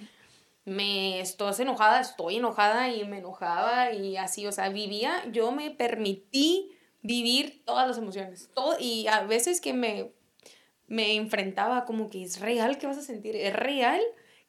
me 0.65 1.21
estás 1.21 1.61
enojada, 1.61 2.01
estoy 2.01 2.37
enojada 2.37 2.91
y 2.91 3.05
me 3.05 3.19
enojaba 3.19 3.93
y 3.93 4.19
así, 4.19 4.47
o 4.47 4.53
sea, 4.53 4.69
vivía, 4.69 5.25
yo 5.33 5.51
me 5.51 5.71
permití 5.71 6.73
vivir 7.01 7.63
todas 7.65 7.89
las 7.89 7.97
emociones, 7.97 8.51
todo, 8.55 8.77
y 8.79 9.07
a 9.07 9.23
veces 9.23 9.61
que 9.63 9.73
me 9.73 10.13
me 10.89 11.15
enfrentaba 11.15 11.85
como 11.85 12.11
que 12.11 12.25
es 12.25 12.41
real 12.41 12.79
que 12.79 12.87
vas 12.87 12.99
a 12.99 13.03
sentir, 13.03 13.37
es 13.37 13.55
real 13.55 14.01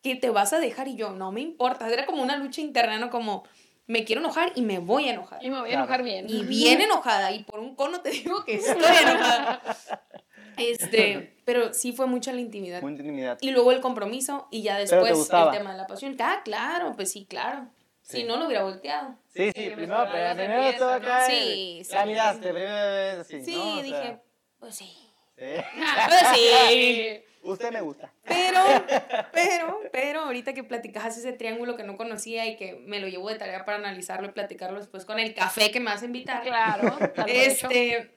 que 0.01 0.15
te 0.15 0.29
vas 0.29 0.53
a 0.53 0.59
dejar 0.59 0.87
y 0.87 0.95
yo, 0.95 1.11
no 1.11 1.31
me 1.31 1.41
importa, 1.41 1.87
era 1.87 2.05
como 2.05 2.23
una 2.23 2.37
lucha 2.37 2.61
interna, 2.61 2.97
¿no? 2.97 3.09
Como 3.09 3.43
me 3.85 4.05
quiero 4.05 4.21
enojar 4.21 4.51
y 4.55 4.61
me 4.61 4.79
voy 4.79 5.09
a 5.09 5.13
enojar. 5.13 5.43
Y 5.43 5.49
me 5.49 5.59
voy 5.59 5.71
a 5.71 5.73
enojar 5.73 6.03
bien. 6.03 6.25
Y 6.29 6.43
bien 6.43 6.79
enojada, 6.81 7.31
y 7.31 7.43
por 7.43 7.59
un 7.59 7.75
cono 7.75 8.01
te 8.01 8.09
digo 8.11 8.43
que 8.45 8.55
estoy 8.55 8.75
enojada. 9.03 9.61
Este, 10.57 11.37
pero 11.45 11.73
sí 11.73 11.93
fue 11.93 12.05
mucha 12.05 12.33
la 12.33 12.41
intimidad. 12.41 12.81
muy 12.81 12.91
intimidad. 12.91 13.37
Y 13.39 13.51
luego 13.51 13.71
el 13.71 13.79
compromiso 13.79 14.49
y 14.51 14.61
ya 14.61 14.75
te 14.75 14.81
después 14.81 15.29
el 15.31 15.51
tema 15.51 15.71
de 15.71 15.77
la 15.77 15.87
pasión. 15.87 16.17
Ah, 16.19 16.41
claro, 16.43 16.93
pues 16.97 17.13
sí, 17.13 17.25
claro. 17.25 17.69
Sí. 18.01 18.17
Si 18.17 18.23
no, 18.25 18.35
lo 18.35 18.47
hubiera 18.47 18.63
volteado. 18.63 19.15
Sí, 19.33 19.51
sí, 19.55 19.63
Sí, 19.63 19.69
primero, 19.69 20.05
pero 20.11 20.35
primero 20.35 20.77
todo 20.77 20.93
acá. 20.93 21.25
Sí, 21.27 21.81
Ya 21.89 22.01
sí. 22.01 22.07
miraste, 22.09 22.49
primero, 22.49 23.23
sí, 23.23 23.41
Sí, 23.45 23.53
¿no? 23.55 23.61
O 23.61 23.73
sea, 23.75 23.83
dije, 23.83 24.19
pues 24.59 24.75
sí. 24.75 25.08
Sí. 25.39 25.63
Pues 26.07 26.21
sí. 26.35 27.23
Usted 27.41 27.71
me 27.71 27.81
gusta. 27.81 28.11
Pero, 28.25 28.59
pero, 29.33 29.79
pero, 29.91 30.19
ahorita 30.21 30.53
que 30.53 30.63
platicas 30.63 31.17
ese 31.17 31.31
triángulo 31.33 31.77
que 31.77 31.83
no 31.83 31.97
conocía 31.97 32.45
y 32.47 32.57
que 32.57 32.75
me 32.85 32.99
lo 32.99 33.07
llevo 33.07 33.29
de 33.29 33.35
tarea 33.35 33.65
para 33.65 33.77
analizarlo 33.77 34.27
y 34.27 34.31
platicarlo 34.31 34.77
después 34.77 35.05
con 35.05 35.19
el 35.19 35.33
café 35.33 35.71
que 35.71 35.79
me 35.79 35.85
vas 35.85 36.01
a 36.01 36.05
invitar. 36.05 36.43
Claro. 36.43 36.97
Este, 37.27 38.11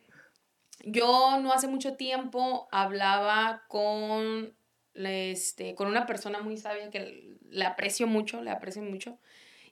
yo 0.84 1.38
no 1.40 1.52
hace 1.52 1.68
mucho 1.68 1.94
tiempo 1.94 2.68
hablaba 2.72 3.62
con, 3.68 4.56
este, 4.94 5.74
con 5.76 5.86
una 5.86 6.06
persona 6.06 6.40
muy 6.40 6.56
sabia 6.56 6.90
que 6.90 7.38
le 7.48 7.64
aprecio 7.64 8.06
mucho, 8.06 8.42
le 8.42 8.50
aprecio 8.50 8.82
mucho. 8.82 9.18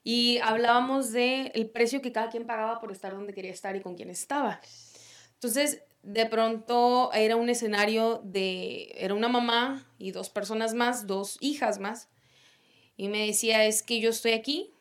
Y 0.03 0.39
hablábamos 0.39 1.11
de 1.11 1.51
el 1.53 1.69
precio 1.69 2.01
que 2.01 2.11
cada 2.11 2.29
quien 2.29 2.47
pagaba 2.47 2.79
por 2.79 2.91
estar 2.91 3.13
donde 3.13 3.33
quería 3.33 3.51
estar 3.51 3.75
y 3.75 3.81
con 3.81 3.95
quién 3.95 4.09
estaba. 4.09 4.61
Entonces, 5.33 5.83
de 6.03 6.25
pronto 6.25 7.11
era 7.13 7.35
un 7.35 7.49
escenario 7.49 8.21
de, 8.23 8.91
era 8.95 9.13
una 9.13 9.29
mamá 9.29 9.87
y 9.97 10.11
dos 10.11 10.29
personas 10.29 10.73
más, 10.73 11.07
dos 11.07 11.37
hijas 11.41 11.79
más. 11.79 12.09
Y 12.97 13.07
me 13.07 13.25
decía, 13.25 13.65
es 13.65 13.83
que 13.83 13.99
yo 13.99 14.09
estoy 14.09 14.33
aquí 14.33 14.73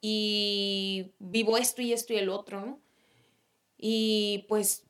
y 0.00 1.12
vivo 1.18 1.56
esto 1.56 1.82
y 1.82 1.92
esto 1.92 2.12
y 2.12 2.16
el 2.16 2.28
otro, 2.28 2.64
¿no? 2.64 2.80
Y 3.78 4.44
pues 4.48 4.84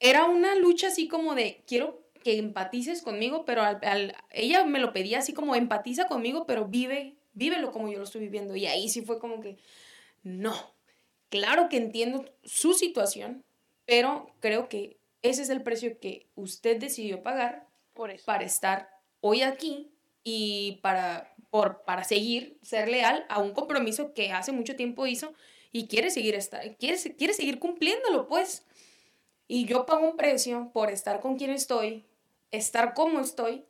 era 0.00 0.24
una 0.24 0.54
lucha 0.54 0.88
así 0.88 1.08
como 1.08 1.34
de, 1.34 1.62
quiero 1.66 2.02
que 2.22 2.38
empatices 2.38 3.02
conmigo, 3.02 3.44
pero 3.44 3.62
al, 3.62 4.16
ella 4.30 4.64
me 4.64 4.80
lo 4.80 4.92
pedía 4.92 5.18
así 5.18 5.32
como, 5.32 5.54
empatiza 5.54 6.06
conmigo, 6.06 6.46
pero 6.46 6.66
vive, 6.66 7.16
vívelo 7.34 7.70
como 7.70 7.88
yo 7.88 7.98
lo 7.98 8.04
estoy 8.04 8.22
viviendo. 8.22 8.56
Y 8.56 8.66
ahí 8.66 8.88
sí 8.88 9.02
fue 9.02 9.18
como 9.18 9.40
que, 9.40 9.58
no, 10.22 10.54
claro 11.28 11.68
que 11.68 11.76
entiendo 11.76 12.24
su 12.42 12.74
situación, 12.74 13.43
pero 13.86 14.30
creo 14.40 14.68
que 14.68 14.98
ese 15.22 15.42
es 15.42 15.48
el 15.48 15.62
precio 15.62 15.98
que 16.00 16.28
usted 16.34 16.78
decidió 16.78 17.22
pagar 17.22 17.66
Por 17.94 18.10
eso. 18.10 18.24
para 18.26 18.44
estar 18.44 18.90
hoy 19.20 19.42
aquí 19.42 19.90
y 20.22 20.80
para, 20.82 21.34
por, 21.50 21.82
para 21.82 22.04
seguir, 22.04 22.58
ser 22.62 22.88
leal 22.88 23.24
a 23.28 23.38
un 23.40 23.52
compromiso 23.52 24.12
que 24.14 24.32
hace 24.32 24.52
mucho 24.52 24.76
tiempo 24.76 25.06
hizo 25.06 25.32
y 25.72 25.88
quiere 25.88 26.10
seguir, 26.10 26.34
estar, 26.34 26.76
quiere, 26.76 26.98
quiere 27.16 27.34
seguir 27.34 27.58
cumpliéndolo, 27.58 28.28
pues. 28.28 28.64
Y 29.48 29.66
yo 29.66 29.86
pago 29.86 30.08
un 30.08 30.16
precio 30.16 30.70
por 30.72 30.90
estar 30.90 31.20
con 31.20 31.36
quien 31.36 31.50
estoy, 31.50 32.04
estar 32.50 32.94
como 32.94 33.20
estoy, 33.20 33.64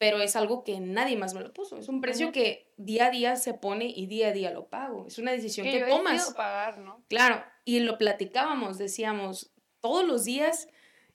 pero 0.00 0.22
es 0.22 0.34
algo 0.34 0.64
que 0.64 0.80
nadie 0.80 1.18
más 1.18 1.34
me 1.34 1.42
lo 1.42 1.52
puso. 1.52 1.76
Es 1.76 1.86
un 1.90 2.00
precio 2.00 2.32
que 2.32 2.72
día 2.78 3.08
a 3.08 3.10
día 3.10 3.36
se 3.36 3.52
pone 3.52 3.84
y 3.84 4.06
día 4.06 4.28
a 4.28 4.32
día 4.32 4.50
lo 4.50 4.66
pago. 4.66 5.06
Es 5.06 5.18
una 5.18 5.30
decisión 5.30 5.66
Que 5.66 5.72
que, 5.72 5.80
yo 5.80 5.88
tomas. 5.88 6.32
pagar, 6.32 6.78
¿no? 6.78 7.04
Claro, 7.08 7.44
y 7.66 7.80
lo 7.80 7.98
platicábamos, 7.98 8.78
decíamos, 8.78 9.50
todos 9.82 10.06
los 10.06 10.24
días, 10.24 10.68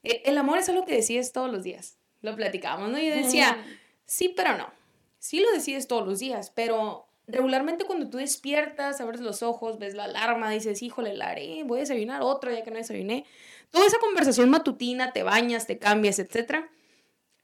e- 0.04 0.22
el 0.26 0.38
amor 0.38 0.60
es 0.60 0.70
algo 0.70 0.86
que 0.86 0.94
decides 0.94 1.32
todos 1.32 1.52
los 1.52 1.64
días. 1.64 1.98
Lo 2.22 2.36
platicábamos, 2.36 2.92
¿no? 2.92 3.00
Y 3.00 3.10
yo 3.10 3.16
decía, 3.16 3.58
sí, 4.06 4.30
pero 4.30 4.56
no. 4.56 4.72
Sí 5.18 5.40
lo 5.40 5.52
decides 5.52 5.88
todos 5.88 6.06
los 6.08 6.20
días, 6.20 6.52
pero 6.52 7.08
regularmente 7.26 7.86
cuando 7.86 8.12
tú 8.12 8.20
despiertas, 8.20 9.02
abres 9.02 9.20
los 9.20 9.42
ojos, 9.42 9.80
ves 9.80 9.96
la 9.96 10.04
alarma, 10.04 10.52
dices, 10.52 10.84
híjole, 10.84 11.16
la 11.16 11.30
haré, 11.30 11.64
voy 11.64 11.80
a 11.80 11.82
desayunar 11.82 12.22
otro 12.22 12.52
ya 12.52 12.64
que 12.64 12.70
no 12.70 12.78
desayuné. 12.78 13.26
Toda 13.72 13.88
esa 13.88 13.98
conversación 13.98 14.52
matutina, 14.52 15.12
te 15.12 15.24
bañas, 15.24 15.66
te 15.66 15.80
cambias, 15.80 16.20
etcétera. 16.20 16.70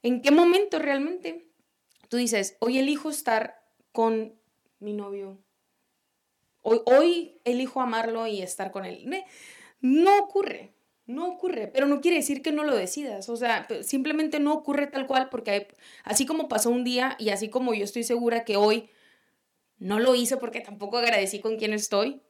¿En 0.04 0.22
qué 0.22 0.32
momento 0.32 0.80
realmente 0.80 1.48
tú 2.10 2.18
dices, 2.18 2.58
hoy 2.60 2.80
elijo 2.80 3.10
estar 3.10 3.64
con 3.92 4.36
mi 4.80 4.94
novio? 4.94 5.38
Hoy, 6.64 7.40
elijo 7.44 7.82
amarlo 7.82 8.28
y 8.28 8.42
estar 8.42 8.72
con 8.72 8.86
él. 8.86 9.24
No 9.80 10.20
ocurre, 10.20 10.74
no 11.08 11.28
ocurre, 11.28 11.68
pero 11.68 11.88
no 11.88 12.02
quiere 12.02 12.18
decir 12.18 12.42
que 12.42 12.52
no 12.52 12.64
lo 12.64 12.76
decidas. 12.76 13.30
O 13.30 13.36
sea, 13.36 13.68
simplemente 13.82 14.40
no 14.40 14.54
ocurre 14.54 14.88
tal 14.88 15.08
cual 15.08 15.30
porque 15.30 15.68
así 16.04 16.26
como 16.26 16.48
pasó 16.48 16.70
un 16.70 16.84
día 16.84 17.16
y 17.20 17.30
así 17.30 17.50
como 17.50 17.74
yo 17.74 17.84
estoy 17.84 18.04
segura 18.04 18.46
que 18.46 18.58
hoy 18.58 18.90
no 19.80 20.00
lo 20.00 20.14
hice 20.14 20.38
porque 20.38 20.62
tampoco 20.62 21.00
agradecí 21.00 21.40
con 21.40 21.58
quien 21.58 21.74
estoy, 21.74 22.22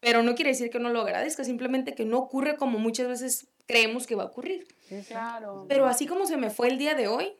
pero 0.00 0.22
no 0.22 0.34
quiere 0.34 0.52
decir 0.52 0.70
que 0.70 0.78
no 0.78 0.88
lo 0.88 1.02
agradezca, 1.02 1.44
simplemente 1.44 1.94
que 1.94 2.06
no 2.06 2.18
ocurre 2.18 2.56
como 2.56 2.78
muchas 2.78 3.08
veces 3.08 3.48
creemos 3.66 4.06
que 4.06 4.14
va 4.14 4.24
a 4.24 4.26
ocurrir. 4.26 4.66
Claro. 5.08 5.66
Pero 5.68 5.86
así 5.86 6.06
como 6.06 6.26
se 6.26 6.36
me 6.36 6.50
fue 6.50 6.68
el 6.68 6.78
día 6.78 6.94
de 6.94 7.08
hoy, 7.08 7.36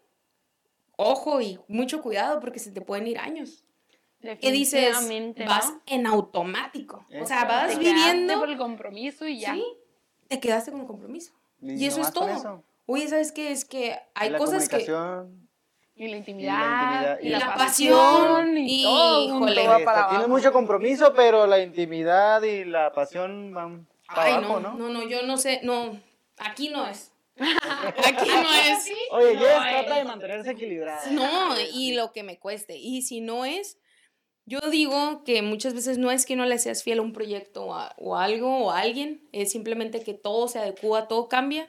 ojo 0.97 1.41
y 1.41 1.59
mucho 1.69 2.01
cuidado 2.03 2.41
porque 2.41 2.59
se 2.59 2.71
te 2.71 2.81
pueden 2.81 3.07
ir 3.07 3.19
años. 3.19 3.65
Que 4.41 4.51
dices, 4.53 4.81
Definitivamente, 4.97 5.45
vas 5.45 5.71
¿no? 5.71 5.83
en 5.87 6.07
automático. 6.07 7.05
O 7.21 7.27
sea, 7.27 7.45
vas 7.45 7.73
Te 7.73 7.79
viviendo 7.79 8.39
por 8.39 8.49
el 8.49 8.57
compromiso 8.57 9.27
y 9.27 9.39
ya. 9.41 9.53
Sí, 9.55 9.65
te 10.29 10.41
quedaste 10.41 10.71
con 10.73 10.81
el 10.81 10.87
compromiso. 10.87 11.33
Y 11.61 11.75
Y, 11.75 11.87
eso 11.87 12.01
es 12.01 12.11
todo. 12.13 12.29
eso. 12.29 12.65
Oye, 12.87 13.07
¿sabes 13.09 13.33
qué? 13.33 13.51
Es 13.53 13.67
que 13.67 13.99
hay 14.15 14.31
la 14.31 14.39
cosas 14.39 14.69
que... 14.69 14.87
comunicación. 14.87 15.45
Y 15.97 16.09
la 16.09 16.17
intimidad, 16.17 16.57
intimidad. 16.59 17.19
y 17.23 17.27
Y, 17.27 17.31
la, 17.31 17.39
la 17.39 17.55
pasión. 17.55 18.57
Y, 18.59 18.81
y- 18.81 18.85
todo 18.85 19.25
híjole. 19.27 19.69
va 19.69 19.79
para 19.85 20.09
Tienes 20.09 20.29
mucho 20.29 20.53
compromiso, 20.53 21.13
pero 21.15 21.47
la 21.47 21.61
intimidad 21.61 22.43
y 22.43 22.65
la 22.65 22.93
pasión 22.93 23.53
van 23.53 23.87
para 24.07 24.25
Ay, 24.25 24.33
abajo, 24.33 24.59
no, 24.61 24.73
¿no? 24.73 24.79
no, 24.79 24.89
no, 24.89 25.09
yo 25.09 25.23
no 25.23 25.37
sé, 25.37 25.61
no, 25.63 26.01
aquí 26.39 26.69
no 26.69 26.87
es. 26.87 27.11
Aquí 27.37 28.31
no 28.31 28.55
es. 28.55 28.93
Oye, 29.11 29.35
No, 29.35 29.41
Jess 29.41 29.51
eh. 29.51 29.71
trata 29.71 29.97
de 29.97 30.05
mantenerse 30.05 30.51
equilibrada. 30.53 31.11
No, 31.11 31.57
y 31.73 31.93
lo 31.93 32.13
que 32.13 32.23
me 32.23 32.39
cueste. 32.39 32.77
Y 32.77 33.03
si 33.03 33.21
no 33.21 33.45
es, 33.45 33.77
yo 34.47 34.61
digo 34.71 35.25
que 35.25 35.43
muchas 35.43 35.75
veces 35.75 35.99
no 35.99 36.13
es 36.13 36.27
que 36.27 36.37
no 36.37 36.45
le 36.47 36.59
seas 36.59 36.85
fiel 36.85 37.01
a 37.01 37.03
un 37.03 37.13
proyecto 37.13 37.65
o 37.65 37.75
a, 37.75 37.93
o 37.99 38.17
a 38.17 38.23
algo 38.23 38.67
o 38.67 38.71
a 38.71 38.79
alguien, 38.79 39.27
es 39.33 39.51
simplemente 39.51 40.05
que 40.05 40.15
todo 40.15 40.47
se 40.47 40.61
adecua, 40.61 41.09
todo 41.09 41.29
cambia 41.29 41.69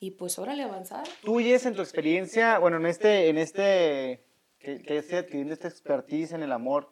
y 0.00 0.12
pues 0.12 0.38
órale 0.40 0.64
avanzar. 0.64 1.06
Tú, 1.22 1.38
Jess, 1.38 1.66
en 1.66 1.74
tu 1.74 1.82
experiencia, 1.82 2.58
bueno, 2.58 2.78
en 2.78 2.86
este, 2.86 3.28
en 3.28 3.38
este, 3.38 4.24
que, 4.58 4.82
que 4.82 4.98
estés 4.98 5.20
adquiriendo 5.24 5.52
esta 5.52 5.68
expertise 5.68 6.32
en 6.32 6.42
el 6.42 6.52
amor, 6.52 6.90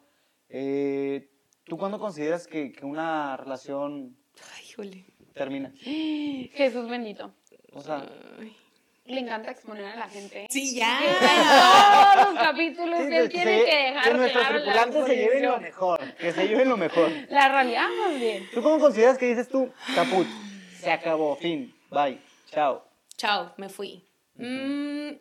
eh, 0.49 1.29
¿tú 1.65 1.77
cuándo 1.77 1.99
consideras 1.99 2.47
que, 2.47 2.71
que 2.71 2.85
una 2.85 3.35
relación 3.35 4.15
Ay, 4.55 4.65
híjole. 4.69 5.05
Termina? 5.35 5.71
Jesús 5.83 6.89
bendito. 6.89 7.31
O 7.73 7.81
sea, 7.81 8.03
Ay. 8.39 8.55
Le 9.05 9.19
encanta 9.19 9.51
exponer 9.51 9.85
a 9.85 9.95
la 9.95 10.09
gente. 10.09 10.47
Sí, 10.49 10.75
ya. 10.75 10.99
en 10.99 12.15
todos 12.15 12.33
los 12.33 12.43
capítulos 12.43 12.99
sí, 13.01 13.15
él 13.15 13.29
que, 13.29 13.37
tiene 13.37 13.63
que 13.63 13.75
dejar 13.75 14.03
que 14.03 14.13
nuestros 14.15 14.47
tripulantes 14.47 15.05
se 15.05 15.15
lleven 15.15 15.43
lo 15.43 15.59
mejor, 15.59 16.15
que 16.15 16.31
se 16.31 16.47
lleven 16.47 16.69
lo 16.69 16.77
mejor. 16.77 17.11
La 17.29 17.49
realidad 17.49 17.87
más 18.03 18.19
bien. 18.19 18.49
¿Tú 18.51 18.63
cómo 18.63 18.79
consideras 18.79 19.19
que 19.19 19.27
dices 19.27 19.47
tú, 19.47 19.71
caput, 19.93 20.25
se 20.79 20.91
acabó, 20.91 21.35
fin, 21.35 21.71
bye, 21.91 22.19
chao? 22.49 22.83
Chao, 23.15 23.53
me 23.57 23.69
fui. 23.69 24.03
Mm, 24.37 25.11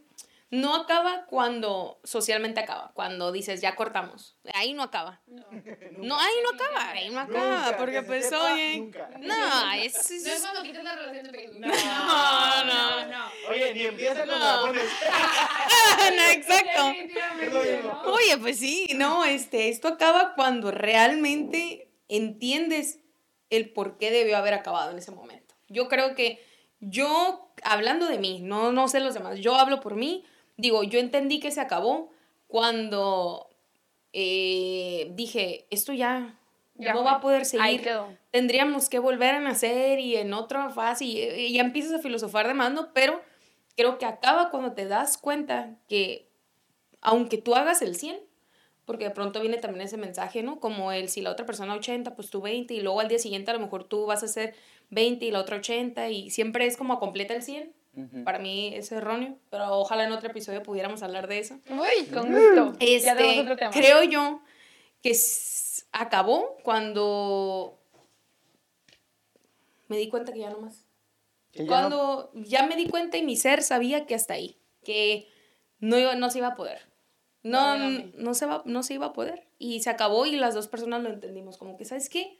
no 0.50 0.74
acaba 0.76 1.26
cuando 1.26 2.00
socialmente 2.04 2.60
acaba, 2.60 2.92
cuando 2.94 3.32
dices 3.32 3.60
ya 3.60 3.74
cortamos. 3.74 4.36
Ahí 4.54 4.72
no 4.72 4.82
acaba. 4.82 5.20
No. 5.26 5.44
No, 5.98 6.18
ahí 6.20 6.34
no 6.42 6.50
acaba, 6.54 6.90
ahí 6.90 7.08
no 7.10 7.20
acaba, 7.20 7.56
Nunca, 7.64 7.76
porque 7.78 8.02
pues 8.02 8.24
sepa, 8.28 8.52
oye. 8.52 8.76
nunca. 8.78 9.08
No, 9.20 9.72
es, 9.72 10.10
es- 10.10 10.24
No 10.24 10.32
es 10.32 10.40
cuando 10.42 10.62
quitas 10.62 10.84
la 10.84 10.96
relación 10.96 11.24
de 11.24 11.30
Facebook. 11.30 11.60
No, 11.60 12.64
no, 12.64 13.06
no. 13.06 13.30
Oye, 13.48 13.74
ni 13.74 13.82
empieza 13.84 14.14
cuando 14.26 14.38
la 14.38 14.60
pones. 14.60 14.82
no, 16.16 16.22
exacto. 16.30 16.92
Oye, 18.12 18.38
pues 18.38 18.58
sí, 18.58 18.88
no, 18.96 19.24
este, 19.24 19.68
esto 19.70 19.88
acaba 19.88 20.34
cuando 20.34 20.70
realmente 20.70 21.90
entiendes 22.08 23.00
el 23.50 23.72
por 23.72 23.96
qué 23.98 24.10
debió 24.10 24.36
haber 24.36 24.54
acabado 24.54 24.90
en 24.90 24.98
ese 24.98 25.10
momento. 25.10 25.54
Yo 25.68 25.88
creo 25.88 26.14
que 26.14 26.44
yo, 26.80 27.52
hablando 27.62 28.06
de 28.06 28.18
mí, 28.18 28.40
no, 28.42 28.72
no 28.72 28.88
sé 28.88 29.00
los 29.00 29.14
demás, 29.14 29.38
yo 29.38 29.56
hablo 29.56 29.80
por 29.80 29.94
mí, 29.94 30.24
digo, 30.56 30.82
yo 30.84 30.98
entendí 30.98 31.40
que 31.40 31.50
se 31.50 31.60
acabó 31.60 32.10
cuando 32.46 33.48
eh, 34.12 35.10
dije, 35.14 35.66
esto 35.70 35.92
ya, 35.92 36.38
Ya 36.74 36.92
no 36.92 37.02
fue. 37.02 37.10
va 37.10 37.16
a 37.16 37.20
poder 37.20 37.44
seguir. 37.44 37.64
Tendríamos 38.30 38.88
que 38.88 38.98
volver 38.98 39.34
a 39.34 39.40
nacer 39.40 39.98
y 39.98 40.16
en 40.16 40.32
otra 40.32 40.70
fase 40.70 41.04
y, 41.04 41.20
y 41.20 41.52
ya 41.52 41.62
empiezas 41.62 41.92
a 41.94 41.98
filosofar 41.98 42.46
de 42.46 42.54
más, 42.54 42.72
¿no? 42.72 42.92
Pero 42.92 43.20
creo 43.76 43.98
que 43.98 44.06
acaba 44.06 44.50
cuando 44.50 44.72
te 44.72 44.86
das 44.86 45.18
cuenta 45.18 45.76
que 45.88 46.28
aunque 47.00 47.38
tú 47.38 47.54
hagas 47.54 47.82
el 47.82 47.96
100, 47.96 48.18
porque 48.84 49.04
de 49.04 49.10
pronto 49.10 49.40
viene 49.40 49.56
también 49.58 49.86
ese 49.86 49.96
mensaje, 49.96 50.42
¿no? 50.42 50.60
Como 50.60 50.92
el 50.92 51.08
si 51.08 51.20
la 51.22 51.30
otra 51.30 51.46
persona 51.46 51.74
80, 51.74 52.14
pues 52.14 52.30
tú 52.30 52.40
20 52.40 52.74
y 52.74 52.80
luego 52.80 53.00
al 53.00 53.08
día 53.08 53.18
siguiente 53.18 53.50
a 53.50 53.54
lo 53.54 53.60
mejor 53.60 53.84
tú 53.84 54.06
vas 54.06 54.22
a 54.22 54.26
hacer 54.26 54.54
20 54.90 55.24
y 55.24 55.30
la 55.30 55.40
otra 55.40 55.56
80 55.56 56.10
y 56.10 56.30
siempre 56.30 56.66
es 56.66 56.76
como 56.76 56.98
completa 57.00 57.34
el 57.34 57.42
100. 57.42 57.72
Para 58.24 58.38
mí 58.38 58.72
es 58.74 58.90
erróneo, 58.92 59.38
pero 59.50 59.78
ojalá 59.78 60.04
en 60.04 60.12
otro 60.12 60.28
episodio 60.30 60.62
pudiéramos 60.62 61.02
hablar 61.02 61.28
de 61.28 61.38
eso. 61.38 61.60
Uy, 61.70 62.06
con 62.12 62.32
gusto. 62.32 62.72
ya 62.80 63.16
tenemos 63.16 63.32
Este, 63.36 63.40
otro 63.40 63.56
tema. 63.56 63.70
creo 63.70 64.02
yo 64.02 64.40
que 65.02 65.16
acabó 65.92 66.56
cuando 66.62 67.78
me 69.88 69.98
di 69.98 70.08
cuenta 70.08 70.32
que 70.32 70.40
ya 70.40 70.50
no 70.50 70.60
más. 70.60 70.84
No- 71.56 71.66
Cuando 71.66 72.32
ya 72.34 72.66
me 72.66 72.74
di 72.76 72.88
cuenta 72.88 73.16
y 73.16 73.22
mi 73.22 73.36
ser 73.36 73.62
sabía 73.62 74.06
que 74.06 74.14
hasta 74.14 74.34
ahí, 74.34 74.58
que 74.82 75.28
no, 75.78 75.96
iba, 75.98 76.14
no 76.16 76.30
se 76.30 76.38
iba 76.38 76.48
a 76.48 76.54
poder. 76.56 76.80
No, 77.42 77.76
no, 77.76 78.32
se 78.34 78.46
va, 78.46 78.62
no 78.64 78.82
se 78.82 78.94
iba 78.94 79.06
a 79.06 79.12
poder. 79.12 79.46
Y 79.58 79.80
se 79.82 79.90
acabó 79.90 80.24
y 80.26 80.32
las 80.36 80.54
dos 80.54 80.66
personas 80.66 81.02
lo 81.02 81.10
entendimos. 81.10 81.58
Como 81.58 81.76
que, 81.76 81.84
¿sabes 81.84 82.08
qué? 82.08 82.38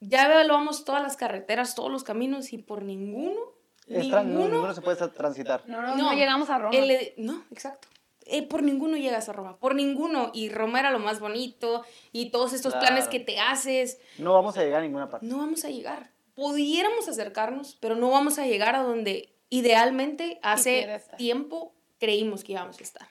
Ya 0.00 0.26
evaluamos 0.26 0.84
todas 0.84 1.00
las 1.02 1.16
carreteras, 1.16 1.74
todos 1.76 1.90
los 1.92 2.02
caminos 2.04 2.52
y 2.52 2.58
por 2.58 2.82
ninguno, 2.82 3.40
es 3.86 4.06
no, 4.08 4.22
ninguno, 4.24 4.48
ninguno 4.48 4.74
se 4.74 4.80
puede 4.82 4.98
tra- 4.98 5.12
transitar. 5.12 5.62
No, 5.66 5.82
no, 5.82 5.96
No. 5.96 6.10
no 6.10 6.12
llegamos 6.14 6.48
a 6.50 6.58
Roma. 6.58 6.76
el 6.76 7.12
no, 7.18 7.44
exacto. 7.50 7.88
Eh, 8.26 8.42
por 8.42 8.62
ninguno 8.62 8.96
llegas 8.96 9.28
a 9.28 9.32
Roma, 9.34 9.58
por 9.58 9.74
ninguno. 9.74 10.30
Y 10.32 10.48
Roma 10.48 10.80
era 10.80 10.90
lo 10.90 10.98
más 10.98 11.20
bonito 11.20 11.84
y 12.12 12.30
todos 12.30 12.54
estos 12.54 12.72
Claro. 12.72 12.86
planes 12.86 13.08
que 13.08 13.20
te 13.20 13.38
haces, 13.38 13.98
No 14.18 14.32
vamos 14.32 14.56
a 14.56 14.62
llegar 14.64 14.80
a 14.80 14.84
ninguna 14.84 15.10
parte. 15.10 15.26
no 15.26 15.36
vamos 15.38 15.64
a 15.64 15.68
llegar. 15.68 16.10
Pudiéramos 16.34 17.06
acercarnos, 17.08 17.76
pero 17.80 17.94
no 17.96 18.10
vamos 18.10 18.38
a 18.38 18.46
llegar 18.46 18.74
a 18.76 18.82
donde 18.82 19.34
idealmente 19.50 20.38
hace 20.42 21.00
tiempo 21.18 21.74
creímos 22.00 22.42
que 22.44 22.52
íbamos 22.52 22.78
a 22.80 22.82
estar. 22.82 23.08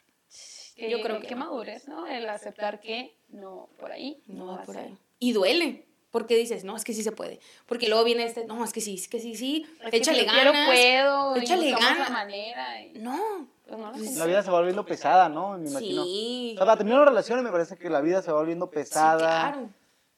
Que- 0.76 0.90
yo 0.90 1.02
creo 1.02 1.20
que 1.22 1.32
no. 1.36 1.46
madurez, 1.46 1.88
¿no? 1.88 2.08
El 2.08 2.28
aceptar 2.28 2.80
que 2.80 3.16
no, 3.30 3.70
por 3.80 3.92
ahí. 3.92 4.22
No 4.26 4.48
va 4.48 4.64
por 4.64 4.76
ahí. 4.78 4.98
Y 5.20 5.32
duele, 5.34 5.86
porque 6.14 6.38
dices, 6.38 6.64
no, 6.64 6.78
es 6.78 6.84
que 6.84 6.94
sí 6.94 7.02
se 7.04 7.12
puede. 7.12 7.40
Porque 7.66 7.90
luego 7.90 8.04
viene 8.06 8.24
este, 8.24 8.46
no, 8.46 8.64
es 8.64 8.72
que 8.72 8.80
sí, 8.82 8.94
es 8.96 9.08
que 9.10 9.20
sí, 9.20 9.36
sí, 9.36 9.66
Es 9.84 9.90
que 9.90 9.98
échale 9.98 10.20
si 10.20 10.26
yo 10.28 10.32
quiero, 10.32 10.52
ganas. 10.54 10.68
puedo. 10.70 11.36
échale 11.38 11.72
ganas. 11.72 12.10
manera. 12.12 12.82
y- 12.84 13.00
No, 13.00 13.48
pues 13.68 13.80
no 13.80 13.88
lo 13.88 13.92
Pues 13.94 14.14
sé. 14.14 14.20
La 14.20 14.26
vida 14.28 14.44
se 14.44 14.52
va 14.52 14.58
volviendo 14.60 14.86
pesada, 14.86 15.28
¿no? 15.28 15.58
Me 15.58 15.68
imagino. 15.70 16.04
sí. 16.06 16.52
O 16.54 16.58
sea, 16.58 16.66
para 16.68 16.78
terminar 16.78 17.02
una 17.02 17.10
relación 17.10 17.44
me 17.44 17.52
parece 17.52 17.76
que 17.78 17.90
la 17.90 18.00
vida 18.02 18.22
se 18.22 18.32
va 18.32 18.38
volviendo 18.38 18.68
Sí, 18.68 18.72
pesada. 18.76 19.54
claro. 19.54 19.70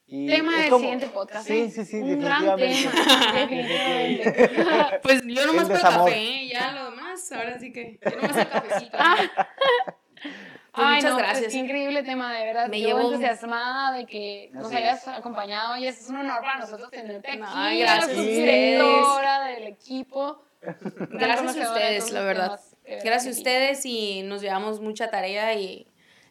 y 0.08 0.28
Tema 0.28 0.52
es 0.58 0.62
del 0.64 0.70
como- 0.70 0.82
siguiente 0.82 1.08
podcast. 1.08 1.48
Sí, 1.48 1.72
sí, 1.72 1.86
sí, 1.86 1.98
Un 2.02 2.20
gran 2.20 2.58
tema. 2.58 2.58
Pues 5.02 5.22
yo 5.26 5.46
nomás 5.46 5.62
El 5.64 5.68
por 5.70 5.78
desamor. 5.78 6.10
café, 6.10 6.48
ya 6.50 6.72
lo 6.74 6.92
demás, 6.92 7.32
ahora 7.32 7.58
sí 7.58 7.72
que 7.72 8.00
yo 8.04 8.16
nomás 8.18 8.36
el 8.38 8.50
cafecito. 8.50 8.98
Pues 10.76 10.86
Ay, 10.88 10.96
muchas 10.96 11.12
no, 11.12 11.18
pues, 11.18 11.28
gracias. 11.30 11.54
qué 11.54 11.58
increíble 11.60 12.04
tema, 12.04 12.34
de 12.34 12.46
verdad. 12.46 12.68
Me 12.68 12.82
yo 12.82 12.88
llevo- 12.90 13.02
entusiasmada 13.12 13.96
de 13.98 14.06
que 14.06 14.50
nos 14.54 14.72
hayas 14.74 15.04
es. 15.04 15.08
acompañado 15.08 15.78
y 15.78 15.88
es 15.88 16.08
un 16.10 16.18
honor 16.18 16.42
para 16.42 16.60
nosotros 16.60 16.92
tenerte 16.92 17.32
aquí. 17.32 17.42
Ay, 17.46 17.80
gracias 17.82 18.18
a 18.18 19.44
del 19.46 19.68
equipo. 19.68 20.44
Gracias 21.12 21.58
a 21.58 21.72
ustedes, 21.72 22.12
la 22.12 22.22
verdad. 22.22 22.60
Gracias 23.04 23.28
a 23.28 23.38
ustedes 23.38 23.86
y 23.86 24.24
nos 24.24 24.42
llevamos 24.42 24.80
mucha 24.82 25.10
tarea 25.10 25.54
y 25.54 25.88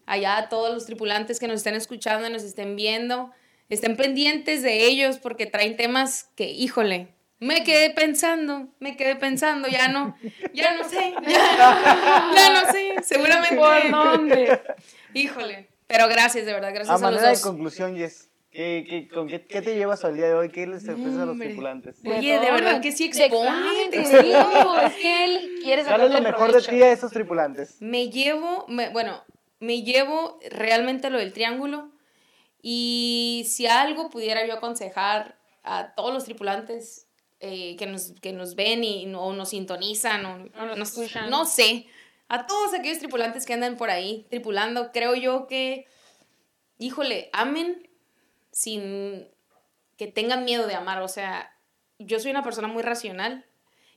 allá 0.06 0.36
a 0.36 0.48
todos 0.48 0.72
los 0.74 0.86
tripulantes 0.86 1.40
que 1.40 1.46
nos 1.48 1.56
estén 1.56 1.74
escuchando, 1.74 2.28
nos 2.28 2.42
estén 2.42 2.76
viendo, 2.76 3.30
estén 3.70 3.96
pendientes 3.96 4.62
de 4.62 4.84
ellos 4.86 5.18
porque 5.18 5.46
traen 5.46 5.76
temas 5.76 6.24
que, 6.36 6.50
híjole, 6.50 7.14
me 7.40 7.64
quedé 7.64 7.90
pensando, 7.90 8.68
me 8.80 8.96
quedé 8.96 9.16
pensando, 9.16 9.68
ya 9.68 9.88
no, 9.88 10.16
ya 10.54 10.74
no 10.76 10.88
sé, 10.88 11.14
ya, 11.22 11.30
ya 12.34 12.52
no 12.62 12.70
sé, 12.70 13.02
seguramente. 13.02 13.56
¿Por 13.56 13.90
dónde? 13.90 14.60
Híjole, 15.12 15.68
pero 15.86 16.08
gracias, 16.08 16.46
de 16.46 16.52
verdad, 16.52 16.70
gracias 16.72 16.90
A 16.90 16.92
a, 16.92 16.94
los 16.96 17.02
manera 17.02 17.28
de 17.28 17.34
dos. 17.34 17.42
conclusión, 17.42 17.96
Jess, 17.96 18.30
¿qué, 18.50 18.84
qué, 18.88 19.08
con 19.08 19.28
qué, 19.28 19.44
qué 19.46 19.62
te 19.62 19.74
llevas 19.76 20.04
al 20.04 20.16
día 20.16 20.26
de 20.26 20.34
hoy? 20.34 20.48
¿Qué 20.50 20.66
les 20.66 20.88
expresas 20.88 21.20
a 21.20 21.26
los 21.26 21.38
tripulantes? 21.38 22.00
Oye, 22.04 22.38
de 22.40 22.50
verdad 22.50 22.80
que 22.80 22.92
sí 22.92 23.04
expone, 23.06 23.88
te 23.90 23.98
digo, 24.22 24.78
es 24.80 24.94
que 24.94 25.24
él 25.24 25.50
quiere 25.62 25.84
¿Cuál 25.84 26.02
es 26.02 26.10
lo 26.12 26.20
mejor 26.20 26.52
de 26.52 26.62
ti 26.62 26.82
a 26.82 26.92
esos 26.92 27.12
tripulantes? 27.12 27.76
Me 27.80 28.10
llevo, 28.10 28.64
me- 28.68 28.88
bueno, 28.90 29.22
me 29.60 29.82
llevo 29.82 30.38
realmente 30.50 31.10
lo 31.10 31.18
del 31.18 31.32
triángulo 31.32 31.90
y 32.62 33.44
si 33.48 33.66
algo 33.66 34.10
pudiera 34.10 34.46
yo 34.46 34.54
aconsejar 34.54 35.38
a 35.62 35.94
todos 35.94 36.12
los 36.12 36.24
tripulantes 36.24 37.03
eh, 37.44 37.76
que, 37.76 37.86
nos, 37.86 38.12
que 38.20 38.32
nos 38.32 38.54
ven 38.54 38.82
y 38.82 39.06
no, 39.06 39.22
o 39.22 39.32
nos 39.32 39.50
sintonizan 39.50 40.24
o, 40.26 40.62
O 40.62 40.76
nos 40.76 40.90
escuchan. 40.90 41.28
no 41.30 41.44
sé, 41.44 41.86
a 42.28 42.46
todos 42.46 42.72
aquellos 42.74 42.98
tripulantes 42.98 43.44
que 43.44 43.52
andan 43.52 43.76
por 43.76 43.90
ahí 43.90 44.26
tripulando, 44.30 44.90
creo 44.92 45.14
yo 45.14 45.46
que, 45.46 45.86
híjole, 46.78 47.28
amen 47.32 47.88
sin 48.50 49.28
que 49.96 50.06
tengan 50.06 50.44
miedo 50.44 50.66
de 50.66 50.74
amar, 50.74 51.02
o 51.02 51.08
sea, 51.08 51.56
yo 51.98 52.18
soy 52.18 52.30
una 52.30 52.42
persona 52.42 52.68
muy 52.68 52.82
racional 52.82 53.44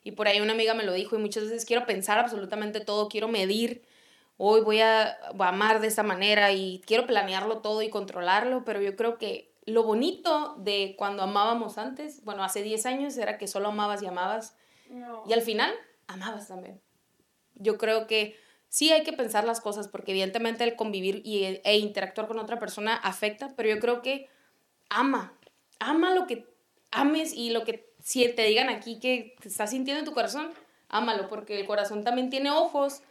y 0.03 0.11
por 0.11 0.27
ahí 0.27 0.41
una 0.41 0.53
amiga 0.53 0.73
me 0.73 0.83
lo 0.83 0.93
dijo 0.93 1.15
y 1.15 1.19
muchas 1.19 1.43
veces 1.43 1.65
quiero 1.65 1.85
pensar 1.85 2.19
absolutamente 2.19 2.79
todo, 2.79 3.07
quiero 3.07 3.27
medir, 3.27 3.83
hoy 4.37 4.61
voy 4.61 4.81
a, 4.81 5.17
voy 5.33 5.45
a 5.45 5.49
amar 5.49 5.79
de 5.79 5.87
esta 5.87 6.03
manera 6.03 6.51
y 6.51 6.81
quiero 6.85 7.07
planearlo 7.07 7.59
todo 7.59 7.81
y 7.81 7.89
controlarlo, 7.89 8.63
pero 8.65 8.81
yo 8.81 8.95
creo 8.95 9.17
que 9.17 9.46
lo 9.67 9.83
bonito 9.83 10.55
de 10.59 10.95
cuando 10.97 11.23
amábamos 11.23 11.77
antes, 11.77 12.23
bueno, 12.23 12.43
hace 12.43 12.63
10 12.63 12.85
años 12.85 13.17
era 13.17 13.37
que 13.37 13.47
solo 13.47 13.67
amabas 13.67 14.01
y 14.01 14.07
amabas 14.07 14.55
No. 14.89 15.23
y 15.27 15.33
al 15.33 15.41
final 15.41 15.71
amabas 16.07 16.47
también. 16.47 16.81
Yo 17.55 17.77
creo 17.77 18.07
que 18.07 18.37
sí 18.69 18.91
hay 18.91 19.03
que 19.03 19.11
pensar 19.11 19.43
las 19.43 19.59
cosas 19.59 19.89
porque 19.89 20.11
evidentemente 20.11 20.63
el 20.63 20.77
convivir 20.77 21.21
y, 21.25 21.43
e 21.63 21.77
interactuar 21.77 22.27
con 22.27 22.39
otra 22.39 22.59
persona 22.59 22.95
afecta, 22.95 23.53
pero 23.57 23.67
yo 23.69 23.79
creo 23.79 24.01
que 24.01 24.29
ama, 24.89 25.33
ama 25.79 26.15
lo 26.15 26.27
que 26.27 26.47
ames 26.91 27.33
y 27.33 27.49
lo 27.49 27.65
que 27.65 27.93
si 28.01 28.25
te 28.33 28.43
digan 28.43 28.69
aquí 28.69 28.99
que 28.99 29.35
te 29.41 29.49
estás 29.49 29.71
sintiendo 29.71 29.99
en 29.99 30.05
tu 30.05 30.13
corazón, 30.13 30.49
ámalo 30.87 31.27
porque 31.27 31.59
el 31.59 31.65
corazón 31.65 32.05
también 32.05 32.29
tiene 32.29 32.51
ojos, 32.51 33.01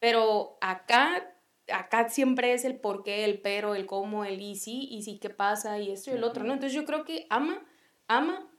pero 0.00 0.58
acá 0.60 1.29
acá 1.72 2.08
siempre 2.08 2.52
es 2.52 2.64
el 2.64 2.78
por 2.80 3.02
qué, 3.02 3.24
el 3.24 3.40
pero, 3.40 3.74
el 3.74 3.86
cómo, 3.86 4.24
el 4.24 4.40
y 4.40 4.56
sí, 4.56 4.88
y 4.90 5.02
sí, 5.02 5.18
qué 5.20 5.30
pasa, 5.30 5.78
y 5.78 5.90
esto 5.92 6.10
y 6.10 6.14
el 6.14 6.24
otro, 6.24 6.44
¿no? 6.44 6.52
Entonces 6.52 6.74
yo 6.74 6.84
creo 6.84 7.04
que 7.04 7.26
ama, 7.30 7.62
ama 8.08 8.50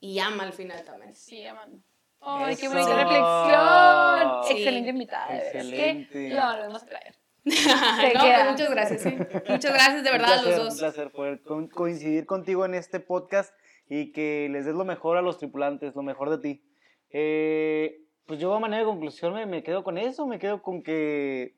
y 0.00 0.18
ama 0.18 0.44
al 0.44 0.52
final 0.52 0.82
también. 0.84 1.14
Sí, 1.14 1.44
amando. 1.46 1.78
Ay, 2.20 2.56
qué 2.56 2.68
bonita 2.68 2.94
reflexión. 2.96 4.44
Sí. 4.44 4.52
Excelente 4.54 4.90
invitada. 4.90 5.36
Excelente. 5.36 6.26
Es 6.26 6.32
que 6.32 6.40
lo 6.40 6.46
volvemos 6.52 6.82
a 6.82 6.86
traer. 6.86 7.14
no, 7.44 8.20
pues 8.20 8.50
muchas 8.52 8.70
gracias, 8.70 9.06
¿eh? 9.06 9.18
Muchas 9.48 9.72
gracias 9.74 10.02
de 10.04 10.10
Un 10.10 10.16
verdad 10.18 10.38
a 10.38 10.42
placer, 10.42 10.50
los 10.52 10.58
Un 10.60 10.64
dos. 10.70 10.78
placer 10.78 11.10
poder 11.12 11.42
co- 11.42 11.68
coincidir 11.70 12.24
contigo 12.24 12.64
en 12.64 12.74
este 12.74 13.00
podcast 13.00 13.54
y 13.86 14.12
que 14.12 14.48
les 14.50 14.64
des 14.64 14.74
lo 14.74 14.86
mejor 14.86 15.18
a 15.18 15.22
los 15.22 15.36
tripulantes, 15.36 15.94
lo 15.94 16.02
mejor 16.02 16.30
de 16.30 16.38
ti. 16.38 16.64
Eh, 17.10 18.00
pues 18.26 18.40
yo 18.40 18.54
a 18.54 18.60
manera 18.60 18.80
de 18.80 18.86
conclusión 18.88 19.34
me, 19.34 19.44
me 19.44 19.62
quedo 19.62 19.84
con 19.84 19.98
eso, 19.98 20.26
me 20.26 20.38
quedo 20.38 20.62
con 20.62 20.82
que 20.82 21.54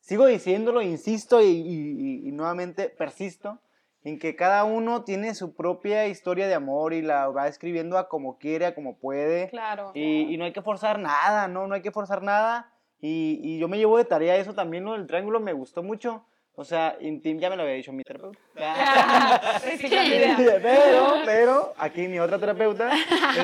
sigo 0.00 0.26
diciéndolo, 0.26 0.82
insisto 0.82 1.40
y, 1.42 1.46
y- 1.46 2.28
y 2.28 2.32
nuevamente 2.32 2.88
persisto 2.88 3.58
en 4.04 4.18
que 4.18 4.36
cada 4.36 4.64
uno 4.64 5.02
tiene 5.04 5.34
su 5.34 5.54
propia 5.54 6.06
historia 6.06 6.46
de 6.46 6.54
amor 6.54 6.94
y 6.94 7.02
la 7.02 7.28
va 7.28 7.48
escribiendo 7.48 7.98
a 7.98 8.08
como 8.08 8.38
quiere, 8.38 8.66
a 8.66 8.74
como 8.74 8.96
puede. 8.96 9.48
Claro. 9.50 9.90
Y, 9.94 10.32
y 10.32 10.36
no 10.36 10.44
hay 10.44 10.52
que 10.52 10.62
forzar 10.62 10.98
nada, 10.98 11.48
¿no? 11.48 11.66
No 11.66 11.74
hay 11.74 11.82
que 11.82 11.90
forzar 11.90 12.22
nada. 12.22 12.72
Y, 13.00 13.58
yo 13.58 13.68
me 13.68 13.78
llevo 13.78 13.98
de 13.98 14.04
tarea 14.04 14.36
eso 14.36 14.54
también, 14.54 14.84
lo 14.84 14.92
del 14.92 15.06
triángulo 15.06 15.40
me 15.40 15.52
gustó 15.52 15.82
mucho. 15.82 16.24
O 16.54 16.64
sea, 16.64 16.96
intim, 17.00 17.38
ya 17.38 17.50
me 17.50 17.56
lo 17.56 17.62
había 17.62 17.74
dicho 17.74 17.92
mi 17.92 18.02
terapeuta. 18.02 18.38
Pero, 20.62 21.06
pero, 21.24 21.74
aquí 21.78 22.08
mi 22.08 22.18
otra 22.18 22.38
terapeuta 22.38 22.90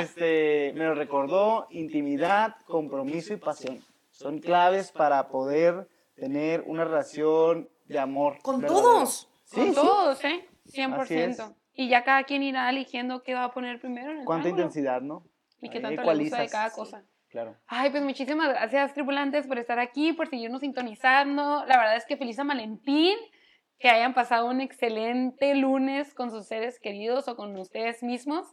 este, 0.00 0.72
me 0.74 0.84
lo 0.84 0.94
recordó, 0.94 1.66
intimidad, 1.70 2.56
compromiso 2.66 3.32
y 3.32 3.36
pasión. 3.36 3.78
Son 4.10 4.40
claves 4.40 4.90
para 4.90 5.28
poder 5.28 5.86
tener 6.16 6.62
una 6.66 6.84
relación 6.84 7.68
de 7.86 7.98
amor. 7.98 8.38
Con 8.42 8.60
todos. 8.64 9.28
Sí, 9.44 9.56
Con 9.56 9.68
sí. 9.68 9.74
todos, 9.74 10.24
¿eh? 10.24 10.48
Así 10.66 10.80
es. 10.80 11.38
100%. 11.38 11.54
Y 11.74 11.88
ya 11.88 12.04
cada 12.04 12.22
quien 12.24 12.42
irá 12.42 12.70
eligiendo 12.70 13.22
qué 13.22 13.34
va 13.34 13.44
a 13.44 13.52
poner 13.52 13.80
primero 13.80 14.12
en 14.12 14.18
el 14.20 14.24
Cuánta 14.24 14.48
intensidad, 14.48 15.00
¿no? 15.02 15.24
Y 15.60 15.68
qué 15.70 15.78
Ahí 15.78 15.82
tanto 15.96 16.12
le 16.14 16.22
gusta 16.22 16.40
de 16.42 16.48
cada 16.48 16.70
Sí. 16.70 16.76
cosa. 16.76 17.04
Claro. 17.28 17.56
Ay, 17.66 17.90
pues 17.90 18.02
muchísimas 18.04 18.48
gracias, 18.48 18.94
tripulantes, 18.94 19.46
por 19.48 19.58
estar 19.58 19.80
aquí, 19.80 20.12
por 20.12 20.28
seguirnos 20.28 20.60
sintonizando. 20.60 21.64
La 21.66 21.78
verdad 21.78 21.96
es 21.96 22.06
que 22.06 22.16
feliz 22.16 22.36
San 22.36 22.46
Valentín, 22.46 23.16
que 23.80 23.88
hayan 23.88 24.14
pasado 24.14 24.46
un 24.46 24.60
excelente 24.60 25.52
lunes 25.56 26.14
con 26.14 26.30
sus 26.30 26.46
seres 26.46 26.78
queridos 26.78 27.26
o 27.26 27.34
con 27.34 27.56
ustedes 27.58 28.04
mismos. 28.04 28.46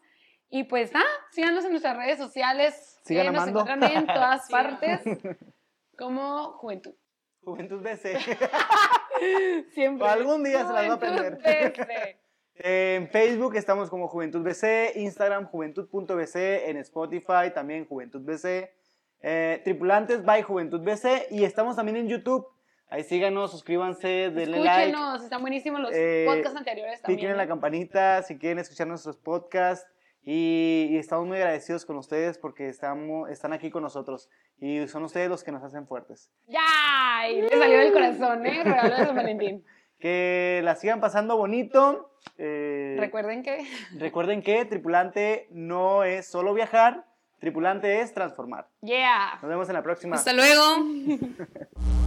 Y 0.49 0.63
pues 0.63 0.91
nada, 0.93 1.05
síganos 1.31 1.63
en 1.63 1.71
nuestras 1.71 1.95
redes 1.95 2.17
sociales. 2.17 2.99
Sigan 3.05 3.27
eh, 3.27 3.31
nos 3.31 3.47
encuentran 3.47 3.83
en 3.83 4.07
todas 4.07 4.49
partes 4.49 5.01
como 5.97 6.53
Juventud. 6.53 6.95
Juventud 7.43 7.81
BC. 7.81 8.17
Siempre. 9.73 10.07
Algún 10.07 10.43
día 10.43 10.65
se 10.65 10.73
las 10.73 10.87
va 10.87 10.93
a 10.93 10.95
aprender. 10.95 11.37
BC. 11.37 12.17
En 12.63 13.07
Facebook 13.09 13.55
estamos 13.55 13.89
como 13.89 14.07
Juventud 14.07 14.41
BC, 14.43 14.93
Instagram 14.97 15.45
juventud.bc, 15.47 16.35
en 16.69 16.77
Spotify 16.77 17.49
también 17.53 17.85
Juventud 17.87 18.21
BC, 18.21 18.69
eh, 19.21 19.61
Tripulantes 19.63 20.23
by 20.23 20.43
Juventud 20.43 20.81
BC 20.81 21.27
y 21.31 21.43
estamos 21.43 21.75
también 21.75 21.97
en 21.97 22.07
YouTube. 22.07 22.45
Ahí 22.87 23.03
síganos, 23.03 23.51
suscríbanse, 23.51 24.29
denle 24.31 24.59
like, 24.59 24.89
Escúchenos, 24.89 25.23
están 25.23 25.41
buenísimos 25.41 25.79
los 25.81 25.91
Eh, 25.93 26.25
podcasts 26.27 26.57
anteriores 26.57 27.01
también. 27.01 27.17
piquen 27.17 27.31
en 27.31 27.37
la 27.37 27.45
¿eh? 27.45 27.47
campanita 27.47 28.21
si 28.21 28.37
quieren 28.37 28.59
escuchar 28.59 28.85
nuestros 28.85 29.17
podcasts 29.17 29.87
y, 30.23 30.87
y 30.91 30.97
estamos 30.97 31.25
muy 31.27 31.37
agradecidos 31.37 31.85
con 31.85 31.97
ustedes 31.97 32.37
porque 32.37 32.69
estamos, 32.69 33.29
están 33.29 33.53
aquí 33.53 33.69
con 33.71 33.83
nosotros 33.83 34.29
y 34.59 34.87
son 34.87 35.03
ustedes 35.03 35.29
los 35.29 35.43
que 35.43 35.51
nos 35.51 35.63
hacen 35.63 35.87
fuertes. 35.87 36.29
¡Ya! 36.47 37.27
Y 37.29 37.41
le 37.41 37.49
salió 37.49 37.79
del 37.79 37.91
corazón, 37.93 38.45
¿eh? 38.45 38.63
Regalo 38.63 38.95
de 38.97 39.05
San 39.05 39.15
Valentín. 39.15 39.63
Que 40.01 40.61
la 40.63 40.73
sigan 40.73 40.99
pasando 40.99 41.37
bonito. 41.37 42.11
eh, 42.39 42.95
Recuerden 42.99 43.43
que... 43.43 43.67
Recuerden 43.99 44.41
que 44.41 44.65
tripulante 44.65 45.47
no 45.51 46.03
es 46.03 46.25
solo 46.25 46.55
viajar, 46.55 47.05
tripulante 47.39 48.01
es 48.01 48.11
transformar. 48.11 48.67
¡Yeah! 48.81 49.37
Nos 49.43 49.49
vemos 49.49 49.69
en 49.69 49.73
la 49.75 49.83
próxima. 49.83 50.15
Hasta 50.15 50.33
luego. 50.33 50.63